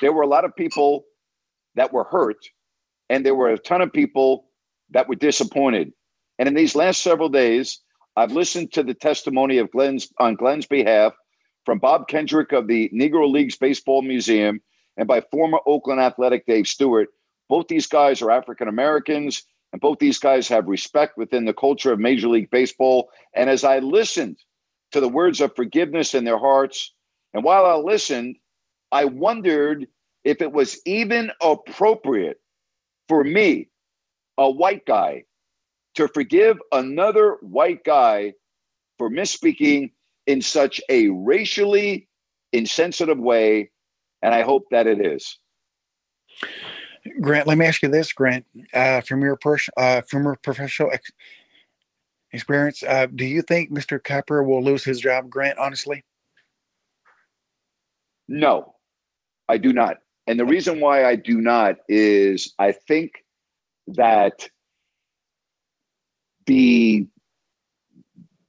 there 0.00 0.12
were 0.12 0.22
a 0.22 0.26
lot 0.26 0.44
of 0.44 0.54
people 0.56 1.04
that 1.74 1.92
were 1.92 2.04
hurt, 2.04 2.38
and 3.08 3.24
there 3.24 3.34
were 3.34 3.50
a 3.50 3.58
ton 3.58 3.80
of 3.80 3.92
people 3.92 4.46
that 4.90 5.08
were 5.08 5.14
disappointed. 5.14 5.92
And 6.38 6.48
in 6.48 6.54
these 6.54 6.74
last 6.74 7.02
several 7.02 7.28
days, 7.28 7.80
I've 8.16 8.32
listened 8.32 8.72
to 8.72 8.82
the 8.82 8.94
testimony 8.94 9.58
of 9.58 9.70
Glenn's 9.70 10.12
on 10.18 10.34
Glenn's 10.34 10.66
behalf 10.66 11.14
from 11.64 11.78
Bob 11.78 12.08
Kendrick 12.08 12.52
of 12.52 12.66
the 12.66 12.90
Negro 12.94 13.30
Leagues 13.30 13.56
Baseball 13.56 14.02
Museum 14.02 14.60
and 14.96 15.06
by 15.06 15.20
former 15.30 15.60
Oakland 15.66 16.00
Athletic 16.00 16.46
Dave 16.46 16.66
Stewart. 16.66 17.08
Both 17.48 17.68
these 17.68 17.86
guys 17.86 18.22
are 18.22 18.30
African 18.30 18.68
Americans, 18.68 19.42
and 19.72 19.80
both 19.80 19.98
these 19.98 20.18
guys 20.18 20.48
have 20.48 20.66
respect 20.66 21.16
within 21.16 21.44
the 21.44 21.54
culture 21.54 21.92
of 21.92 21.98
Major 21.98 22.28
League 22.28 22.50
Baseball. 22.50 23.10
And 23.34 23.48
as 23.48 23.64
I 23.64 23.78
listened 23.78 24.38
to 24.92 25.00
the 25.00 25.08
words 25.08 25.40
of 25.40 25.54
forgiveness 25.54 26.14
in 26.14 26.24
their 26.24 26.38
hearts. 26.38 26.92
And 27.32 27.44
while 27.44 27.64
I 27.64 27.74
listened, 27.74 28.36
I 28.92 29.04
wondered 29.04 29.86
if 30.24 30.42
it 30.42 30.52
was 30.52 30.80
even 30.84 31.30
appropriate 31.40 32.40
for 33.08 33.24
me, 33.24 33.68
a 34.40 34.50
white 34.50 34.84
guy, 34.86 35.22
to 35.94 36.08
forgive 36.08 36.58
another 36.72 37.36
white 37.42 37.84
guy 37.84 38.32
for 38.98 39.10
misspeaking 39.10 39.92
in 40.26 40.40
such 40.40 40.80
a 40.88 41.08
racially 41.08 42.08
insensitive 42.52 43.18
way. 43.18 43.70
And 44.22 44.34
I 44.34 44.42
hope 44.42 44.64
that 44.70 44.86
it 44.86 45.04
is. 45.04 45.38
Grant, 47.20 47.46
let 47.46 47.58
me 47.58 47.66
ask 47.66 47.82
you 47.82 47.88
this, 47.88 48.12
Grant, 48.12 48.46
uh, 48.72 49.02
from 49.02 49.22
your 49.22 49.36
pers- 49.36 49.70
uh, 49.76 50.00
from 50.02 50.24
your 50.24 50.36
professional 50.36 50.90
ex- 50.90 51.12
experience. 52.32 52.82
Uh, 52.82 53.06
do 53.14 53.24
you 53.24 53.42
think 53.42 53.70
Mr. 53.70 54.00
Kuiper 54.00 54.44
will 54.46 54.62
lose 54.62 54.84
his 54.84 55.00
job, 55.00 55.28
Grant, 55.28 55.58
honestly? 55.58 56.04
No, 58.28 58.74
I 59.48 59.58
do 59.58 59.72
not. 59.72 59.98
And 60.26 60.38
the 60.38 60.44
reason 60.44 60.80
why 60.80 61.04
I 61.04 61.16
do 61.16 61.40
not 61.40 61.76
is 61.88 62.54
I 62.58 62.72
think 62.72 63.24
that 63.88 64.48
the 66.46 67.06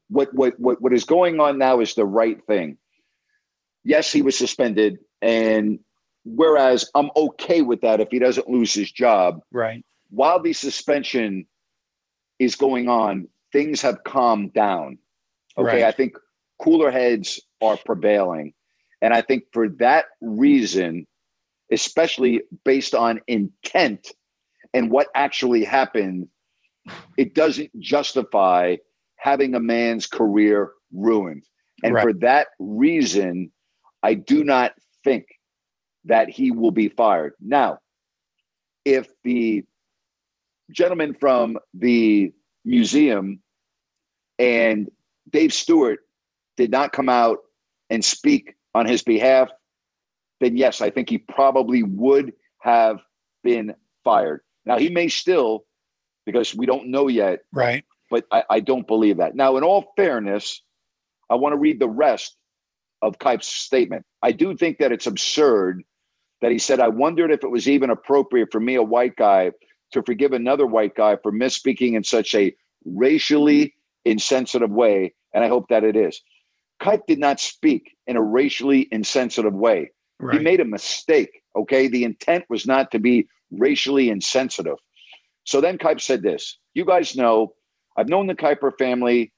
what 0.09 0.33
what 0.33 0.59
what 0.59 0.81
what 0.81 0.93
is 0.93 1.05
going 1.05 1.39
on 1.39 1.57
now 1.57 1.79
is 1.79 1.95
the 1.95 2.05
right 2.05 2.43
thing. 2.45 2.77
Yes, 3.83 4.11
he 4.11 4.21
was 4.21 4.37
suspended, 4.37 4.99
and 5.21 5.79
whereas 6.23 6.89
I'm 6.95 7.09
okay 7.15 7.61
with 7.61 7.81
that 7.81 7.99
if 7.99 8.09
he 8.11 8.19
doesn't 8.19 8.49
lose 8.49 8.73
his 8.73 8.91
job. 8.91 9.41
Right. 9.51 9.83
While 10.09 10.41
the 10.41 10.53
suspension 10.53 11.47
is 12.39 12.55
going 12.55 12.89
on, 12.89 13.27
things 13.51 13.81
have 13.81 14.03
calmed 14.03 14.53
down. 14.53 14.97
Okay. 15.57 15.81
Right. 15.81 15.83
I 15.83 15.91
think 15.91 16.15
cooler 16.59 16.91
heads 16.91 17.39
are 17.61 17.77
prevailing. 17.77 18.53
And 19.01 19.13
I 19.13 19.21
think 19.21 19.45
for 19.51 19.69
that 19.79 20.05
reason, 20.21 21.07
especially 21.71 22.41
based 22.63 22.93
on 22.93 23.21
intent 23.27 24.11
and 24.73 24.89
what 24.89 25.07
actually 25.15 25.63
happened, 25.63 26.27
it 27.17 27.33
doesn't 27.35 27.77
justify 27.79 28.77
having 29.17 29.53
a 29.55 29.59
man's 29.59 30.07
career 30.07 30.71
ruined. 30.93 31.43
And 31.83 31.93
Right. 31.93 32.03
for 32.03 32.13
that 32.13 32.49
reason, 32.59 33.51
I 34.03 34.15
do 34.15 34.43
not 34.43 34.73
think 35.03 35.25
that 36.05 36.29
he 36.29 36.51
will 36.51 36.71
be 36.71 36.89
fired. 36.89 37.33
Now, 37.39 37.79
if 38.85 39.09
the 39.23 39.63
gentleman 40.71 41.13
from 41.13 41.57
the 41.73 42.33
museum 42.65 43.41
and 44.39 44.89
Dave 45.29 45.53
Stewart 45.53 45.99
did 46.57 46.71
not 46.71 46.91
come 46.91 47.09
out 47.09 47.39
and 47.89 48.03
speak 48.03 48.55
on 48.73 48.85
his 48.85 49.03
behalf, 49.03 49.51
then 50.39 50.57
yes, 50.57 50.81
I 50.81 50.89
think 50.89 51.09
he 51.09 51.19
probably 51.19 51.83
would 51.83 52.33
have 52.59 52.99
been 53.43 53.75
fired. 54.03 54.41
Now, 54.65 54.77
he 54.77 54.89
may 54.89 55.07
still, 55.07 55.65
because 56.25 56.53
we 56.55 56.65
don't 56.65 56.87
know 56.87 57.07
yet, 57.07 57.39
Right. 57.51 57.83
but 58.09 58.25
I, 58.31 58.43
I 58.49 58.59
don't 58.59 58.87
believe 58.87 59.17
that. 59.17 59.35
Now, 59.35 59.57
in 59.57 59.63
all 59.63 59.93
fairness, 59.95 60.61
I 61.29 61.35
want 61.35 61.53
to 61.53 61.57
read 61.57 61.79
the 61.79 61.89
rest 61.89 62.37
of 63.01 63.17
Kipe's 63.19 63.47
statement. 63.47 64.05
I 64.21 64.31
do 64.31 64.55
think 64.55 64.77
that 64.77 64.91
it's 64.91 65.07
absurd 65.07 65.83
that 66.41 66.51
he 66.51 66.59
said, 66.59 66.79
I 66.79 66.87
wondered 66.87 67.31
if 67.31 67.43
it 67.43 67.49
was 67.51 67.67
even 67.67 67.89
appropriate 67.89 68.49
for 68.51 68.59
me, 68.59 68.75
a 68.75 68.83
white 68.83 69.15
guy, 69.15 69.51
to 69.93 70.01
forgive 70.03 70.33
another 70.33 70.65
white 70.65 70.95
guy 70.95 71.17
for 71.21 71.31
misspeaking 71.31 71.93
in 71.95 72.03
such 72.03 72.33
a 72.35 72.53
racially 72.85 73.73
insensitive 74.05 74.71
way. 74.71 75.13
And 75.33 75.43
I 75.43 75.47
hope 75.47 75.67
that 75.69 75.83
it 75.83 75.95
is. 75.95 76.21
Kipe 76.79 77.05
did 77.07 77.19
not 77.19 77.39
speak 77.39 77.95
in 78.07 78.15
a 78.15 78.21
racially 78.21 78.87
insensitive 78.91 79.53
way. 79.53 79.91
Right. 80.19 80.37
He 80.37 80.43
made 80.43 80.59
a 80.59 80.65
mistake. 80.65 81.40
Okay. 81.55 81.87
The 81.87 82.03
intent 82.03 82.45
was 82.49 82.65
not 82.65 82.91
to 82.91 82.99
be 82.99 83.27
racially 83.51 84.09
insensitive. 84.09 84.77
So 85.43 85.61
then 85.61 85.77
Kuiper 85.77 86.01
said 86.01 86.21
this 86.21 86.57
You 86.73 86.85
guys 86.85 87.15
know, 87.15 87.53
I've 87.97 88.09
known 88.09 88.27
the 88.27 88.35
Kuiper 88.35 88.71
family 88.77 89.31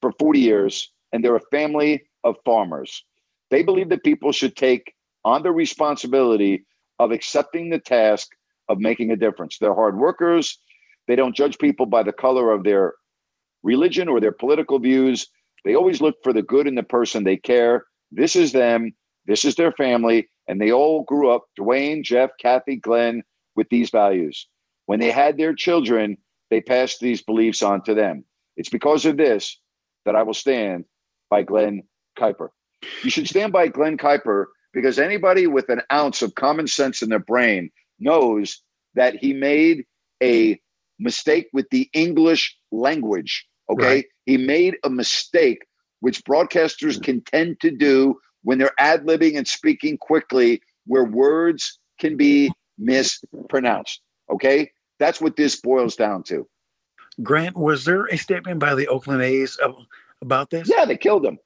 for 0.00 0.12
40 0.18 0.38
years, 0.38 0.92
and 1.12 1.24
they're 1.24 1.36
a 1.36 1.50
family 1.50 2.02
of 2.24 2.36
farmers. 2.44 3.04
They 3.50 3.62
believe 3.62 3.88
that 3.88 4.04
people 4.04 4.32
should 4.32 4.56
take 4.56 4.94
on 5.24 5.42
the 5.42 5.52
responsibility 5.52 6.64
of 6.98 7.10
accepting 7.10 7.70
the 7.70 7.78
task 7.78 8.28
of 8.68 8.78
making 8.78 9.10
a 9.10 9.16
difference. 9.16 9.58
They're 9.58 9.74
hard 9.74 9.98
workers. 9.98 10.58
They 11.06 11.16
don't 11.16 11.34
judge 11.34 11.58
people 11.58 11.86
by 11.86 12.02
the 12.02 12.12
color 12.12 12.52
of 12.52 12.64
their 12.64 12.94
religion 13.62 14.08
or 14.08 14.20
their 14.20 14.32
political 14.32 14.78
views. 14.78 15.26
They 15.64 15.74
always 15.74 16.00
look 16.00 16.16
for 16.22 16.32
the 16.32 16.42
good 16.42 16.66
in 16.66 16.74
the 16.74 16.82
person 16.82 17.24
they 17.24 17.36
care. 17.36 17.86
This 18.12 18.36
is 18.36 18.52
them. 18.52 18.92
This 19.26 19.44
is 19.44 19.56
their 19.56 19.72
family. 19.72 20.28
And 20.48 20.60
they 20.60 20.72
all 20.72 21.04
grew 21.04 21.30
up, 21.30 21.44
Dwayne, 21.58 22.02
Jeff, 22.02 22.30
Kathy, 22.40 22.76
Glenn, 22.76 23.22
with 23.54 23.68
these 23.68 23.90
values. 23.90 24.48
When 24.86 24.98
they 24.98 25.10
had 25.10 25.36
their 25.36 25.54
children, 25.54 26.16
they 26.50 26.62
passed 26.62 27.00
these 27.00 27.22
beliefs 27.22 27.62
on 27.62 27.82
to 27.84 27.94
them. 27.94 28.24
It's 28.56 28.70
because 28.70 29.04
of 29.04 29.18
this 29.18 29.58
that 30.06 30.16
I 30.16 30.22
will 30.22 30.34
stand 30.34 30.86
by 31.28 31.42
Glenn 31.42 31.82
Kuiper. 32.18 32.48
You 33.02 33.10
should 33.10 33.28
stand 33.28 33.52
by 33.52 33.68
Glenn 33.68 33.98
Kuiper 33.98 34.46
because 34.72 34.98
anybody 34.98 35.46
with 35.46 35.68
an 35.68 35.82
ounce 35.92 36.22
of 36.22 36.34
common 36.34 36.66
sense 36.66 37.02
in 37.02 37.10
their 37.10 37.18
brain 37.18 37.70
knows 37.98 38.62
that 38.94 39.16
he 39.16 39.32
made 39.34 39.84
a 40.22 40.58
mistake 40.98 41.48
with 41.52 41.66
the 41.70 41.90
English 41.92 42.56
language. 42.72 43.46
Okay. 43.70 43.86
Right. 43.86 44.04
He 44.24 44.36
made 44.36 44.76
a 44.82 44.90
mistake, 44.90 45.66
which 46.00 46.24
broadcasters 46.24 46.98
mm. 46.98 47.02
can 47.02 47.20
tend 47.22 47.60
to 47.60 47.70
do 47.70 48.18
when 48.48 48.56
they're 48.56 48.72
ad 48.78 49.04
libbing 49.04 49.36
and 49.36 49.46
speaking 49.46 49.98
quickly, 49.98 50.62
where 50.86 51.04
words 51.04 51.78
can 52.00 52.16
be 52.16 52.50
mispronounced. 52.78 54.00
Okay. 54.30 54.70
That's 54.98 55.20
what 55.20 55.36
this 55.36 55.60
boils 55.60 55.96
down 55.96 56.22
to. 56.24 56.48
Grant, 57.22 57.58
was 57.58 57.84
there 57.84 58.06
a 58.06 58.16
statement 58.16 58.58
by 58.58 58.74
the 58.74 58.88
Oakland 58.88 59.20
A's 59.20 59.58
about 60.22 60.48
this? 60.48 60.66
Yeah, 60.66 60.86
they 60.86 60.96
killed 60.96 61.26
him. 61.26 61.38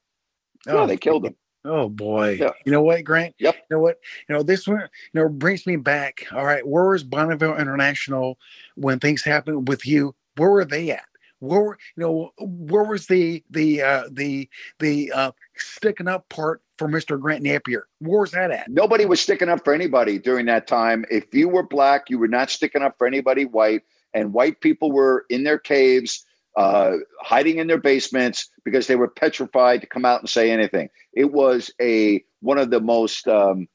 Oh, 0.69 0.83
Yeah, 0.83 0.87
they 0.87 0.97
killed 0.97 1.27
him. 1.27 1.35
Oh 1.65 1.89
boy. 1.89 2.37
Yeah. 2.41 2.51
You 2.65 2.71
know 2.71 2.83
what, 2.83 3.03
Grant? 3.03 3.35
Yep. 3.41 3.57
You 3.57 3.77
know 3.77 3.81
what? 3.81 3.97
You 4.29 4.37
know, 4.37 4.45
this 4.45 4.69
one, 4.69 4.89
you 5.13 5.21
know, 5.21 5.29
brings 5.29 5.67
me 5.67 5.75
back. 5.75 6.27
All 6.31 6.45
right. 6.45 6.65
Where 6.65 6.89
was 6.89 7.03
Bonneville 7.03 7.57
International 7.57 8.39
when 8.77 9.01
things 9.01 9.25
happened 9.25 9.67
with 9.67 9.85
you? 9.85 10.15
Where 10.37 10.51
were 10.51 10.65
they 10.65 10.93
at? 10.93 11.03
Where 11.43 11.77
you 11.97 12.03
know 12.05 12.33
where 12.39 12.85
was 12.85 13.09
the 13.09 13.43
the 13.51 13.83
uh 13.83 14.05
the 14.13 14.49
the 14.79 15.11
uh 15.11 15.33
sticking 15.57 16.07
up 16.07 16.29
part 16.29 16.63
for 16.79 16.87
Mr. 16.87 17.19
Grant 17.19 17.43
Napear? 17.43 17.83
Where 17.99 18.21
was 18.21 18.31
that 18.31 18.53
at? 18.53 18.71
Nobody 18.71 19.07
was 19.07 19.21
sticking 19.21 19.49
up 19.49 19.65
for 19.65 19.75
anybody 19.75 20.21
during 20.21 20.47
that 20.47 20.69
time. 20.69 21.05
If 21.11 21.35
you 21.35 21.49
were 21.49 21.65
black, 21.65 22.09
you 22.09 22.21
were 22.21 22.29
not 22.29 22.49
sticking 22.49 22.83
up 22.83 22.97
for 22.97 23.09
anybody 23.09 23.45
white, 23.45 23.83
and 24.15 24.33
white 24.33 24.61
people 24.61 24.93
were 24.93 25.27
in 25.31 25.43
their 25.43 25.59
caves, 25.59 26.25
uh, 26.57 26.93
hiding 27.21 27.59
in 27.59 27.67
their 27.67 27.81
basements 27.81 28.49
because 28.65 28.87
they 28.87 28.95
were 28.95 29.09
petrified 29.09 29.81
to 29.81 29.89
come 29.89 30.05
out 30.05 30.21
and 30.21 30.29
say 30.29 30.49
anything. 30.53 30.91
It 31.13 31.33
was 31.33 31.73
a 31.81 32.23
one 32.39 32.59
of 32.59 32.71
the 32.71 32.81
most 32.81 33.27
um, 33.27 33.67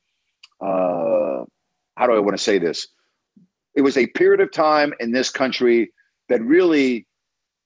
uh, 0.62 1.44
how 1.98 2.06
do 2.06 2.14
I 2.14 2.20
want 2.20 2.38
to 2.38 2.44
say 2.44 2.60
this? 2.60 2.88
It 3.76 3.82
was 3.82 3.98
a 3.98 4.08
period 4.08 4.40
of 4.40 4.54
time 4.54 4.94
in 5.02 5.12
this 5.12 5.30
country 5.30 5.92
that 6.30 6.42
really 6.42 7.07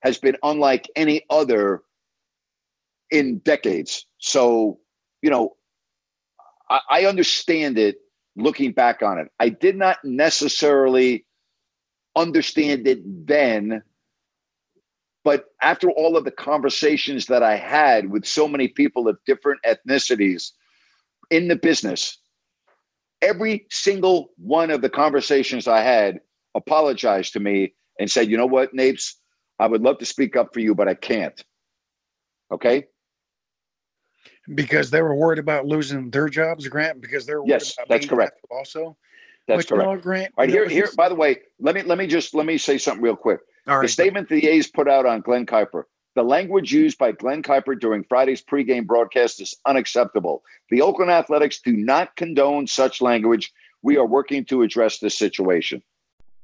has 0.02 0.18
been 0.18 0.38
unlike 0.43 0.89
any 0.95 1.24
other 1.30 1.82
in 3.10 3.39
decades. 3.39 4.06
So, 4.18 4.80
you 5.22 5.30
know, 5.30 5.56
I, 6.70 6.80
I 6.89 7.06
understand 7.06 7.78
it 7.78 7.97
looking 8.36 8.72
back 8.72 9.04
on 9.04 9.20
it. 9.20 9.28
I 9.39 9.49
did 9.49 9.76
not 9.76 9.97
necessarily 10.04 11.26
understand 12.16 12.88
it 12.88 12.99
then, 13.28 13.84
but 15.24 15.45
after 15.62 15.91
all 15.91 16.18
of 16.18 16.24
the 16.24 16.32
conversations 16.32 17.28
that 17.28 17.43
I 17.43 17.56
had 17.56 18.10
with 18.10 18.26
so 18.26 18.47
many 18.47 18.68
people 18.68 19.08
of 19.08 19.18
different 19.26 19.62
ethnicities 19.64 20.52
in 21.30 21.47
the 21.47 21.56
business, 21.56 22.18
every 23.22 23.68
single 23.70 24.32
one 24.38 24.72
of 24.72 24.82
the 24.82 24.89
conversations 24.89 25.68
I 25.68 25.82
had 25.82 26.22
apologized 26.56 27.34
to 27.34 27.39
me 27.39 27.74
and 27.99 28.10
said, 28.10 28.30
you 28.30 28.38
know 28.38 28.47
what, 28.47 28.74
Napes, 28.74 29.16
I 29.62 29.68
would 29.68 29.84
love 29.84 29.99
to 29.99 30.05
speak 30.07 30.36
up 30.36 30.55
for 30.55 30.59
you, 30.59 30.74
but 30.74 30.88
I 30.88 30.95
can't. 30.95 31.39
Okay. 32.51 32.88
Because 34.55 34.89
they 34.89 35.03
were 35.03 35.16
worried 35.16 35.38
about 35.38 35.68
losing 35.68 36.09
their 36.09 36.30
jobs, 36.30 36.68
Grant, 36.68 36.99
because 36.99 37.28
they're 37.28 37.41
worried 37.41 37.49
Yes, 37.51 37.76
about 37.78 37.88
that's 37.88 38.07
correct. 38.07 38.41
Also, 38.49 38.97
That's 39.47 39.66
but 39.66 39.70
you 39.70 39.78
know 39.78 39.91
correct. 39.91 40.03
Grant. 40.03 40.34
All 40.36 40.45
right, 40.45 40.49
here, 40.49 40.68
here. 40.68 40.89
By 40.97 41.09
the 41.09 41.16
way, 41.16 41.41
let 41.59 41.76
me 41.76 41.84
let 41.84 41.99
me 41.99 42.07
just 42.07 42.34
let 42.34 42.47
me 42.47 42.57
say 42.57 42.80
something 42.80 43.03
real 43.03 43.16
quick. 43.16 43.39
All 43.68 43.80
The 43.80 43.88
statement 43.88 44.30
the 44.30 44.47
A's 44.47 44.68
put 44.68 44.88
out 44.88 45.05
on 45.05 45.22
Glenn 45.22 45.45
Kuiper. 45.45 45.84
The 46.16 46.24
language 46.24 46.74
used 46.74 46.97
by 46.97 47.12
Glenn 47.12 47.43
Kuiper 47.43 47.80
during 47.80 48.03
Friday's 48.03 48.41
pregame 48.41 48.88
broadcast 48.88 49.39
is 49.41 49.55
unacceptable. 49.68 50.41
The 50.72 50.82
Oakland 50.82 51.12
Athletics 51.12 51.62
do 51.62 51.74
not 51.74 52.16
condone 52.16 52.66
such 52.66 52.99
language. 52.99 53.53
We 53.84 53.97
are 53.97 54.07
working 54.07 54.43
to 54.45 54.64
address 54.64 54.97
this 54.97 55.18
situation. 55.18 55.84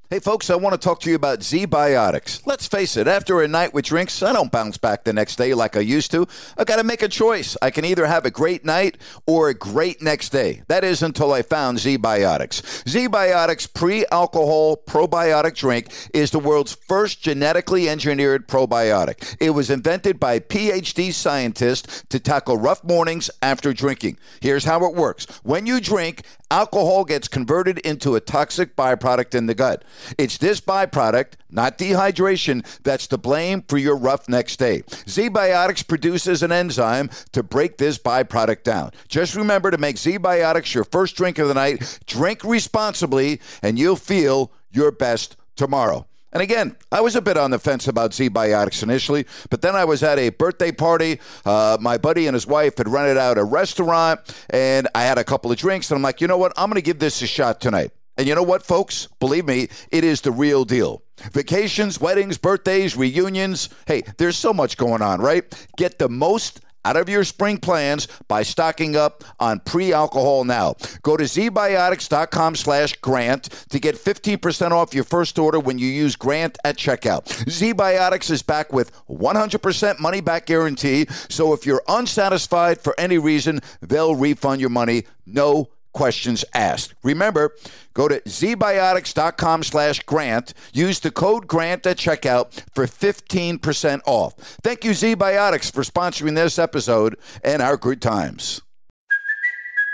Hey, 0.09 0.19
folks, 0.19 0.49
I 0.49 0.55
want 0.55 0.71
to 0.71 0.77
talk 0.77 1.01
to 1.01 1.09
you 1.09 1.17
about 1.17 1.43
Z 1.43 1.67
Biotics. 1.67 2.41
Let's 2.47 2.65
face 2.65 2.95
it, 2.95 3.09
after 3.09 3.41
a 3.41 3.47
night 3.49 3.73
with 3.73 3.83
drinks, 3.83 4.23
I 4.23 4.31
don't 4.31 4.49
bounce 4.49 4.77
back 4.77 5.03
the 5.03 5.11
next 5.11 5.35
day 5.35 5.53
like 5.53 5.75
I 5.75 5.81
used 5.81 6.11
to. 6.11 6.25
I 6.57 6.63
got 6.63 6.77
to 6.77 6.85
make 6.85 7.01
a 7.01 7.09
choice. 7.09 7.57
I 7.61 7.71
can 7.71 7.83
either 7.83 8.05
have 8.05 8.25
a 8.25 8.31
great 8.31 8.63
night 8.63 8.97
or 9.25 9.49
a 9.49 9.53
great 9.53 10.01
next 10.01 10.29
day. 10.29 10.61
That 10.69 10.85
is 10.85 11.03
until 11.03 11.33
I 11.33 11.41
found 11.41 11.79
Z 11.79 11.97
Biotics. 11.97 12.87
Z 12.87 13.09
Biotics 13.09 13.73
pre 13.73 14.05
alcohol 14.09 14.77
probiotic 14.77 15.57
drink 15.57 15.89
is 16.13 16.31
the 16.31 16.39
world's 16.39 16.73
first 16.73 17.21
genetically 17.21 17.89
engineered 17.89 18.47
probiotic. 18.47 19.35
It 19.41 19.49
was 19.49 19.69
invented 19.69 20.21
by 20.21 20.39
PhD 20.39 21.11
scientists 21.11 22.05
to 22.07 22.17
tackle 22.17 22.55
rough 22.55 22.81
mornings 22.81 23.29
after 23.41 23.73
drinking. 23.73 24.19
Here's 24.39 24.63
how 24.63 24.85
it 24.85 24.95
works 24.95 25.25
when 25.43 25.65
you 25.65 25.81
drink, 25.81 26.21
alcohol 26.49 27.05
gets 27.05 27.27
converted 27.27 27.79
into 27.79 28.15
a 28.15 28.19
toxic 28.19 28.75
byproduct 28.75 29.35
in 29.35 29.45
the 29.45 29.55
gut. 29.55 29.83
It's 30.17 30.37
this 30.37 30.61
byproduct, 30.61 31.33
not 31.49 31.77
dehydration, 31.77 32.65
that's 32.83 33.07
to 33.07 33.17
blame 33.17 33.63
for 33.67 33.77
your 33.77 33.95
rough 33.95 34.27
next 34.29 34.57
day. 34.57 34.83
Z 35.07 35.29
Biotics 35.29 35.87
produces 35.87 36.43
an 36.43 36.51
enzyme 36.51 37.09
to 37.31 37.43
break 37.43 37.77
this 37.77 37.97
byproduct 37.97 38.63
down. 38.63 38.91
Just 39.07 39.35
remember 39.35 39.71
to 39.71 39.77
make 39.77 39.97
Z 39.97 40.19
Biotics 40.19 40.73
your 40.73 40.83
first 40.83 41.15
drink 41.15 41.37
of 41.39 41.47
the 41.47 41.53
night. 41.53 41.99
Drink 42.05 42.43
responsibly, 42.43 43.41
and 43.61 43.77
you'll 43.77 43.95
feel 43.95 44.51
your 44.71 44.91
best 44.91 45.35
tomorrow. 45.55 46.05
And 46.33 46.41
again, 46.41 46.75
I 46.91 47.01
was 47.01 47.15
a 47.15 47.21
bit 47.21 47.37
on 47.37 47.51
the 47.51 47.59
fence 47.59 47.87
about 47.87 48.13
Z 48.13 48.29
Biotics 48.29 48.83
initially, 48.83 49.25
but 49.49 49.61
then 49.61 49.75
I 49.75 49.85
was 49.85 50.03
at 50.03 50.19
a 50.19 50.29
birthday 50.29 50.71
party. 50.71 51.19
Uh, 51.45 51.77
my 51.79 51.97
buddy 51.97 52.27
and 52.27 52.33
his 52.33 52.45
wife 52.45 52.77
had 52.77 52.89
rented 52.89 53.17
out 53.17 53.37
a 53.37 53.43
restaurant, 53.43 54.19
and 54.49 54.87
I 54.93 55.03
had 55.03 55.17
a 55.17 55.23
couple 55.23 55.51
of 55.51 55.57
drinks, 55.57 55.89
and 55.89 55.95
I'm 55.95 56.03
like, 56.03 56.19
you 56.19 56.27
know 56.27 56.37
what? 56.37 56.51
I'm 56.57 56.69
going 56.69 56.75
to 56.75 56.81
give 56.81 56.99
this 56.99 57.21
a 57.21 57.27
shot 57.27 57.61
tonight. 57.61 57.91
And 58.17 58.27
you 58.27 58.33
know 58.33 58.43
what, 58.43 58.63
folks? 58.63 59.07
Believe 59.19 59.45
me, 59.45 59.69
it 59.91 60.03
is 60.03 60.21
the 60.21 60.31
real 60.31 60.65
deal. 60.65 61.03
Vacations, 61.31 62.01
weddings, 62.01 62.37
birthdays, 62.37 62.97
reunions. 62.97 63.69
Hey, 63.85 64.03
there's 64.17 64.37
so 64.37 64.53
much 64.53 64.75
going 64.75 65.01
on, 65.01 65.21
right? 65.21 65.45
Get 65.77 65.99
the 65.99 66.09
most 66.09 66.61
out 66.85 66.95
of 66.95 67.09
your 67.09 67.23
spring 67.23 67.57
plans 67.57 68.07
by 68.27 68.43
stocking 68.43 68.95
up 68.95 69.23
on 69.39 69.59
pre-alcohol 69.59 70.43
now. 70.43 70.75
Go 71.01 71.17
to 71.17 71.23
zbiotics.com 71.23 72.55
slash 72.55 72.95
grant 72.97 73.43
to 73.69 73.79
get 73.79 73.95
15% 73.95 74.71
off 74.71 74.93
your 74.93 75.03
first 75.03 75.37
order 75.37 75.59
when 75.59 75.77
you 75.77 75.87
use 75.87 76.15
grant 76.15 76.57
at 76.63 76.77
checkout. 76.77 77.25
ZBiotics 77.45 78.31
is 78.31 78.41
back 78.41 78.71
with 78.73 78.91
100% 79.07 79.99
money 79.99 80.21
back 80.21 80.45
guarantee. 80.45 81.07
So 81.29 81.53
if 81.53 81.65
you're 81.65 81.83
unsatisfied 81.87 82.81
for 82.81 82.97
any 82.99 83.17
reason, 83.17 83.61
they'll 83.81 84.15
refund 84.15 84.61
your 84.61 84.69
money. 84.69 85.03
No 85.25 85.69
questions 85.93 86.45
asked. 86.53 86.93
Remember, 87.03 87.53
go 87.93 88.07
to 88.07 88.19
zbiotics.com 88.21 89.63
slash 89.63 90.01
grant. 90.03 90.53
Use 90.73 90.99
the 90.99 91.11
code 91.11 91.47
GRANT 91.47 91.85
at 91.85 91.97
checkout 91.97 92.63
for 92.73 92.85
15% 92.85 94.01
off. 94.05 94.35
Thank 94.63 94.83
you, 94.83 94.91
ZBiotics, 94.91 95.71
for 95.71 95.83
sponsoring 95.83 96.35
this 96.35 96.59
episode 96.59 97.17
and 97.43 97.61
our 97.61 97.77
good 97.77 98.01
times. 98.01 98.61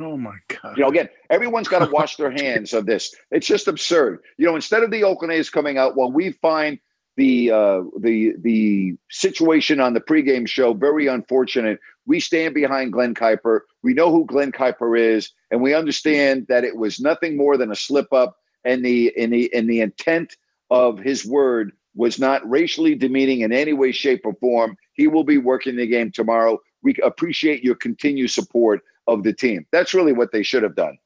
Oh 0.00 0.16
my 0.16 0.36
God. 0.48 0.76
You 0.76 0.82
know, 0.82 0.88
again, 0.88 1.08
everyone's 1.28 1.68
got 1.68 1.84
to 1.84 1.90
wash 1.90 2.16
their 2.16 2.30
hands 2.42 2.72
of 2.72 2.86
this. 2.86 3.14
It's 3.30 3.46
just 3.46 3.68
absurd. 3.68 4.20
You 4.38 4.46
know, 4.46 4.56
instead 4.56 4.82
of 4.82 4.90
the 4.90 5.04
Oakland 5.04 5.32
A's 5.32 5.50
coming 5.50 5.78
out, 5.78 5.96
well, 5.96 6.10
we 6.10 6.32
find 6.32 6.78
the 7.16 7.50
uh, 7.50 7.82
the 7.98 8.32
the 8.38 8.96
situation 9.10 9.80
on 9.80 9.92
the 9.92 10.00
pregame 10.00 10.48
show 10.48 10.72
very 10.72 11.06
unfortunate. 11.06 11.78
We 12.06 12.18
stand 12.18 12.54
behind 12.54 12.92
Glenn 12.92 13.14
Kuiper. 13.14 13.60
We 13.82 13.94
know 13.94 14.10
who 14.10 14.24
Glenn 14.24 14.52
Kuiper 14.52 14.98
is, 14.98 15.30
and 15.50 15.60
we 15.60 15.74
understand 15.74 16.46
that 16.48 16.64
it 16.64 16.76
was 16.76 16.98
nothing 16.98 17.36
more 17.36 17.56
than 17.56 17.70
a 17.70 17.76
slip 17.76 18.12
up, 18.12 18.38
and 18.64 18.84
the 18.84 19.12
in 19.16 19.30
the 19.30 19.54
in 19.54 19.66
the 19.66 19.80
intent 19.80 20.36
of 20.70 20.98
his 20.98 21.26
word 21.26 21.72
was 21.94 22.18
not 22.18 22.48
racially 22.48 22.94
demeaning 22.94 23.40
in 23.40 23.52
any 23.52 23.72
way, 23.72 23.92
shape, 23.92 24.22
or 24.24 24.34
form. 24.34 24.76
He 24.92 25.08
will 25.08 25.24
be 25.24 25.38
working 25.38 25.76
the 25.76 25.86
game 25.86 26.12
tomorrow. 26.12 26.58
We 26.82 26.94
appreciate 27.02 27.62
your 27.62 27.74
continued 27.74 28.30
support 28.30 28.80
of 29.06 29.22
the 29.22 29.32
team. 29.32 29.66
That's 29.72 29.94
really 29.94 30.12
what 30.12 30.32
they 30.32 30.42
should 30.42 30.62
have 30.62 30.76
done. 30.76 30.98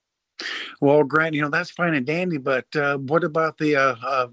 Well, 0.80 1.04
Grant, 1.04 1.34
you 1.34 1.42
know 1.42 1.48
that's 1.48 1.70
fine 1.70 1.94
and 1.94 2.04
dandy, 2.04 2.38
but 2.38 2.66
uh, 2.76 2.98
what 2.98 3.24
about 3.24 3.56
the 3.58 3.76
uh, 3.76 3.96
uh, 4.02 4.28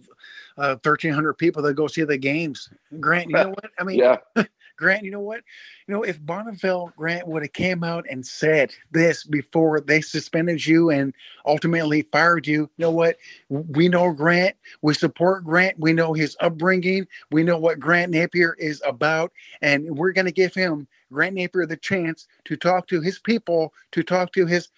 uh, 0.58 0.76
1,300 0.84 1.34
people 1.36 1.62
that 1.64 1.76
go 1.76 1.88
see 1.88 2.04
the 2.04 2.18
games? 2.18 2.70
Grant, 3.00 3.30
you 3.30 3.36
know 3.36 3.50
what? 3.50 3.72
I 3.80 3.84
mean, 3.84 4.00
yeah. 4.00 4.18
Grant, 4.82 5.06
you 5.06 5.12
know 5.12 5.20
what? 5.20 5.42
You 5.88 5.94
know, 5.94 6.02
if 6.02 6.20
Bonneville 6.26 6.92
Grant 6.98 7.28
would 7.28 7.44
have 7.44 7.54
came 7.54 7.84
out 7.84 8.04
and 8.10 8.26
said 8.26 8.74
this 8.90 9.24
before 9.24 9.80
they 9.80 10.02
suspended 10.02 10.66
you 10.66 10.90
and 10.90 11.14
ultimately 11.46 12.02
fired 12.12 12.48
you, 12.48 12.62
you 12.62 12.86
know 12.86 12.92
what? 12.92 13.18
We 13.50 13.88
know 13.88 14.12
Grant. 14.12 14.56
We 14.82 14.96
support 14.96 15.46
Grant. 15.46 15.80
We 15.80 15.94
know 15.94 16.14
his 16.14 16.36
upbringing. 16.40 17.08
We 17.30 17.44
know 17.44 17.60
what 17.60 17.80
Grant 17.80 18.12
Napear 18.12 18.54
is 18.58 18.82
about, 18.84 19.32
and 19.62 19.98
we're 19.98 20.14
going 20.14 20.26
to 20.26 20.32
give 20.32 20.56
him 20.56 20.88
Grant 21.14 21.36
Napear 21.36 21.68
the 21.68 21.78
chance 21.78 22.28
to 22.46 22.58
talk 22.58 22.88
to 22.88 23.02
his 23.02 23.20
people, 23.20 23.74
to 23.92 24.02
talk 24.02 24.34
to 24.34 24.48
his 24.48 24.70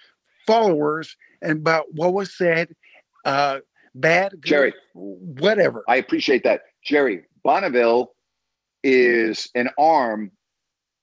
followers, 0.45 1.15
and 1.41 1.59
about 1.59 1.93
what 1.93 2.13
was 2.13 2.33
said, 2.33 2.75
uh, 3.23 3.59
bad, 3.95 4.31
good, 4.31 4.43
Jerry, 4.43 4.73
whatever. 4.93 5.85
I 5.87 5.95
appreciate 5.95 6.43
that, 6.43 6.63
Jerry. 6.83 7.23
Bonneville 7.43 8.11
is 8.83 9.49
an 9.55 9.69
arm 9.77 10.31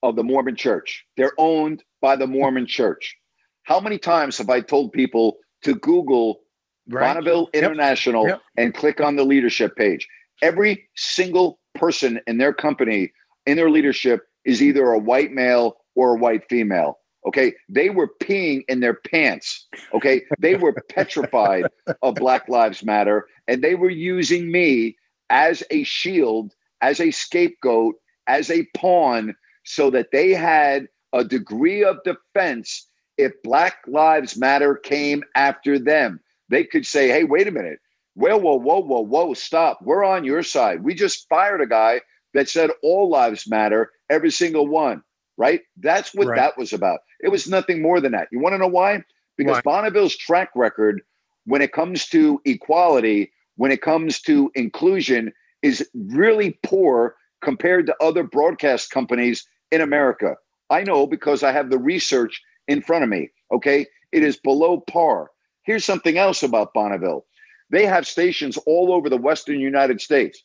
of 0.02 0.16
the 0.16 0.22
Mormon 0.22 0.56
Church. 0.56 1.04
They're 1.16 1.32
owned 1.38 1.82
by 2.00 2.16
the 2.16 2.26
Mormon 2.26 2.66
Church. 2.66 3.16
How 3.64 3.80
many 3.80 3.98
times 3.98 4.38
have 4.38 4.50
I 4.50 4.60
told 4.60 4.92
people 4.92 5.36
to 5.62 5.74
Google 5.74 6.40
right. 6.88 7.14
Bonneville 7.14 7.50
yep. 7.52 7.62
International 7.62 8.26
yep. 8.26 8.40
and 8.56 8.74
click 8.74 9.00
on 9.00 9.16
the 9.16 9.24
leadership 9.24 9.76
page? 9.76 10.08
Every 10.42 10.88
single 10.96 11.60
person 11.74 12.20
in 12.26 12.38
their 12.38 12.54
company, 12.54 13.12
in 13.46 13.56
their 13.56 13.70
leadership, 13.70 14.22
is 14.44 14.62
either 14.62 14.90
a 14.90 14.98
white 14.98 15.32
male 15.32 15.76
or 15.94 16.16
a 16.16 16.18
white 16.18 16.48
female. 16.48 16.98
Okay. 17.26 17.52
They 17.68 17.90
were 17.90 18.08
peeing 18.22 18.62
in 18.68 18.80
their 18.80 18.94
pants. 18.94 19.66
Okay. 19.92 20.22
They 20.38 20.56
were 20.56 20.72
petrified 20.88 21.66
of 22.02 22.14
Black 22.14 22.48
Lives 22.48 22.82
Matter 22.82 23.26
and 23.46 23.62
they 23.62 23.74
were 23.74 23.90
using 23.90 24.50
me 24.50 24.96
as 25.28 25.62
a 25.70 25.82
shield, 25.84 26.54
as 26.80 27.00
a 27.00 27.10
scapegoat, 27.10 27.94
as 28.26 28.50
a 28.50 28.66
pawn 28.76 29.34
so 29.64 29.90
that 29.90 30.10
they 30.12 30.32
had 30.32 30.88
a 31.12 31.24
degree 31.24 31.84
of 31.84 32.02
defense 32.04 32.86
if 33.18 33.32
Black 33.42 33.76
Lives 33.86 34.36
Matter 34.36 34.76
came 34.76 35.22
after 35.34 35.78
them. 35.78 36.20
They 36.48 36.64
could 36.64 36.86
say, 36.86 37.08
hey, 37.08 37.24
wait 37.24 37.48
a 37.48 37.52
minute. 37.52 37.78
Whoa, 38.14 38.36
whoa, 38.36 38.56
whoa, 38.56 38.80
whoa, 38.80 39.00
whoa, 39.00 39.34
stop. 39.34 39.80
We're 39.82 40.04
on 40.04 40.24
your 40.24 40.42
side. 40.42 40.82
We 40.82 40.94
just 40.94 41.28
fired 41.28 41.60
a 41.60 41.66
guy 41.66 42.00
that 42.34 42.48
said 42.48 42.70
all 42.82 43.08
lives 43.08 43.48
matter, 43.48 43.90
every 44.08 44.30
single 44.30 44.66
one, 44.66 45.02
right? 45.36 45.60
That's 45.76 46.14
what 46.14 46.28
right. 46.28 46.36
that 46.36 46.58
was 46.58 46.72
about. 46.72 47.00
It 47.20 47.28
was 47.28 47.48
nothing 47.48 47.82
more 47.82 48.00
than 48.00 48.12
that. 48.12 48.28
You 48.32 48.40
want 48.40 48.54
to 48.54 48.58
know 48.58 48.68
why? 48.68 49.02
Because 49.36 49.56
why? 49.56 49.82
Bonneville's 49.82 50.16
track 50.16 50.50
record 50.54 51.02
when 51.44 51.62
it 51.62 51.72
comes 51.72 52.06
to 52.08 52.40
equality, 52.44 53.32
when 53.56 53.70
it 53.70 53.82
comes 53.82 54.20
to 54.22 54.50
inclusion, 54.54 55.32
is 55.62 55.88
really 55.94 56.58
poor 56.62 57.16
compared 57.42 57.86
to 57.86 57.96
other 58.00 58.22
broadcast 58.22 58.90
companies 58.90 59.46
in 59.70 59.80
America. 59.80 60.36
I 60.68 60.82
know 60.82 61.06
because 61.06 61.42
I 61.42 61.52
have 61.52 61.70
the 61.70 61.78
research 61.78 62.40
in 62.68 62.82
front 62.82 63.04
of 63.04 63.10
me. 63.10 63.30
Okay. 63.52 63.86
It 64.12 64.22
is 64.22 64.36
below 64.36 64.80
par. 64.80 65.30
Here's 65.62 65.84
something 65.84 66.18
else 66.18 66.42
about 66.42 66.74
Bonneville 66.74 67.24
they 67.70 67.86
have 67.86 68.06
stations 68.06 68.56
all 68.66 68.92
over 68.92 69.08
the 69.08 69.16
Western 69.16 69.60
United 69.60 70.00
States. 70.00 70.42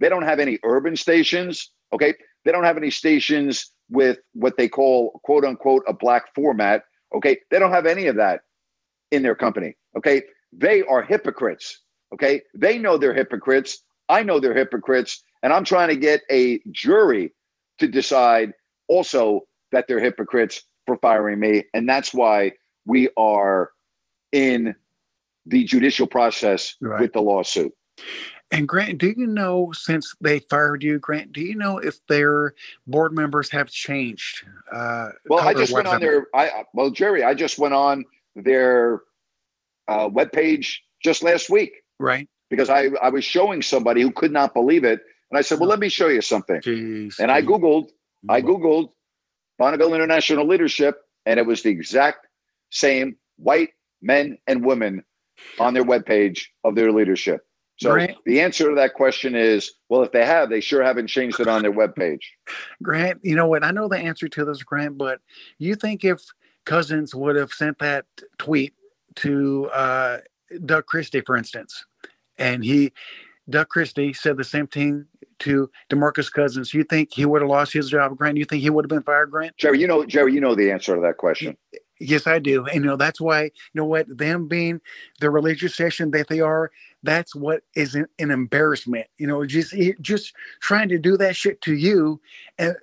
They 0.00 0.08
don't 0.08 0.22
have 0.22 0.40
any 0.40 0.58
urban 0.64 0.96
stations. 0.96 1.70
Okay. 1.92 2.14
They 2.44 2.52
don't 2.52 2.64
have 2.64 2.78
any 2.78 2.90
stations 2.90 3.70
with 3.90 4.18
what 4.32 4.56
they 4.56 4.68
call 4.68 5.20
quote 5.22 5.44
unquote 5.44 5.84
a 5.86 5.92
black 5.92 6.34
format. 6.34 6.84
Okay. 7.14 7.38
They 7.50 7.58
don't 7.58 7.72
have 7.72 7.86
any 7.86 8.06
of 8.06 8.16
that 8.16 8.40
in 9.10 9.22
their 9.22 9.34
company. 9.34 9.76
Okay. 9.96 10.22
They 10.52 10.82
are 10.82 11.02
hypocrites. 11.02 11.80
Okay. 12.14 12.42
They 12.54 12.78
know 12.78 12.96
they're 12.96 13.14
hypocrites. 13.14 13.82
I 14.08 14.22
know 14.22 14.40
they're 14.40 14.54
hypocrites. 14.54 15.22
And 15.42 15.52
I'm 15.52 15.64
trying 15.64 15.88
to 15.88 15.96
get 15.96 16.22
a 16.30 16.60
jury 16.70 17.32
to 17.78 17.88
decide 17.88 18.52
also 18.88 19.42
that 19.72 19.86
they're 19.88 20.00
hypocrites 20.00 20.62
for 20.86 20.96
firing 20.98 21.40
me. 21.40 21.64
And 21.74 21.88
that's 21.88 22.14
why 22.14 22.52
we 22.86 23.08
are 23.16 23.70
in 24.30 24.74
the 25.46 25.64
judicial 25.64 26.06
process 26.06 26.76
right. 26.80 27.00
with 27.00 27.12
the 27.12 27.22
lawsuit. 27.22 27.72
And 28.52 28.68
Grant, 28.68 28.98
do 28.98 29.14
you 29.16 29.26
know 29.26 29.72
since 29.72 30.14
they 30.20 30.40
fired 30.40 30.82
you, 30.82 30.98
Grant? 30.98 31.32
Do 31.32 31.40
you 31.40 31.54
know 31.54 31.78
if 31.78 32.06
their 32.06 32.54
board 32.86 33.14
members 33.14 33.50
have 33.50 33.70
changed? 33.70 34.44
Uh, 34.70 35.08
well, 35.26 35.40
I 35.40 35.54
just 35.54 35.72
went 35.72 35.86
on 35.86 36.00
their. 36.00 36.26
I 36.34 36.64
well, 36.74 36.90
Jerry, 36.90 37.24
I 37.24 37.32
just 37.32 37.58
went 37.58 37.72
on 37.72 38.04
their 38.36 39.00
uh, 39.88 40.10
web 40.12 40.32
page 40.32 40.84
just 41.02 41.22
last 41.22 41.48
week, 41.48 41.82
right? 41.98 42.28
Because 42.52 42.68
I 42.68 42.90
I 43.00 43.08
was 43.08 43.24
showing 43.24 43.62
somebody 43.62 44.02
who 44.02 44.12
could 44.12 44.30
not 44.30 44.52
believe 44.52 44.84
it, 44.84 45.00
and 45.30 45.38
I 45.38 45.40
said, 45.40 45.58
"Well, 45.58 45.70
let 45.70 45.78
me 45.78 45.88
show 45.88 46.08
you 46.08 46.20
something." 46.20 46.60
Jeez, 46.60 47.18
and 47.18 47.32
I 47.32 47.40
googled, 47.40 47.88
I 48.28 48.42
googled 48.42 48.90
Bonneville 49.58 49.94
International 49.94 50.46
Leadership, 50.46 51.00
and 51.24 51.40
it 51.40 51.46
was 51.46 51.62
the 51.62 51.70
exact 51.70 52.26
same 52.68 53.16
white 53.36 53.70
men 54.02 54.36
and 54.46 54.66
women 54.66 55.02
on 55.58 55.72
their 55.72 55.82
webpage 55.82 56.44
of 56.62 56.74
their 56.74 56.92
leadership. 56.92 57.40
So 57.78 57.92
Grant, 57.92 58.18
the 58.26 58.42
answer 58.42 58.68
to 58.68 58.74
that 58.74 58.92
question 58.92 59.34
is, 59.34 59.72
well, 59.88 60.02
if 60.02 60.12
they 60.12 60.26
have, 60.26 60.50
they 60.50 60.60
sure 60.60 60.82
haven't 60.82 61.06
changed 61.06 61.40
it 61.40 61.48
on 61.48 61.62
their 61.62 61.72
webpage. 61.72 62.20
Grant, 62.82 63.20
you 63.22 63.34
know 63.34 63.46
what? 63.46 63.64
I 63.64 63.70
know 63.70 63.88
the 63.88 63.96
answer 63.96 64.28
to 64.28 64.44
this, 64.44 64.62
Grant, 64.62 64.98
but 64.98 65.20
you 65.58 65.74
think 65.74 66.04
if 66.04 66.20
Cousins 66.66 67.14
would 67.14 67.36
have 67.36 67.50
sent 67.50 67.78
that 67.78 68.04
tweet 68.38 68.74
to 69.16 69.70
uh, 69.72 70.18
Doug 70.66 70.86
Christie, 70.86 71.22
for 71.22 71.36
instance, 71.36 71.84
and 72.38 72.64
he, 72.64 72.92
Doug 73.48 73.68
Christie, 73.68 74.12
said 74.12 74.36
the 74.36 74.44
same 74.44 74.66
thing 74.66 75.06
to 75.40 75.70
Demarcus 75.90 76.32
Cousins, 76.32 76.72
you 76.72 76.84
think 76.84 77.12
he 77.12 77.26
would 77.26 77.42
have 77.42 77.50
lost 77.50 77.72
his 77.72 77.90
job, 77.90 78.16
Grant? 78.16 78.36
You 78.36 78.44
think 78.44 78.62
he 78.62 78.70
would 78.70 78.84
have 78.84 78.90
been 78.90 79.02
fired, 79.02 79.30
Grant? 79.30 79.56
Jerry, 79.56 79.80
you 79.80 79.88
know, 79.88 80.04
Jerry, 80.04 80.32
you 80.32 80.40
know 80.40 80.54
the 80.54 80.70
answer 80.70 80.94
to 80.94 81.00
that 81.02 81.16
question. 81.16 81.56
Yes, 81.98 82.26
I 82.26 82.38
do. 82.38 82.66
And 82.66 82.76
you 82.76 82.90
know, 82.90 82.96
that's 82.96 83.20
why, 83.20 83.44
you 83.44 83.50
know 83.74 83.84
what, 83.84 84.06
them 84.16 84.48
being 84.48 84.80
the 85.20 85.30
religious 85.30 85.74
session 85.74 86.10
that 86.12 86.28
they 86.28 86.40
are, 86.40 86.70
that's 87.02 87.34
what 87.34 87.62
is 87.74 87.94
an, 87.94 88.06
an 88.18 88.30
embarrassment. 88.30 89.06
You 89.18 89.26
know, 89.26 89.44
just 89.44 89.74
just 90.00 90.34
trying 90.60 90.88
to 90.88 90.98
do 90.98 91.16
that 91.16 91.36
shit 91.36 91.60
to 91.62 91.74
you 91.74 92.20
and 92.58 92.74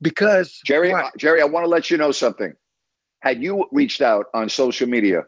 because 0.00 0.60
Jerry, 0.64 0.90
what? 0.90 1.16
Jerry, 1.16 1.42
I 1.42 1.44
want 1.44 1.64
to 1.64 1.68
let 1.68 1.90
you 1.90 1.98
know 1.98 2.12
something. 2.12 2.54
Had 3.20 3.42
you 3.42 3.66
reached 3.72 4.00
out 4.00 4.26
on 4.34 4.48
social 4.48 4.88
media 4.88 5.24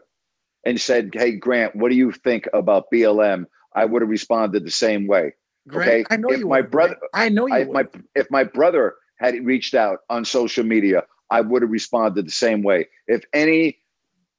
and 0.63 0.81
said, 0.81 1.11
Hey 1.13 1.33
Grant, 1.33 1.75
what 1.75 1.89
do 1.89 1.95
you 1.95 2.11
think 2.11 2.47
about 2.53 2.85
BLM? 2.91 3.45
I 3.75 3.85
would 3.85 4.01
have 4.01 4.09
responded 4.09 4.65
the 4.65 4.71
same 4.71 5.07
way. 5.07 5.33
Grant, 5.67 5.89
okay. 5.89 6.05
I 6.09 6.17
know 6.17 6.29
if 6.29 6.39
you 6.39 6.47
my 6.47 6.61
would, 6.61 6.71
brother 6.71 6.97
I 7.13 7.29
know 7.29 7.47
you 7.47 7.53
I, 7.53 7.63
my 7.65 7.87
if 8.13 8.29
my 8.29 8.43
brother 8.43 8.95
had 9.17 9.33
reached 9.45 9.73
out 9.73 9.99
on 10.09 10.25
social 10.25 10.63
media 10.63 11.03
I 11.29 11.41
would 11.41 11.61
have 11.61 11.71
responded 11.71 12.27
the 12.27 12.31
same 12.31 12.63
way. 12.63 12.87
If 13.07 13.23
any 13.33 13.79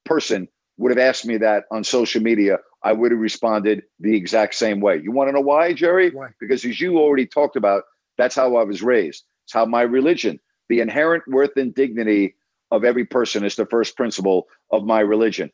person 0.04 0.48
would 0.78 0.90
have 0.90 0.98
asked 0.98 1.26
me 1.26 1.36
that 1.38 1.64
on 1.70 1.84
social 1.84 2.22
media, 2.22 2.58
I 2.82 2.92
would 2.92 3.10
have 3.10 3.20
responded 3.20 3.82
the 3.98 4.14
exact 4.14 4.54
same 4.54 4.80
way. 4.80 5.00
You 5.02 5.10
want 5.10 5.28
to 5.28 5.32
know 5.32 5.40
why, 5.40 5.72
Jerry? 5.72 6.10
Why? 6.10 6.28
Because 6.38 6.64
as 6.64 6.80
you 6.80 6.98
already 6.98 7.26
talked 7.26 7.56
about, 7.56 7.84
that's 8.18 8.36
how 8.36 8.56
I 8.56 8.62
was 8.62 8.82
raised. 8.82 9.24
It's 9.44 9.52
how 9.52 9.64
my 9.64 9.82
religion, 9.82 10.38
the 10.68 10.80
inherent 10.80 11.24
worth 11.28 11.56
and 11.56 11.74
dignity 11.74 12.34
of 12.70 12.84
every 12.84 13.04
person 13.04 13.44
is 13.44 13.56
the 13.56 13.66
first 13.66 13.96
principle 13.96 14.46
of 14.70 14.84
my 14.84 15.00
religion. 15.00 15.50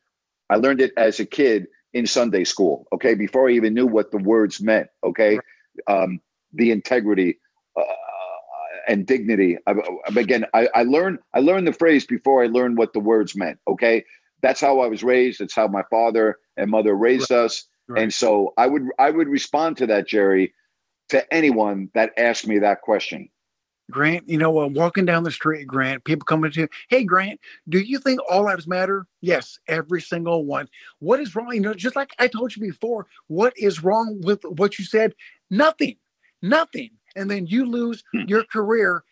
I 0.50 0.56
learned 0.56 0.80
it 0.80 0.92
as 0.96 1.20
a 1.20 1.26
kid 1.26 1.66
in 1.94 2.06
Sunday 2.06 2.44
school, 2.44 2.86
okay, 2.92 3.14
before 3.14 3.48
I 3.48 3.52
even 3.52 3.74
knew 3.74 3.86
what 3.86 4.10
the 4.10 4.18
words 4.18 4.60
meant, 4.60 4.88
okay? 5.04 5.38
Um, 5.86 6.20
the 6.52 6.70
integrity, 6.70 7.38
uh, 7.76 7.84
and 8.88 9.06
dignity. 9.06 9.58
I, 9.66 9.74
again, 10.16 10.44
I, 10.54 10.68
I 10.74 10.82
learned 10.82 11.18
I 11.34 11.40
learned 11.40 11.66
the 11.66 11.72
phrase 11.72 12.06
before 12.06 12.42
I 12.42 12.46
learned 12.46 12.78
what 12.78 12.92
the 12.92 13.00
words 13.00 13.36
meant. 13.36 13.58
Okay, 13.66 14.04
that's 14.40 14.60
how 14.60 14.80
I 14.80 14.86
was 14.86 15.02
raised. 15.02 15.40
It's 15.40 15.54
how 15.54 15.68
my 15.68 15.82
father 15.90 16.38
and 16.56 16.70
mother 16.70 16.94
raised 16.94 17.30
right. 17.30 17.40
us. 17.40 17.64
Right. 17.88 18.02
And 18.02 18.14
so 18.14 18.54
I 18.56 18.66
would 18.66 18.88
I 18.98 19.10
would 19.10 19.28
respond 19.28 19.78
to 19.78 19.86
that, 19.88 20.08
Jerry, 20.08 20.54
to 21.10 21.32
anyone 21.32 21.90
that 21.94 22.12
asked 22.16 22.46
me 22.46 22.58
that 22.60 22.82
question. 22.82 23.28
Grant, 23.90 24.28
you 24.28 24.38
know, 24.38 24.60
uh, 24.60 24.68
walking 24.68 25.04
down 25.04 25.24
the 25.24 25.30
street, 25.30 25.66
Grant, 25.66 26.04
people 26.04 26.24
coming 26.24 26.50
to 26.52 26.60
you, 26.60 26.68
hey, 26.88 27.04
Grant, 27.04 27.40
do 27.68 27.80
you 27.80 27.98
think 27.98 28.20
all 28.30 28.44
lives 28.44 28.66
matter? 28.66 29.06
Yes, 29.20 29.58
every 29.68 30.00
single 30.00 30.44
one. 30.46 30.68
What 31.00 31.20
is 31.20 31.34
wrong? 31.34 31.52
You 31.52 31.60
know, 31.60 31.74
just 31.74 31.96
like 31.96 32.14
I 32.18 32.28
told 32.28 32.56
you 32.56 32.62
before, 32.62 33.06
what 33.26 33.52
is 33.56 33.82
wrong 33.82 34.20
with 34.22 34.40
what 34.44 34.78
you 34.78 34.84
said? 34.84 35.14
Nothing, 35.50 35.96
nothing 36.40 36.90
and 37.16 37.30
then 37.30 37.46
you 37.46 37.64
lose 37.64 38.02
hmm. 38.12 38.22
your 38.26 38.44
career 38.44 39.04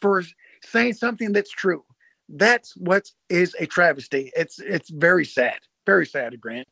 for 0.00 0.22
saying 0.62 0.94
something 0.94 1.32
that's 1.32 1.50
true. 1.50 1.84
That's 2.28 2.76
what 2.76 3.10
is 3.28 3.56
a 3.58 3.66
travesty. 3.66 4.30
It's 4.36 4.60
it's 4.60 4.88
very 4.90 5.24
sad, 5.24 5.58
very 5.84 6.06
sad, 6.06 6.40
Grant. 6.40 6.68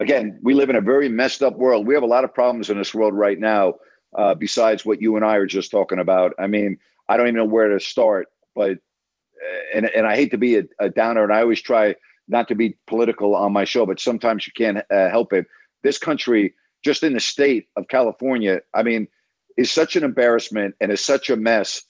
Again, 0.00 0.38
we 0.42 0.54
live 0.54 0.70
in 0.70 0.76
a 0.76 0.80
very 0.80 1.08
messed 1.08 1.42
up 1.42 1.56
world. 1.56 1.86
We 1.86 1.94
have 1.94 2.02
a 2.02 2.06
lot 2.06 2.24
of 2.24 2.32
problems 2.34 2.70
in 2.70 2.78
this 2.78 2.94
world 2.94 3.14
right 3.14 3.38
now. 3.38 3.74
Uh, 4.16 4.34
besides 4.34 4.84
what 4.84 5.02
you 5.02 5.16
and 5.16 5.24
I 5.24 5.36
are 5.36 5.46
just 5.46 5.70
talking 5.70 5.98
about, 5.98 6.34
I 6.38 6.46
mean, 6.46 6.78
I 7.08 7.16
don't 7.16 7.26
even 7.26 7.36
know 7.36 7.44
where 7.44 7.68
to 7.68 7.80
start. 7.80 8.28
But 8.54 8.72
uh, 8.72 9.76
and 9.76 9.86
and 9.86 10.06
I 10.06 10.16
hate 10.16 10.30
to 10.30 10.38
be 10.38 10.56
a, 10.56 10.64
a 10.78 10.88
downer, 10.88 11.24
and 11.24 11.32
I 11.32 11.42
always 11.42 11.60
try 11.60 11.94
not 12.28 12.48
to 12.48 12.54
be 12.54 12.76
political 12.86 13.34
on 13.34 13.52
my 13.52 13.64
show, 13.64 13.86
but 13.86 14.00
sometimes 14.00 14.46
you 14.46 14.52
can't 14.56 14.78
uh, 14.90 15.08
help 15.08 15.32
it. 15.32 15.46
This 15.82 15.98
country, 15.98 16.54
just 16.84 17.02
in 17.02 17.14
the 17.14 17.20
state 17.20 17.68
of 17.76 17.88
California, 17.88 18.60
I 18.74 18.82
mean, 18.82 19.08
is 19.56 19.70
such 19.70 19.96
an 19.96 20.04
embarrassment 20.04 20.74
and 20.80 20.92
is 20.92 21.04
such 21.04 21.30
a 21.30 21.36
mess. 21.36 21.82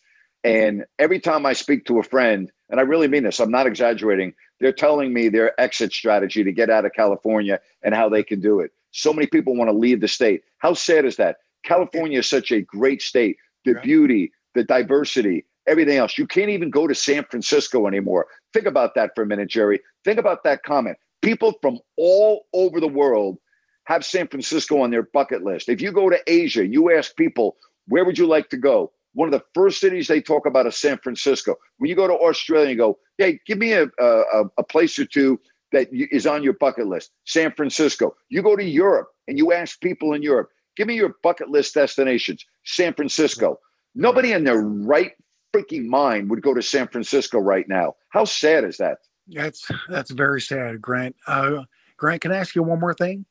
And 0.44 0.84
every 0.98 1.18
time 1.18 1.44
I 1.44 1.52
speak 1.52 1.84
to 1.86 1.98
a 1.98 2.02
friend, 2.04 2.50
and 2.70 2.78
I 2.78 2.84
really 2.84 3.08
mean 3.08 3.24
this, 3.24 3.40
I'm 3.40 3.50
not 3.50 3.66
exaggerating, 3.66 4.34
they're 4.60 4.72
telling 4.72 5.12
me 5.12 5.28
their 5.28 5.58
exit 5.60 5.92
strategy 5.92 6.44
to 6.44 6.52
get 6.52 6.70
out 6.70 6.84
of 6.84 6.92
California 6.92 7.60
and 7.82 7.94
how 7.94 8.08
they 8.08 8.22
can 8.22 8.40
do 8.40 8.60
it. 8.60 8.70
So 8.92 9.12
many 9.12 9.26
people 9.26 9.56
want 9.56 9.68
to 9.68 9.76
leave 9.76 10.00
the 10.00 10.08
state. 10.08 10.42
How 10.58 10.74
sad 10.74 11.04
is 11.04 11.16
that? 11.16 11.38
California 11.68 12.18
is 12.20 12.26
such 12.26 12.50
a 12.50 12.62
great 12.62 13.02
state. 13.02 13.36
The 13.64 13.74
right. 13.74 13.84
beauty, 13.84 14.32
the 14.54 14.64
diversity, 14.64 15.44
everything 15.66 15.98
else. 15.98 16.16
You 16.16 16.26
can't 16.26 16.48
even 16.50 16.70
go 16.70 16.86
to 16.86 16.94
San 16.94 17.24
Francisco 17.24 17.86
anymore. 17.86 18.26
Think 18.54 18.66
about 18.66 18.94
that 18.94 19.10
for 19.14 19.22
a 19.22 19.26
minute, 19.26 19.48
Jerry. 19.48 19.80
Think 20.04 20.18
about 20.18 20.42
that 20.44 20.62
comment. 20.62 20.96
People 21.20 21.52
from 21.60 21.78
all 21.96 22.46
over 22.54 22.80
the 22.80 22.88
world 22.88 23.38
have 23.84 24.04
San 24.04 24.28
Francisco 24.28 24.80
on 24.80 24.90
their 24.90 25.02
bucket 25.02 25.44
list. 25.44 25.68
If 25.68 25.80
you 25.80 25.92
go 25.92 26.08
to 26.08 26.18
Asia, 26.26 26.66
you 26.66 26.92
ask 26.96 27.14
people, 27.16 27.56
where 27.86 28.04
would 28.04 28.18
you 28.18 28.26
like 28.26 28.48
to 28.50 28.56
go? 28.56 28.92
One 29.14 29.28
of 29.28 29.32
the 29.32 29.44
first 29.54 29.80
cities 29.80 30.08
they 30.08 30.20
talk 30.20 30.46
about 30.46 30.66
is 30.66 30.76
San 30.76 30.98
Francisco. 30.98 31.56
When 31.78 31.90
you 31.90 31.96
go 31.96 32.06
to 32.06 32.14
Australia, 32.14 32.68
and 32.68 32.72
you 32.72 32.78
go, 32.78 32.98
hey, 33.18 33.40
give 33.46 33.58
me 33.58 33.72
a, 33.72 33.86
a, 33.98 34.44
a 34.58 34.62
place 34.62 34.98
or 34.98 35.06
two 35.06 35.40
that 35.72 35.88
is 35.92 36.26
on 36.26 36.42
your 36.42 36.52
bucket 36.54 36.86
list. 36.86 37.10
San 37.24 37.52
Francisco. 37.52 38.14
You 38.28 38.42
go 38.42 38.56
to 38.56 38.64
Europe 38.64 39.08
and 39.26 39.36
you 39.36 39.52
ask 39.52 39.80
people 39.80 40.14
in 40.14 40.22
Europe, 40.22 40.50
give 40.78 40.86
me 40.86 40.94
your 40.94 41.16
bucket 41.22 41.50
list 41.50 41.74
destinations. 41.74 42.46
San 42.64 42.94
Francisco. 42.94 43.58
Nobody 43.94 44.32
in 44.32 44.44
their 44.44 44.62
right 44.62 45.12
freaking 45.52 45.86
mind 45.86 46.30
would 46.30 46.40
go 46.40 46.54
to 46.54 46.62
San 46.62 46.86
Francisco 46.88 47.38
right 47.38 47.68
now. 47.68 47.96
How 48.10 48.24
sad 48.24 48.64
is 48.64 48.78
that? 48.78 48.98
That's 49.26 49.68
that's 49.88 50.10
very 50.12 50.40
sad, 50.40 50.80
Grant. 50.80 51.16
Uh, 51.26 51.64
Grant, 51.98 52.22
can 52.22 52.32
I 52.32 52.36
ask 52.36 52.54
you 52.54 52.62
one 52.62 52.80
more 52.80 52.94
thing? 52.94 53.26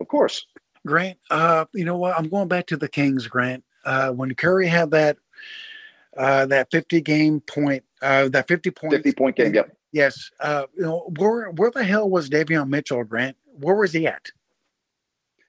Of 0.00 0.08
course. 0.08 0.44
Grant, 0.86 1.18
uh, 1.30 1.66
you 1.72 1.84
know 1.84 1.96
what? 1.96 2.18
I'm 2.18 2.28
going 2.28 2.48
back 2.48 2.66
to 2.66 2.76
the 2.76 2.88
Kings, 2.88 3.26
Grant. 3.26 3.64
Uh, 3.84 4.10
when 4.10 4.34
Curry 4.34 4.66
had 4.66 4.90
that 4.90 5.16
uh, 6.16 6.46
that 6.46 6.70
50 6.70 7.00
game 7.00 7.40
point, 7.40 7.84
uh, 8.02 8.28
that 8.30 8.48
50 8.48 8.70
point 8.72 8.92
50 8.92 9.12
point 9.12 9.36
game, 9.36 9.54
yep. 9.54 9.74
Yes. 9.92 10.30
Uh, 10.40 10.64
you 10.76 10.82
know, 10.82 11.10
where 11.18 11.50
where 11.50 11.70
the 11.70 11.84
hell 11.84 12.10
was 12.10 12.28
Davion 12.28 12.68
Mitchell, 12.68 13.04
Grant? 13.04 13.36
Where 13.58 13.76
was 13.76 13.92
he 13.92 14.06
at? 14.06 14.30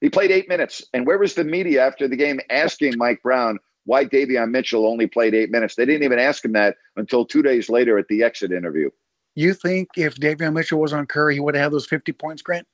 He 0.02 0.10
played 0.10 0.32
eight 0.32 0.50
minutes. 0.50 0.84
And 0.94 1.06
where 1.06 1.18
was 1.18 1.36
the 1.36 1.44
media 1.44 1.86
after 1.86 2.08
the 2.08 2.16
game 2.16 2.42
asking 2.50 2.98
Mike 2.98 3.22
Brown 3.22 3.60
why 3.86 4.06
Davion 4.06 4.52
Mitchell 4.52 4.86
only 4.86 5.08
played 5.08 5.34
eight 5.34 5.52
minutes? 5.52 5.76
They 5.76 5.86
didn't 5.86 6.04
even 6.04 6.20
ask 6.20 6.44
him 6.44 6.54
that 6.54 6.76
until 6.98 7.26
two 7.26 7.42
days 7.42 7.70
later 7.70 7.98
at 7.98 8.08
the 8.08 8.24
exit 8.24 8.52
interview. 8.52 8.90
You 9.36 9.54
think 9.54 9.90
if 9.96 10.16
Davion 10.16 10.54
Mitchell 10.54 10.80
was 10.80 10.92
on 10.92 11.06
Curry, 11.06 11.36
he 11.36 11.40
would 11.40 11.56
have 11.56 11.64
had 11.64 11.72
those 11.72 11.86
50 11.86 12.12
points, 12.14 12.42
Grant? 12.42 12.68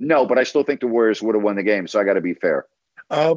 No, 0.00 0.26
but 0.26 0.38
I 0.38 0.42
still 0.42 0.64
think 0.64 0.80
the 0.80 0.86
Warriors 0.86 1.22
would 1.22 1.34
have 1.34 1.44
won 1.44 1.56
the 1.56 1.62
game. 1.62 1.86
So 1.86 2.00
I 2.00 2.04
got 2.04 2.14
to 2.14 2.20
be 2.20 2.34
fair. 2.34 2.66
Uh, 3.10 3.34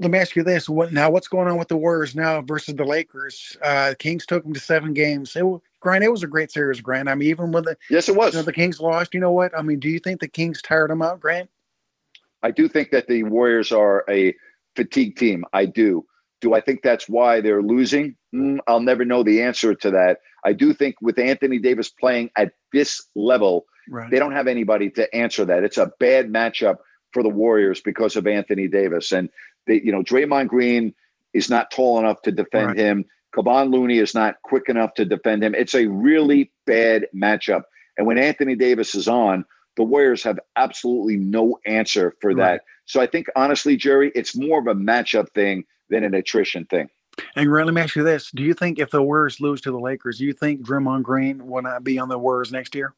let 0.00 0.10
me 0.10 0.18
ask 0.18 0.34
you 0.34 0.42
this: 0.42 0.68
What 0.68 0.92
now? 0.92 1.10
What's 1.10 1.28
going 1.28 1.46
on 1.48 1.58
with 1.58 1.68
the 1.68 1.76
Warriors 1.76 2.14
now 2.14 2.42
versus 2.42 2.74
the 2.74 2.84
Lakers? 2.84 3.56
Uh, 3.62 3.94
Kings 3.98 4.26
took 4.26 4.42
them 4.42 4.52
to 4.52 4.60
seven 4.60 4.92
games. 4.92 5.34
It, 5.36 5.44
Grant, 5.80 6.02
it 6.02 6.10
was 6.10 6.24
a 6.24 6.26
great 6.26 6.50
series, 6.50 6.80
Grant. 6.80 7.08
I 7.08 7.14
mean, 7.14 7.28
even 7.28 7.52
with 7.52 7.64
the 7.64 7.76
yes, 7.88 8.08
it 8.08 8.16
was. 8.16 8.34
You 8.34 8.40
know, 8.40 8.44
the 8.44 8.52
Kings 8.52 8.80
lost. 8.80 9.14
You 9.14 9.20
know 9.20 9.30
what? 9.30 9.56
I 9.56 9.62
mean, 9.62 9.78
do 9.78 9.88
you 9.88 10.00
think 10.00 10.20
the 10.20 10.28
Kings 10.28 10.60
tired 10.60 10.90
them 10.90 11.02
out, 11.02 11.20
Grant? 11.20 11.48
I 12.46 12.50
do 12.50 12.68
think 12.68 12.90
that 12.90 13.08
the 13.08 13.24
Warriors 13.24 13.72
are 13.72 14.04
a 14.08 14.34
fatigue 14.74 15.16
team. 15.16 15.44
I 15.52 15.66
do. 15.66 16.06
Do 16.40 16.54
I 16.54 16.60
think 16.60 16.82
that's 16.82 17.08
why 17.08 17.40
they're 17.40 17.62
losing? 17.62 18.16
Mm, 18.34 18.58
I'll 18.66 18.80
never 18.80 19.04
know 19.04 19.22
the 19.22 19.42
answer 19.42 19.74
to 19.74 19.90
that. 19.90 20.18
I 20.44 20.52
do 20.52 20.72
think 20.72 20.96
with 21.00 21.18
Anthony 21.18 21.58
Davis 21.58 21.88
playing 21.88 22.30
at 22.36 22.52
this 22.72 23.02
level, 23.14 23.66
Right. 23.88 24.10
They 24.10 24.18
don't 24.18 24.32
have 24.32 24.46
anybody 24.46 24.90
to 24.90 25.12
answer 25.14 25.44
that. 25.44 25.64
It's 25.64 25.78
a 25.78 25.92
bad 26.00 26.28
matchup 26.28 26.76
for 27.12 27.22
the 27.22 27.28
Warriors 27.28 27.80
because 27.80 28.16
of 28.16 28.26
Anthony 28.26 28.68
Davis. 28.68 29.12
And 29.12 29.28
they, 29.66 29.80
you 29.80 29.92
know, 29.92 30.02
Draymond 30.02 30.48
Green 30.48 30.94
is 31.32 31.48
not 31.48 31.70
tall 31.70 31.98
enough 31.98 32.22
to 32.22 32.32
defend 32.32 32.68
right. 32.68 32.78
him. 32.78 33.04
Kevon 33.34 33.72
Looney 33.72 33.98
is 33.98 34.14
not 34.14 34.36
quick 34.42 34.68
enough 34.68 34.94
to 34.94 35.04
defend 35.04 35.44
him. 35.44 35.54
It's 35.54 35.74
a 35.74 35.86
really 35.86 36.50
bad 36.66 37.06
matchup. 37.14 37.62
And 37.96 38.06
when 38.06 38.18
Anthony 38.18 38.54
Davis 38.54 38.94
is 38.94 39.08
on, 39.08 39.44
the 39.76 39.82
Warriors 39.82 40.22
have 40.22 40.38
absolutely 40.56 41.16
no 41.16 41.58
answer 41.66 42.14
for 42.20 42.30
right. 42.30 42.56
that. 42.56 42.62
So 42.86 43.00
I 43.00 43.06
think 43.06 43.26
honestly, 43.36 43.76
Jerry, 43.76 44.12
it's 44.14 44.36
more 44.36 44.58
of 44.58 44.66
a 44.66 44.74
matchup 44.74 45.30
thing 45.30 45.64
than 45.90 46.04
an 46.04 46.14
attrition 46.14 46.64
thing. 46.66 46.88
And 47.34 47.48
Grant, 47.48 47.66
let 47.66 47.74
me 47.74 47.80
ask 47.80 47.96
you 47.96 48.02
this: 48.02 48.30
Do 48.30 48.42
you 48.42 48.54
think 48.54 48.78
if 48.78 48.90
the 48.90 49.02
Warriors 49.02 49.40
lose 49.40 49.60
to 49.62 49.70
the 49.70 49.78
Lakers, 49.78 50.18
do 50.18 50.24
you 50.24 50.32
think 50.32 50.66
Draymond 50.66 51.02
Green 51.02 51.46
will 51.46 51.62
not 51.62 51.84
be 51.84 51.98
on 51.98 52.08
the 52.08 52.18
Warriors 52.18 52.52
next 52.52 52.74
year? 52.74 52.94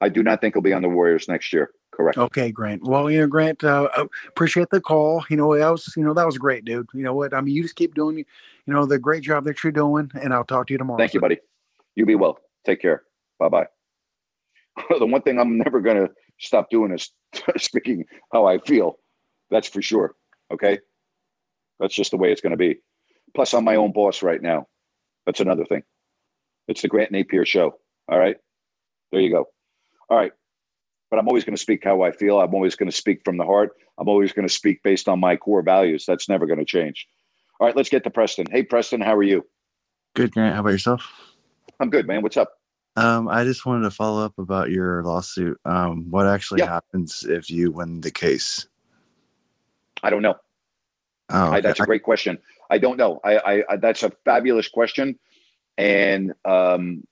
I 0.00 0.08
do 0.08 0.22
not 0.22 0.40
think 0.40 0.54
he'll 0.54 0.62
be 0.62 0.72
on 0.72 0.82
the 0.82 0.88
Warriors 0.88 1.28
next 1.28 1.52
year. 1.52 1.70
Correct. 1.92 2.18
Okay, 2.18 2.50
Grant. 2.50 2.82
Well, 2.82 3.10
you 3.10 3.20
know, 3.20 3.26
Grant, 3.26 3.62
uh, 3.62 3.88
uh, 3.96 4.06
appreciate 4.26 4.70
the 4.70 4.80
call. 4.80 5.24
You 5.28 5.36
know, 5.36 5.56
that 5.56 5.68
was, 5.68 5.92
you 5.96 6.02
know, 6.02 6.14
that 6.14 6.24
was 6.24 6.38
great, 6.38 6.64
dude. 6.64 6.88
You 6.94 7.02
know 7.02 7.14
what? 7.14 7.34
I 7.34 7.40
mean, 7.40 7.54
you 7.54 7.62
just 7.62 7.76
keep 7.76 7.94
doing, 7.94 8.18
you 8.18 8.24
know, 8.66 8.86
the 8.86 8.98
great 8.98 9.22
job 9.22 9.44
that 9.44 9.62
you're 9.62 9.72
doing, 9.72 10.10
and 10.20 10.32
I'll 10.32 10.44
talk 10.44 10.68
to 10.68 10.72
you 10.72 10.78
tomorrow. 10.78 10.98
Thank 10.98 11.14
you, 11.14 11.20
buddy. 11.20 11.38
You 11.94 12.06
be 12.06 12.14
well. 12.14 12.38
Take 12.64 12.80
care. 12.80 13.02
Bye 13.38 13.48
bye. 13.48 13.66
the 14.98 15.06
one 15.06 15.22
thing 15.22 15.38
I'm 15.38 15.58
never 15.58 15.80
going 15.80 15.96
to 15.96 16.10
stop 16.38 16.70
doing 16.70 16.92
is 16.92 17.10
speaking 17.56 18.04
how 18.32 18.46
I 18.46 18.58
feel. 18.58 18.98
That's 19.50 19.68
for 19.68 19.82
sure. 19.82 20.14
Okay. 20.52 20.78
That's 21.78 21.94
just 21.94 22.10
the 22.10 22.16
way 22.16 22.30
it's 22.30 22.40
going 22.40 22.52
to 22.52 22.56
be. 22.56 22.78
Plus, 23.34 23.54
I'm 23.54 23.64
my 23.64 23.76
own 23.76 23.92
boss 23.92 24.22
right 24.22 24.40
now. 24.40 24.66
That's 25.26 25.40
another 25.40 25.64
thing. 25.64 25.82
It's 26.68 26.82
the 26.82 26.88
Grant 26.88 27.12
Napear 27.12 27.46
show. 27.46 27.78
All 28.08 28.18
right. 28.18 28.36
There 29.10 29.20
you 29.20 29.30
go. 29.30 29.46
All 30.08 30.16
right. 30.16 30.32
But 31.10 31.18
I'm 31.18 31.28
always 31.28 31.44
going 31.44 31.56
to 31.56 31.60
speak 31.60 31.84
how 31.84 32.02
I 32.02 32.12
feel. 32.12 32.40
I'm 32.40 32.54
always 32.54 32.74
going 32.74 32.90
to 32.90 32.96
speak 32.96 33.20
from 33.24 33.36
the 33.36 33.44
heart. 33.44 33.72
I'm 33.98 34.08
always 34.08 34.32
going 34.32 34.48
to 34.48 34.52
speak 34.52 34.82
based 34.82 35.08
on 35.08 35.20
my 35.20 35.36
core 35.36 35.62
values. 35.62 36.04
That's 36.06 36.28
never 36.28 36.46
going 36.46 36.58
to 36.58 36.64
change. 36.64 37.06
All 37.60 37.66
right, 37.66 37.76
let's 37.76 37.90
get 37.90 38.04
to 38.04 38.10
Preston. 38.10 38.46
Hey, 38.50 38.62
Preston, 38.62 39.00
how 39.00 39.14
are 39.14 39.22
you? 39.22 39.44
Good, 40.14 40.32
Grant. 40.32 40.54
How 40.54 40.60
about 40.60 40.70
yourself? 40.70 41.06
I'm 41.80 41.90
good, 41.90 42.06
man. 42.06 42.22
What's 42.22 42.36
up? 42.36 42.50
Um, 42.96 43.28
I 43.28 43.44
just 43.44 43.64
wanted 43.64 43.84
to 43.84 43.90
follow 43.90 44.24
up 44.24 44.38
about 44.38 44.70
your 44.70 45.02
lawsuit. 45.02 45.58
Um, 45.64 46.10
what 46.10 46.26
actually 46.26 46.60
Yeah. 46.60 46.68
happens 46.68 47.24
if 47.24 47.50
you 47.50 47.70
win 47.70 48.00
the 48.02 48.10
case? 48.10 48.66
I 50.02 50.10
don't 50.10 50.22
know. 50.22 50.36
Oh, 51.30 51.52
I, 51.52 51.60
that's 51.60 51.80
a 51.80 51.86
great 51.86 52.02
question. 52.02 52.38
I 52.70 52.78
don't 52.78 52.98
know. 52.98 53.20
I, 53.24 53.38
I, 53.38 53.64
I 53.70 53.76
that's 53.76 54.02
a 54.02 54.10
fabulous 54.24 54.68
question. 54.68 55.18
And 55.78 56.34
um, 56.44 57.06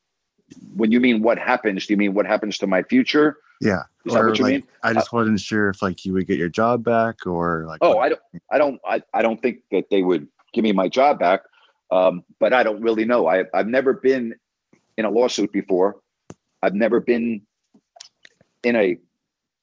when 0.74 0.92
you 0.92 1.00
mean 1.00 1.22
what 1.22 1.38
happens, 1.38 1.86
do 1.86 1.94
you 1.94 1.96
mean 1.96 2.12
what 2.12 2.26
happens 2.26 2.58
to 2.58 2.66
my 2.66 2.82
future? 2.82 3.38
yeah. 3.60 3.82
Is 4.06 4.14
that 4.14 4.24
what 4.24 4.38
you 4.38 4.44
like, 4.44 4.52
mean? 4.54 4.62
I 4.82 4.94
just 4.94 5.12
wasn't 5.12 5.40
sure 5.40 5.68
if 5.68 5.82
like 5.82 6.06
you 6.06 6.14
would 6.14 6.26
get 6.26 6.38
your 6.38 6.48
job 6.48 6.82
back 6.82 7.26
or 7.26 7.64
like. 7.66 7.78
Oh, 7.82 7.96
what- 7.96 8.04
I 8.04 8.08
don't, 8.08 8.20
I 8.50 8.58
don't, 8.58 8.80
I, 8.86 9.02
I 9.12 9.22
don't 9.22 9.40
think 9.40 9.58
that 9.70 9.90
they 9.90 10.02
would 10.02 10.26
give 10.54 10.64
me 10.64 10.72
my 10.72 10.88
job 10.88 11.18
back. 11.18 11.42
Um, 11.90 12.24
but 12.38 12.52
I 12.54 12.62
don't 12.62 12.80
really 12.80 13.04
know. 13.04 13.26
I, 13.26 13.44
I've 13.52 13.66
never 13.66 13.92
been 13.92 14.34
in 15.00 15.06
a 15.06 15.10
lawsuit 15.10 15.52
before. 15.52 15.96
I've 16.62 16.74
never 16.74 17.00
been 17.00 17.42
in 18.62 18.76
a, 18.76 18.96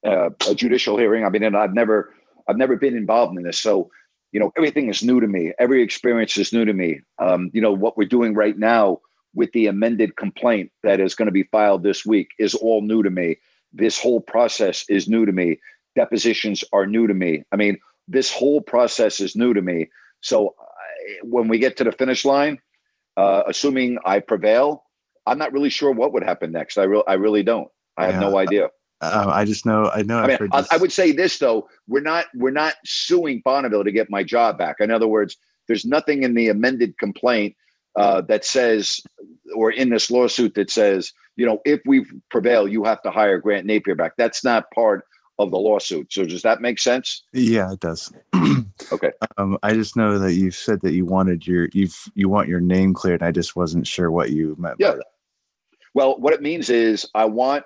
uh, 0.06 0.32
a 0.50 0.56
judicial 0.56 0.98
hearing. 0.98 1.24
I 1.24 1.30
mean, 1.30 1.44
and 1.44 1.56
I've 1.56 1.74
never, 1.74 2.14
I've 2.48 2.58
never 2.58 2.76
been 2.76 2.98
involved 2.98 3.38
in 3.38 3.44
this. 3.44 3.60
So, 3.60 3.90
you 4.32 4.40
know, 4.40 4.52
everything 4.58 4.90
is 4.90 5.04
new 5.04 5.22
to 5.22 5.28
me. 5.28 5.54
Every 5.58 5.82
experience 5.82 6.38
is 6.38 6.52
new 6.52 6.66
to 6.66 6.74
me. 6.74 7.02
Um, 7.20 7.50
you 7.54 7.62
know, 7.62 7.72
what 7.72 7.96
we're 7.96 8.08
doing 8.08 8.34
right 8.34 8.58
now 8.58 9.00
with 9.34 9.52
the 9.54 9.68
amended 9.68 10.16
complaint 10.18 10.72
that 10.84 11.00
is 11.00 11.16
going 11.16 11.28
to 11.28 11.32
be 11.32 11.44
filed 11.44 11.84
this 11.84 12.06
week 12.06 12.30
is 12.40 12.56
all 12.56 12.82
new 12.82 13.04
to 13.04 13.10
me. 13.10 13.38
This 13.72 14.00
whole 14.00 14.20
process 14.20 14.84
is 14.90 15.08
new 15.08 15.26
to 15.26 15.32
me. 15.32 15.60
Depositions 15.96 16.64
are 16.74 16.86
new 16.86 17.08
to 17.08 17.14
me. 17.14 17.44
I 17.52 17.56
mean, 17.56 17.78
this 18.08 18.32
whole 18.32 18.62
process 18.62 19.20
is 19.20 19.36
new 19.36 19.54
to 19.54 19.62
me. 19.62 19.88
So 20.22 20.56
I, 20.60 20.64
when 21.24 21.48
we 21.48 21.60
get 21.60 21.78
to 21.78 21.84
the 21.84 21.92
finish 21.92 22.26
line, 22.26 22.60
uh, 23.18 23.44
assuming 23.48 23.98
I 24.06 24.20
prevail, 24.20 24.84
I'm 25.28 25.38
not 25.38 25.54
really 25.54 25.70
sure 25.70 25.92
what 25.92 26.14
would 26.14 26.24
happen 26.24 26.52
next. 26.52 26.78
I 26.78 26.84
real 26.84 27.04
I 27.08 27.14
really 27.14 27.44
don't. 27.44 27.68
I 27.98 28.12
have 28.12 28.22
no 28.22 28.38
idea. 28.38 28.70
Um, 29.02 29.30
I 29.30 29.46
just 29.46 29.66
know. 29.66 29.92
I 29.94 30.02
know. 30.02 30.20
I 30.20 30.28
mean, 30.28 30.50
I, 30.52 30.66
I 30.72 30.78
would 30.78 30.92
say 30.92 31.12
this 31.12 31.38
though: 31.38 31.68
we're 31.88 32.02
not 32.02 32.26
we're 32.34 32.52
not 32.52 32.76
suing 32.86 33.42
Bonneville 33.44 33.84
to 33.84 33.92
get 33.92 34.10
my 34.10 34.24
job 34.24 34.58
back. 34.58 34.78
In 34.80 34.90
other 34.90 35.08
words, 35.08 35.38
there's 35.68 35.86
nothing 35.86 36.24
in 36.24 36.34
the 36.34 36.50
amended 36.50 36.98
complaint 36.98 37.56
uh, 37.96 38.22
that 38.22 38.46
says, 38.46 39.00
or 39.56 39.72
in 39.72 39.90
this 39.90 40.10
lawsuit 40.10 40.56
that 40.56 40.72
says, 40.72 41.12
you 41.36 41.46
know, 41.46 41.60
if 41.66 41.80
we 41.86 42.06
prevail, 42.32 42.68
you 42.68 42.84
have 42.86 43.02
to 43.04 43.12
hire 43.12 43.40
Grant 43.40 43.68
Napear 43.68 43.96
back. 43.96 44.14
That's 44.18 44.44
not 44.44 44.66
part 44.74 45.06
of 45.40 45.52
the 45.52 45.58
lawsuit. 45.58 46.12
So 46.12 46.26
does 46.26 46.42
that 46.42 46.62
make 46.62 46.80
sense? 46.80 47.24
Yeah, 47.34 47.74
it 47.74 47.80
does. 47.80 48.12
Okay. 48.92 49.12
Um, 49.38 49.58
I 49.64 49.74
just 49.74 49.96
know 49.96 50.20
that 50.20 50.34
you 50.34 50.52
said 50.52 50.82
that 50.82 50.94
you 50.94 51.04
wanted 51.04 51.46
your 51.48 51.68
you've 51.74 51.98
you 52.14 52.30
want 52.30 52.48
your 52.48 52.62
name 52.62 52.94
cleared. 52.94 53.24
I 53.24 53.32
just 53.32 53.56
wasn't 53.56 53.88
sure 53.88 54.12
what 54.12 54.30
you 54.30 54.56
meant. 54.60 54.76
Yeah. 54.80 54.96
Well, 55.94 56.18
what 56.20 56.34
it 56.34 56.42
means 56.42 56.70
is 56.70 57.08
I 57.16 57.26
want 57.26 57.64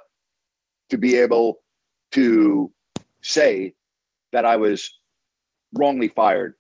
to 0.90 0.98
be 0.98 1.16
able 1.18 1.60
to 2.12 2.72
say 3.22 3.74
that 4.32 4.46
I 4.46 4.58
was 4.58 4.98
wrongly 5.74 6.10
fired. 6.10 6.56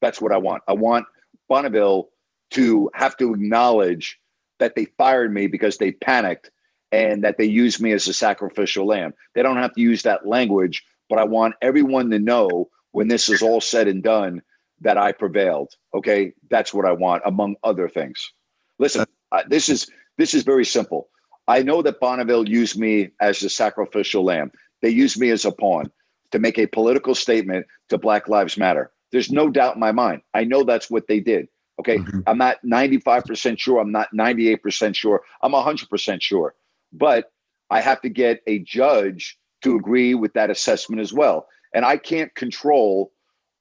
That's 0.00 0.20
what 0.20 0.32
I 0.32 0.36
want. 0.36 0.62
I 0.68 0.72
want 0.74 1.06
Bonneville 1.48 2.08
to 2.50 2.90
have 2.94 3.16
to 3.18 3.34
acknowledge 3.34 4.18
that 4.58 4.74
they 4.74 4.86
fired 4.96 5.32
me 5.32 5.46
because 5.46 5.78
they 5.78 5.92
panicked 5.92 6.50
and 6.92 7.22
that 7.24 7.36
they 7.38 7.44
used 7.44 7.80
me 7.80 7.92
as 7.92 8.08
a 8.08 8.12
sacrificial 8.14 8.86
lamb. 8.86 9.12
They 9.34 9.42
don't 9.42 9.56
have 9.56 9.74
to 9.74 9.80
use 9.80 10.02
that 10.02 10.26
language, 10.26 10.84
but 11.08 11.18
I 11.18 11.24
want 11.24 11.54
everyone 11.62 12.10
to 12.10 12.18
know 12.18 12.68
when 12.92 13.08
this 13.08 13.28
is 13.28 13.42
all 13.42 13.60
said 13.60 13.88
and 13.88 14.02
done 14.02 14.42
that 14.80 14.96
I 14.96 15.12
prevailed. 15.12 15.70
Okay, 15.94 16.32
that's 16.50 16.72
what 16.72 16.86
I 16.86 16.92
want, 16.92 17.22
among 17.26 17.56
other 17.62 17.88
things. 17.88 18.32
Listen, 18.78 19.04
uh, 19.32 19.42
this 19.48 19.68
is 19.68 19.86
this 20.18 20.34
is 20.34 20.42
very 20.42 20.64
simple. 20.64 21.08
I 21.46 21.62
know 21.62 21.80
that 21.82 22.00
Bonneville 22.00 22.48
used 22.48 22.78
me 22.78 23.10
as 23.20 23.42
a 23.42 23.48
sacrificial 23.48 24.22
lamb. 24.24 24.52
They 24.82 24.90
used 24.90 25.18
me 25.18 25.30
as 25.30 25.44
a 25.44 25.52
pawn 25.52 25.90
to 26.30 26.38
make 26.38 26.58
a 26.58 26.66
political 26.66 27.14
statement 27.14 27.66
to 27.88 27.96
Black 27.96 28.28
Lives 28.28 28.58
Matter. 28.58 28.92
There's 29.12 29.32
no 29.32 29.48
doubt 29.48 29.74
in 29.74 29.80
my 29.80 29.92
mind. 29.92 30.20
I 30.34 30.44
know 30.44 30.62
that's 30.62 30.90
what 30.90 31.06
they 31.08 31.20
did. 31.20 31.48
Okay. 31.80 31.98
Mhm. 31.98 32.24
I'm 32.26 32.36
not 32.36 32.58
95% 32.64 33.58
sure. 33.58 33.78
I'm 33.80 33.92
not 33.92 34.08
98% 34.12 34.94
sure. 34.94 35.22
I'm 35.42 35.54
100% 35.54 36.20
sure. 36.20 36.54
But 36.92 37.32
I 37.70 37.80
have 37.80 38.00
to 38.02 38.08
get 38.08 38.42
a 38.46 38.58
judge 38.58 39.38
to 39.62 39.76
agree 39.76 40.14
with 40.14 40.34
that 40.34 40.50
assessment 40.50 41.00
as 41.00 41.12
well. 41.12 41.46
And 41.74 41.84
I 41.84 41.96
can't 41.96 42.34
control 42.34 43.12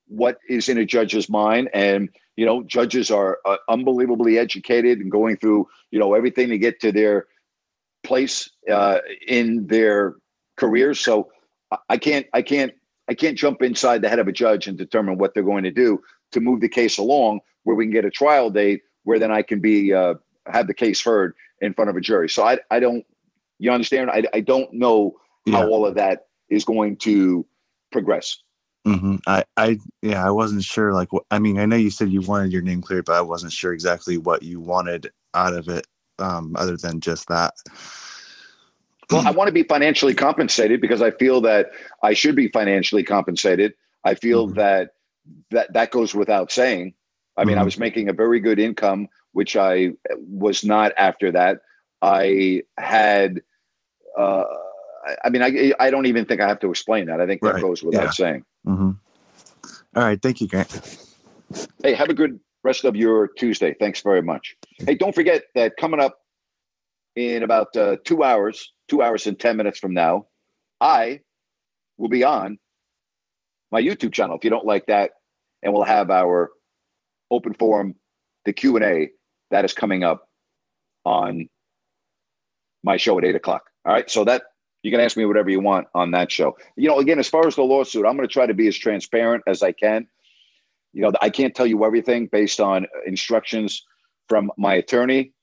what 0.07 0.39
is 0.49 0.69
in 0.69 0.77
a 0.77 0.85
judge's 0.85 1.29
mind. 1.29 1.69
And, 1.73 2.09
you 2.37 2.45
know, 2.45 2.63
judges 2.63 3.11
are 3.11 3.39
uh, 3.45 3.57
unbelievably 3.67 4.37
educated 4.37 4.99
and 4.99 5.11
going 5.11 5.35
through, 5.37 5.67
you 5.91 5.99
know, 5.99 6.13
everything 6.13 6.47
to 6.49 6.57
get 6.57 6.79
to 6.79 6.91
their 6.91 7.25
place 8.03 8.49
uh, 8.71 8.99
in 9.27 9.67
their 9.67 10.15
careers. 10.55 10.99
So 10.99 11.31
I- 11.89 11.97
can't, 11.97 12.27
I 12.33 12.41
can't, 12.43 12.71
I 13.09 13.15
can't 13.15 13.37
jump 13.37 13.61
inside 13.61 14.01
the 14.01 14.09
head 14.09 14.19
of 14.19 14.27
a 14.27 14.31
judge 14.31 14.67
and 14.67 14.77
determine 14.77 15.17
what 15.17 15.33
they're 15.33 15.43
going 15.43 15.63
to 15.63 15.71
do 15.71 16.01
to 16.31 16.39
move 16.39 16.61
the 16.61 16.69
case 16.69 16.97
along 16.97 17.39
where 17.63 17.75
we 17.75 17.85
can 17.85 17.91
get 17.91 18.05
a 18.05 18.09
trial 18.11 18.49
date 18.49 18.81
where 19.03 19.19
then 19.19 19.31
I 19.31 19.41
can 19.41 19.59
be, 19.59 19.93
uh, 19.93 20.15
have 20.45 20.67
the 20.67 20.73
case 20.73 21.01
heard 21.03 21.33
in 21.59 21.73
front 21.73 21.89
of 21.89 21.95
a 21.95 22.01
jury. 22.01 22.29
So 22.29 22.43
I, 22.45 22.59
I 22.69 22.79
don't, 22.79 23.05
you 23.59 23.71
understand? 23.71 24.11
I, 24.11 24.23
I 24.33 24.41
don't 24.41 24.71
know 24.73 25.15
how 25.51 25.61
Yeah. 25.63 25.67
all 25.67 25.85
of 25.85 25.95
that 25.95 26.27
is 26.49 26.63
going 26.63 26.97
to 26.97 27.45
progress. 27.91 28.37
Hmm 28.87 29.17
I, 29.27 29.43
I, 29.57 29.79
yeah, 30.01 30.25
I 30.25 30.31
wasn't 30.31 30.63
sure. 30.63 30.93
Like, 30.93 31.09
I 31.29 31.39
mean, 31.39 31.59
I 31.59 31.65
know 31.65 31.75
you 31.75 31.89
said 31.89 32.09
you 32.09 32.21
wanted 32.21 32.53
your 32.53 32.61
name 32.61 32.81
cleared, 32.81 33.05
but 33.05 33.15
I 33.15 33.21
wasn't 33.21 33.51
sure 33.51 33.73
exactly 33.73 34.17
what 34.17 34.43
you 34.43 34.61
wanted 34.61 35.11
out 35.33 35.53
of 35.53 35.67
it, 35.67 35.85
um, 36.19 36.55
other 36.57 36.77
than 36.77 37.01
just 37.01 37.27
that. 37.27 37.53
Well, 39.11 39.23
I 39.25 39.31
want 39.31 39.47
to 39.49 39.53
be 39.53 39.63
financially 39.63 40.13
compensated 40.13 40.79
because 40.81 41.01
I 41.01 41.11
feel 41.11 41.41
that 41.41 41.71
I 42.01 42.13
should 42.13 42.35
be 42.35 42.47
financially 42.49 43.03
compensated. 43.03 43.73
I 44.05 44.15
feel 44.15 44.47
Mhm. 44.47 44.55
that 44.55 44.91
that 45.51 45.73
that 45.73 45.91
goes 45.91 46.15
without 46.15 46.51
saying. 46.51 46.93
I 47.37 47.43
mean, 47.45 47.57
I 47.57 47.63
Mhm. 47.63 47.65
was 47.65 47.77
making 47.77 48.09
a 48.09 48.13
very 48.13 48.39
good 48.39 48.59
income, 48.59 49.09
which 49.33 49.57
I 49.57 49.91
was 50.17 50.63
not 50.63 50.93
after 50.97 51.31
that. 51.33 51.59
I 52.01 52.63
had, 52.77 53.41
uh, 54.17 54.45
I- 55.23 55.29
mean, 55.29 55.41
I 55.41 55.73
I 55.79 55.89
don't 55.91 56.05
even 56.05 56.25
think 56.25 56.41
I 56.41 56.47
have 56.47 56.59
to 56.59 56.69
explain 56.69 57.05
that. 57.07 57.21
I 57.21 57.27
think 57.27 57.41
that 57.41 57.53
Right. 57.55 57.61
goes 57.61 57.83
without 57.83 58.03
Yeah. 58.05 58.09
saying. 58.11 58.45
hmm 58.65 58.91
All 59.95 60.03
right, 60.03 60.21
thank 60.21 60.41
you, 60.41 60.47
Grant. 60.47 60.69
Hey, 61.83 61.93
have 61.93 62.09
a 62.09 62.13
good 62.13 62.39
rest 62.63 62.83
of 62.85 62.95
your 62.95 63.27
Tuesday. 63.27 63.73
Thanks 63.79 64.01
very 64.01 64.21
much. 64.21 64.55
Hey, 64.85 64.95
don't 64.95 65.15
forget 65.15 65.43
that 65.55 65.77
coming 65.77 65.99
up 65.99 66.19
in 67.15 67.43
about 67.43 67.75
uh, 67.75 67.97
two 68.05 68.23
hours, 68.23 68.73
two 68.87 69.01
hours 69.01 69.25
and 69.27 69.39
10 69.39 69.57
minutes 69.57 69.79
from 69.79 69.93
now, 69.93 70.27
I 70.79 71.21
will 71.97 72.09
be 72.09 72.23
on 72.23 72.59
my 73.71 73.81
YouTube 73.81 74.13
channel. 74.13 74.37
If 74.37 74.43
you 74.43 74.49
don't 74.49 74.65
like 74.65 74.85
that, 74.87 75.11
and 75.63 75.73
we'll 75.73 75.83
have 75.83 76.11
our 76.11 76.51
open 77.31 77.53
forum, 77.55 77.95
the 78.45 78.53
Q&A 78.53 79.09
that 79.49 79.65
is 79.65 79.73
coming 79.73 80.03
up 80.03 80.29
on 81.05 81.49
my 82.83 82.97
show 82.97 83.17
at 83.17 83.25
eight 83.25 83.35
o'clock. 83.35 83.63
All 83.85 83.93
right. 83.93 84.09
So 84.09 84.23
that 84.25 84.43
you 84.87 84.91
can 84.91 85.01
ask 85.01 85.17
me 85.17 85.25
whatever 85.25 85.49
you 85.49 85.59
want 85.59 85.85
on 85.93 86.11
that 86.11 86.31
show. 86.31 86.55
You 86.77 86.87
know, 86.87 86.99
again, 86.99 87.19
as 87.19 87.27
far 87.27 87.45
as 87.45 87.55
the 87.55 87.61
lawsuit, 87.61 88.05
I'm 88.05 88.15
going 88.15 88.25
to 88.25 88.31
try 88.31 88.45
to 88.45 88.53
be 88.53 88.69
as 88.69 88.77
transparent 88.77 89.43
as 89.45 89.61
I 89.61 89.73
can. 89.73 90.07
You 90.93 91.01
know, 91.01 91.11
I 91.21 91.29
can't 91.29 91.53
tell 91.53 91.67
you 91.67 91.83
everything 91.83 92.27
based 92.31 92.61
on 92.61 92.87
instructions 93.05 93.85
from 94.29 94.49
my 94.57 94.75
attorney, 94.75 95.33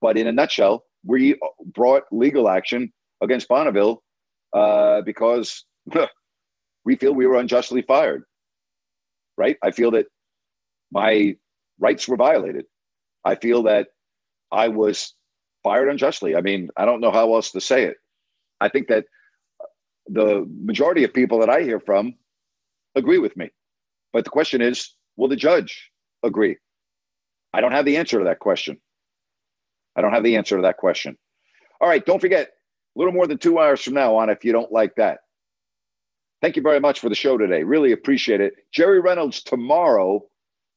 but 0.00 0.16
in 0.16 0.28
a 0.28 0.32
nutshell, 0.32 0.84
we 1.04 1.36
brought 1.74 2.04
legal 2.12 2.48
action 2.48 2.92
against 3.20 3.48
Bonneville 3.48 4.04
uh, 4.52 5.02
because 5.02 5.64
we 6.84 6.94
feel 6.94 7.12
we 7.12 7.26
were 7.26 7.40
unjustly 7.40 7.82
fired. 7.82 8.22
Right? 9.36 9.56
I 9.60 9.72
feel 9.72 9.90
that 9.90 10.06
my 10.92 11.36
rights 11.80 12.06
were 12.06 12.16
violated. 12.16 12.66
I 13.24 13.34
feel 13.34 13.64
that 13.64 13.88
I 14.52 14.68
was 14.68 15.14
fired 15.64 15.88
unjustly. 15.88 16.36
I 16.36 16.42
mean, 16.42 16.68
I 16.76 16.84
don't 16.84 17.00
know 17.00 17.10
how 17.10 17.34
else 17.34 17.50
to 17.50 17.60
say 17.60 17.82
it. 17.82 17.96
I 18.60 18.68
think 18.68 18.88
that 18.88 19.06
the 20.06 20.46
majority 20.64 21.04
of 21.04 21.12
people 21.12 21.38
that 21.40 21.50
I 21.50 21.62
hear 21.62 21.80
from 21.80 22.14
agree 22.94 23.18
with 23.18 23.36
me. 23.36 23.50
But 24.12 24.24
the 24.24 24.30
question 24.30 24.62
is, 24.62 24.94
will 25.16 25.28
the 25.28 25.36
judge 25.36 25.90
agree? 26.22 26.56
I 27.52 27.60
don't 27.60 27.72
have 27.72 27.84
the 27.84 27.96
answer 27.96 28.18
to 28.18 28.24
that 28.24 28.38
question. 28.38 28.78
I 29.96 30.00
don't 30.00 30.12
have 30.12 30.24
the 30.24 30.36
answer 30.36 30.56
to 30.56 30.62
that 30.62 30.76
question. 30.76 31.16
All 31.80 31.88
right, 31.88 32.04
don't 32.04 32.20
forget, 32.20 32.48
a 32.48 32.98
little 32.98 33.12
more 33.12 33.26
than 33.26 33.38
two 33.38 33.58
hours 33.58 33.82
from 33.82 33.94
now 33.94 34.16
on, 34.16 34.30
if 34.30 34.44
you 34.44 34.52
don't 34.52 34.72
like 34.72 34.94
that. 34.96 35.20
Thank 36.40 36.56
you 36.56 36.62
very 36.62 36.80
much 36.80 37.00
for 37.00 37.08
the 37.08 37.14
show 37.14 37.36
today. 37.36 37.62
Really 37.64 37.92
appreciate 37.92 38.40
it. 38.40 38.54
Jerry 38.72 39.00
Reynolds 39.00 39.42
tomorrow 39.42 40.22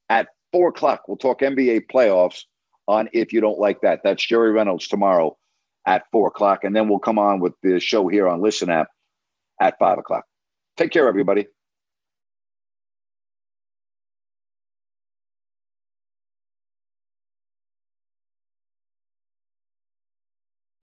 at 0.10 0.28
four 0.52 0.70
o'clock. 0.70 1.08
We'll 1.08 1.18
talk 1.18 1.42
NBA 1.42 1.84
playoffs 1.92 2.44
on 2.88 3.10
If 3.14 3.32
You 3.32 3.42
Don't 3.42 3.60
Like 3.60 3.82
That. 3.82 4.02
That's 4.04 4.26
Jerry 4.26 4.52
Reynolds 4.52 4.88
tomorrow 4.88 5.38
at 5.86 6.04
four 6.12 6.28
o'clock. 6.28 6.64
And 6.64 6.76
then 6.76 6.90
we'll 6.90 7.00
come 7.00 7.20
on 7.20 7.40
with 7.40 7.54
the 7.64 7.80
show 7.80 8.08
here 8.08 8.28
on 8.28 8.42
Listen 8.42 8.70
App 8.70 8.90
at 9.60 9.78
five 9.80 9.98
o'clock. 9.98 10.26
Take 10.78 10.92
care, 10.92 11.08
everybody. 11.08 11.48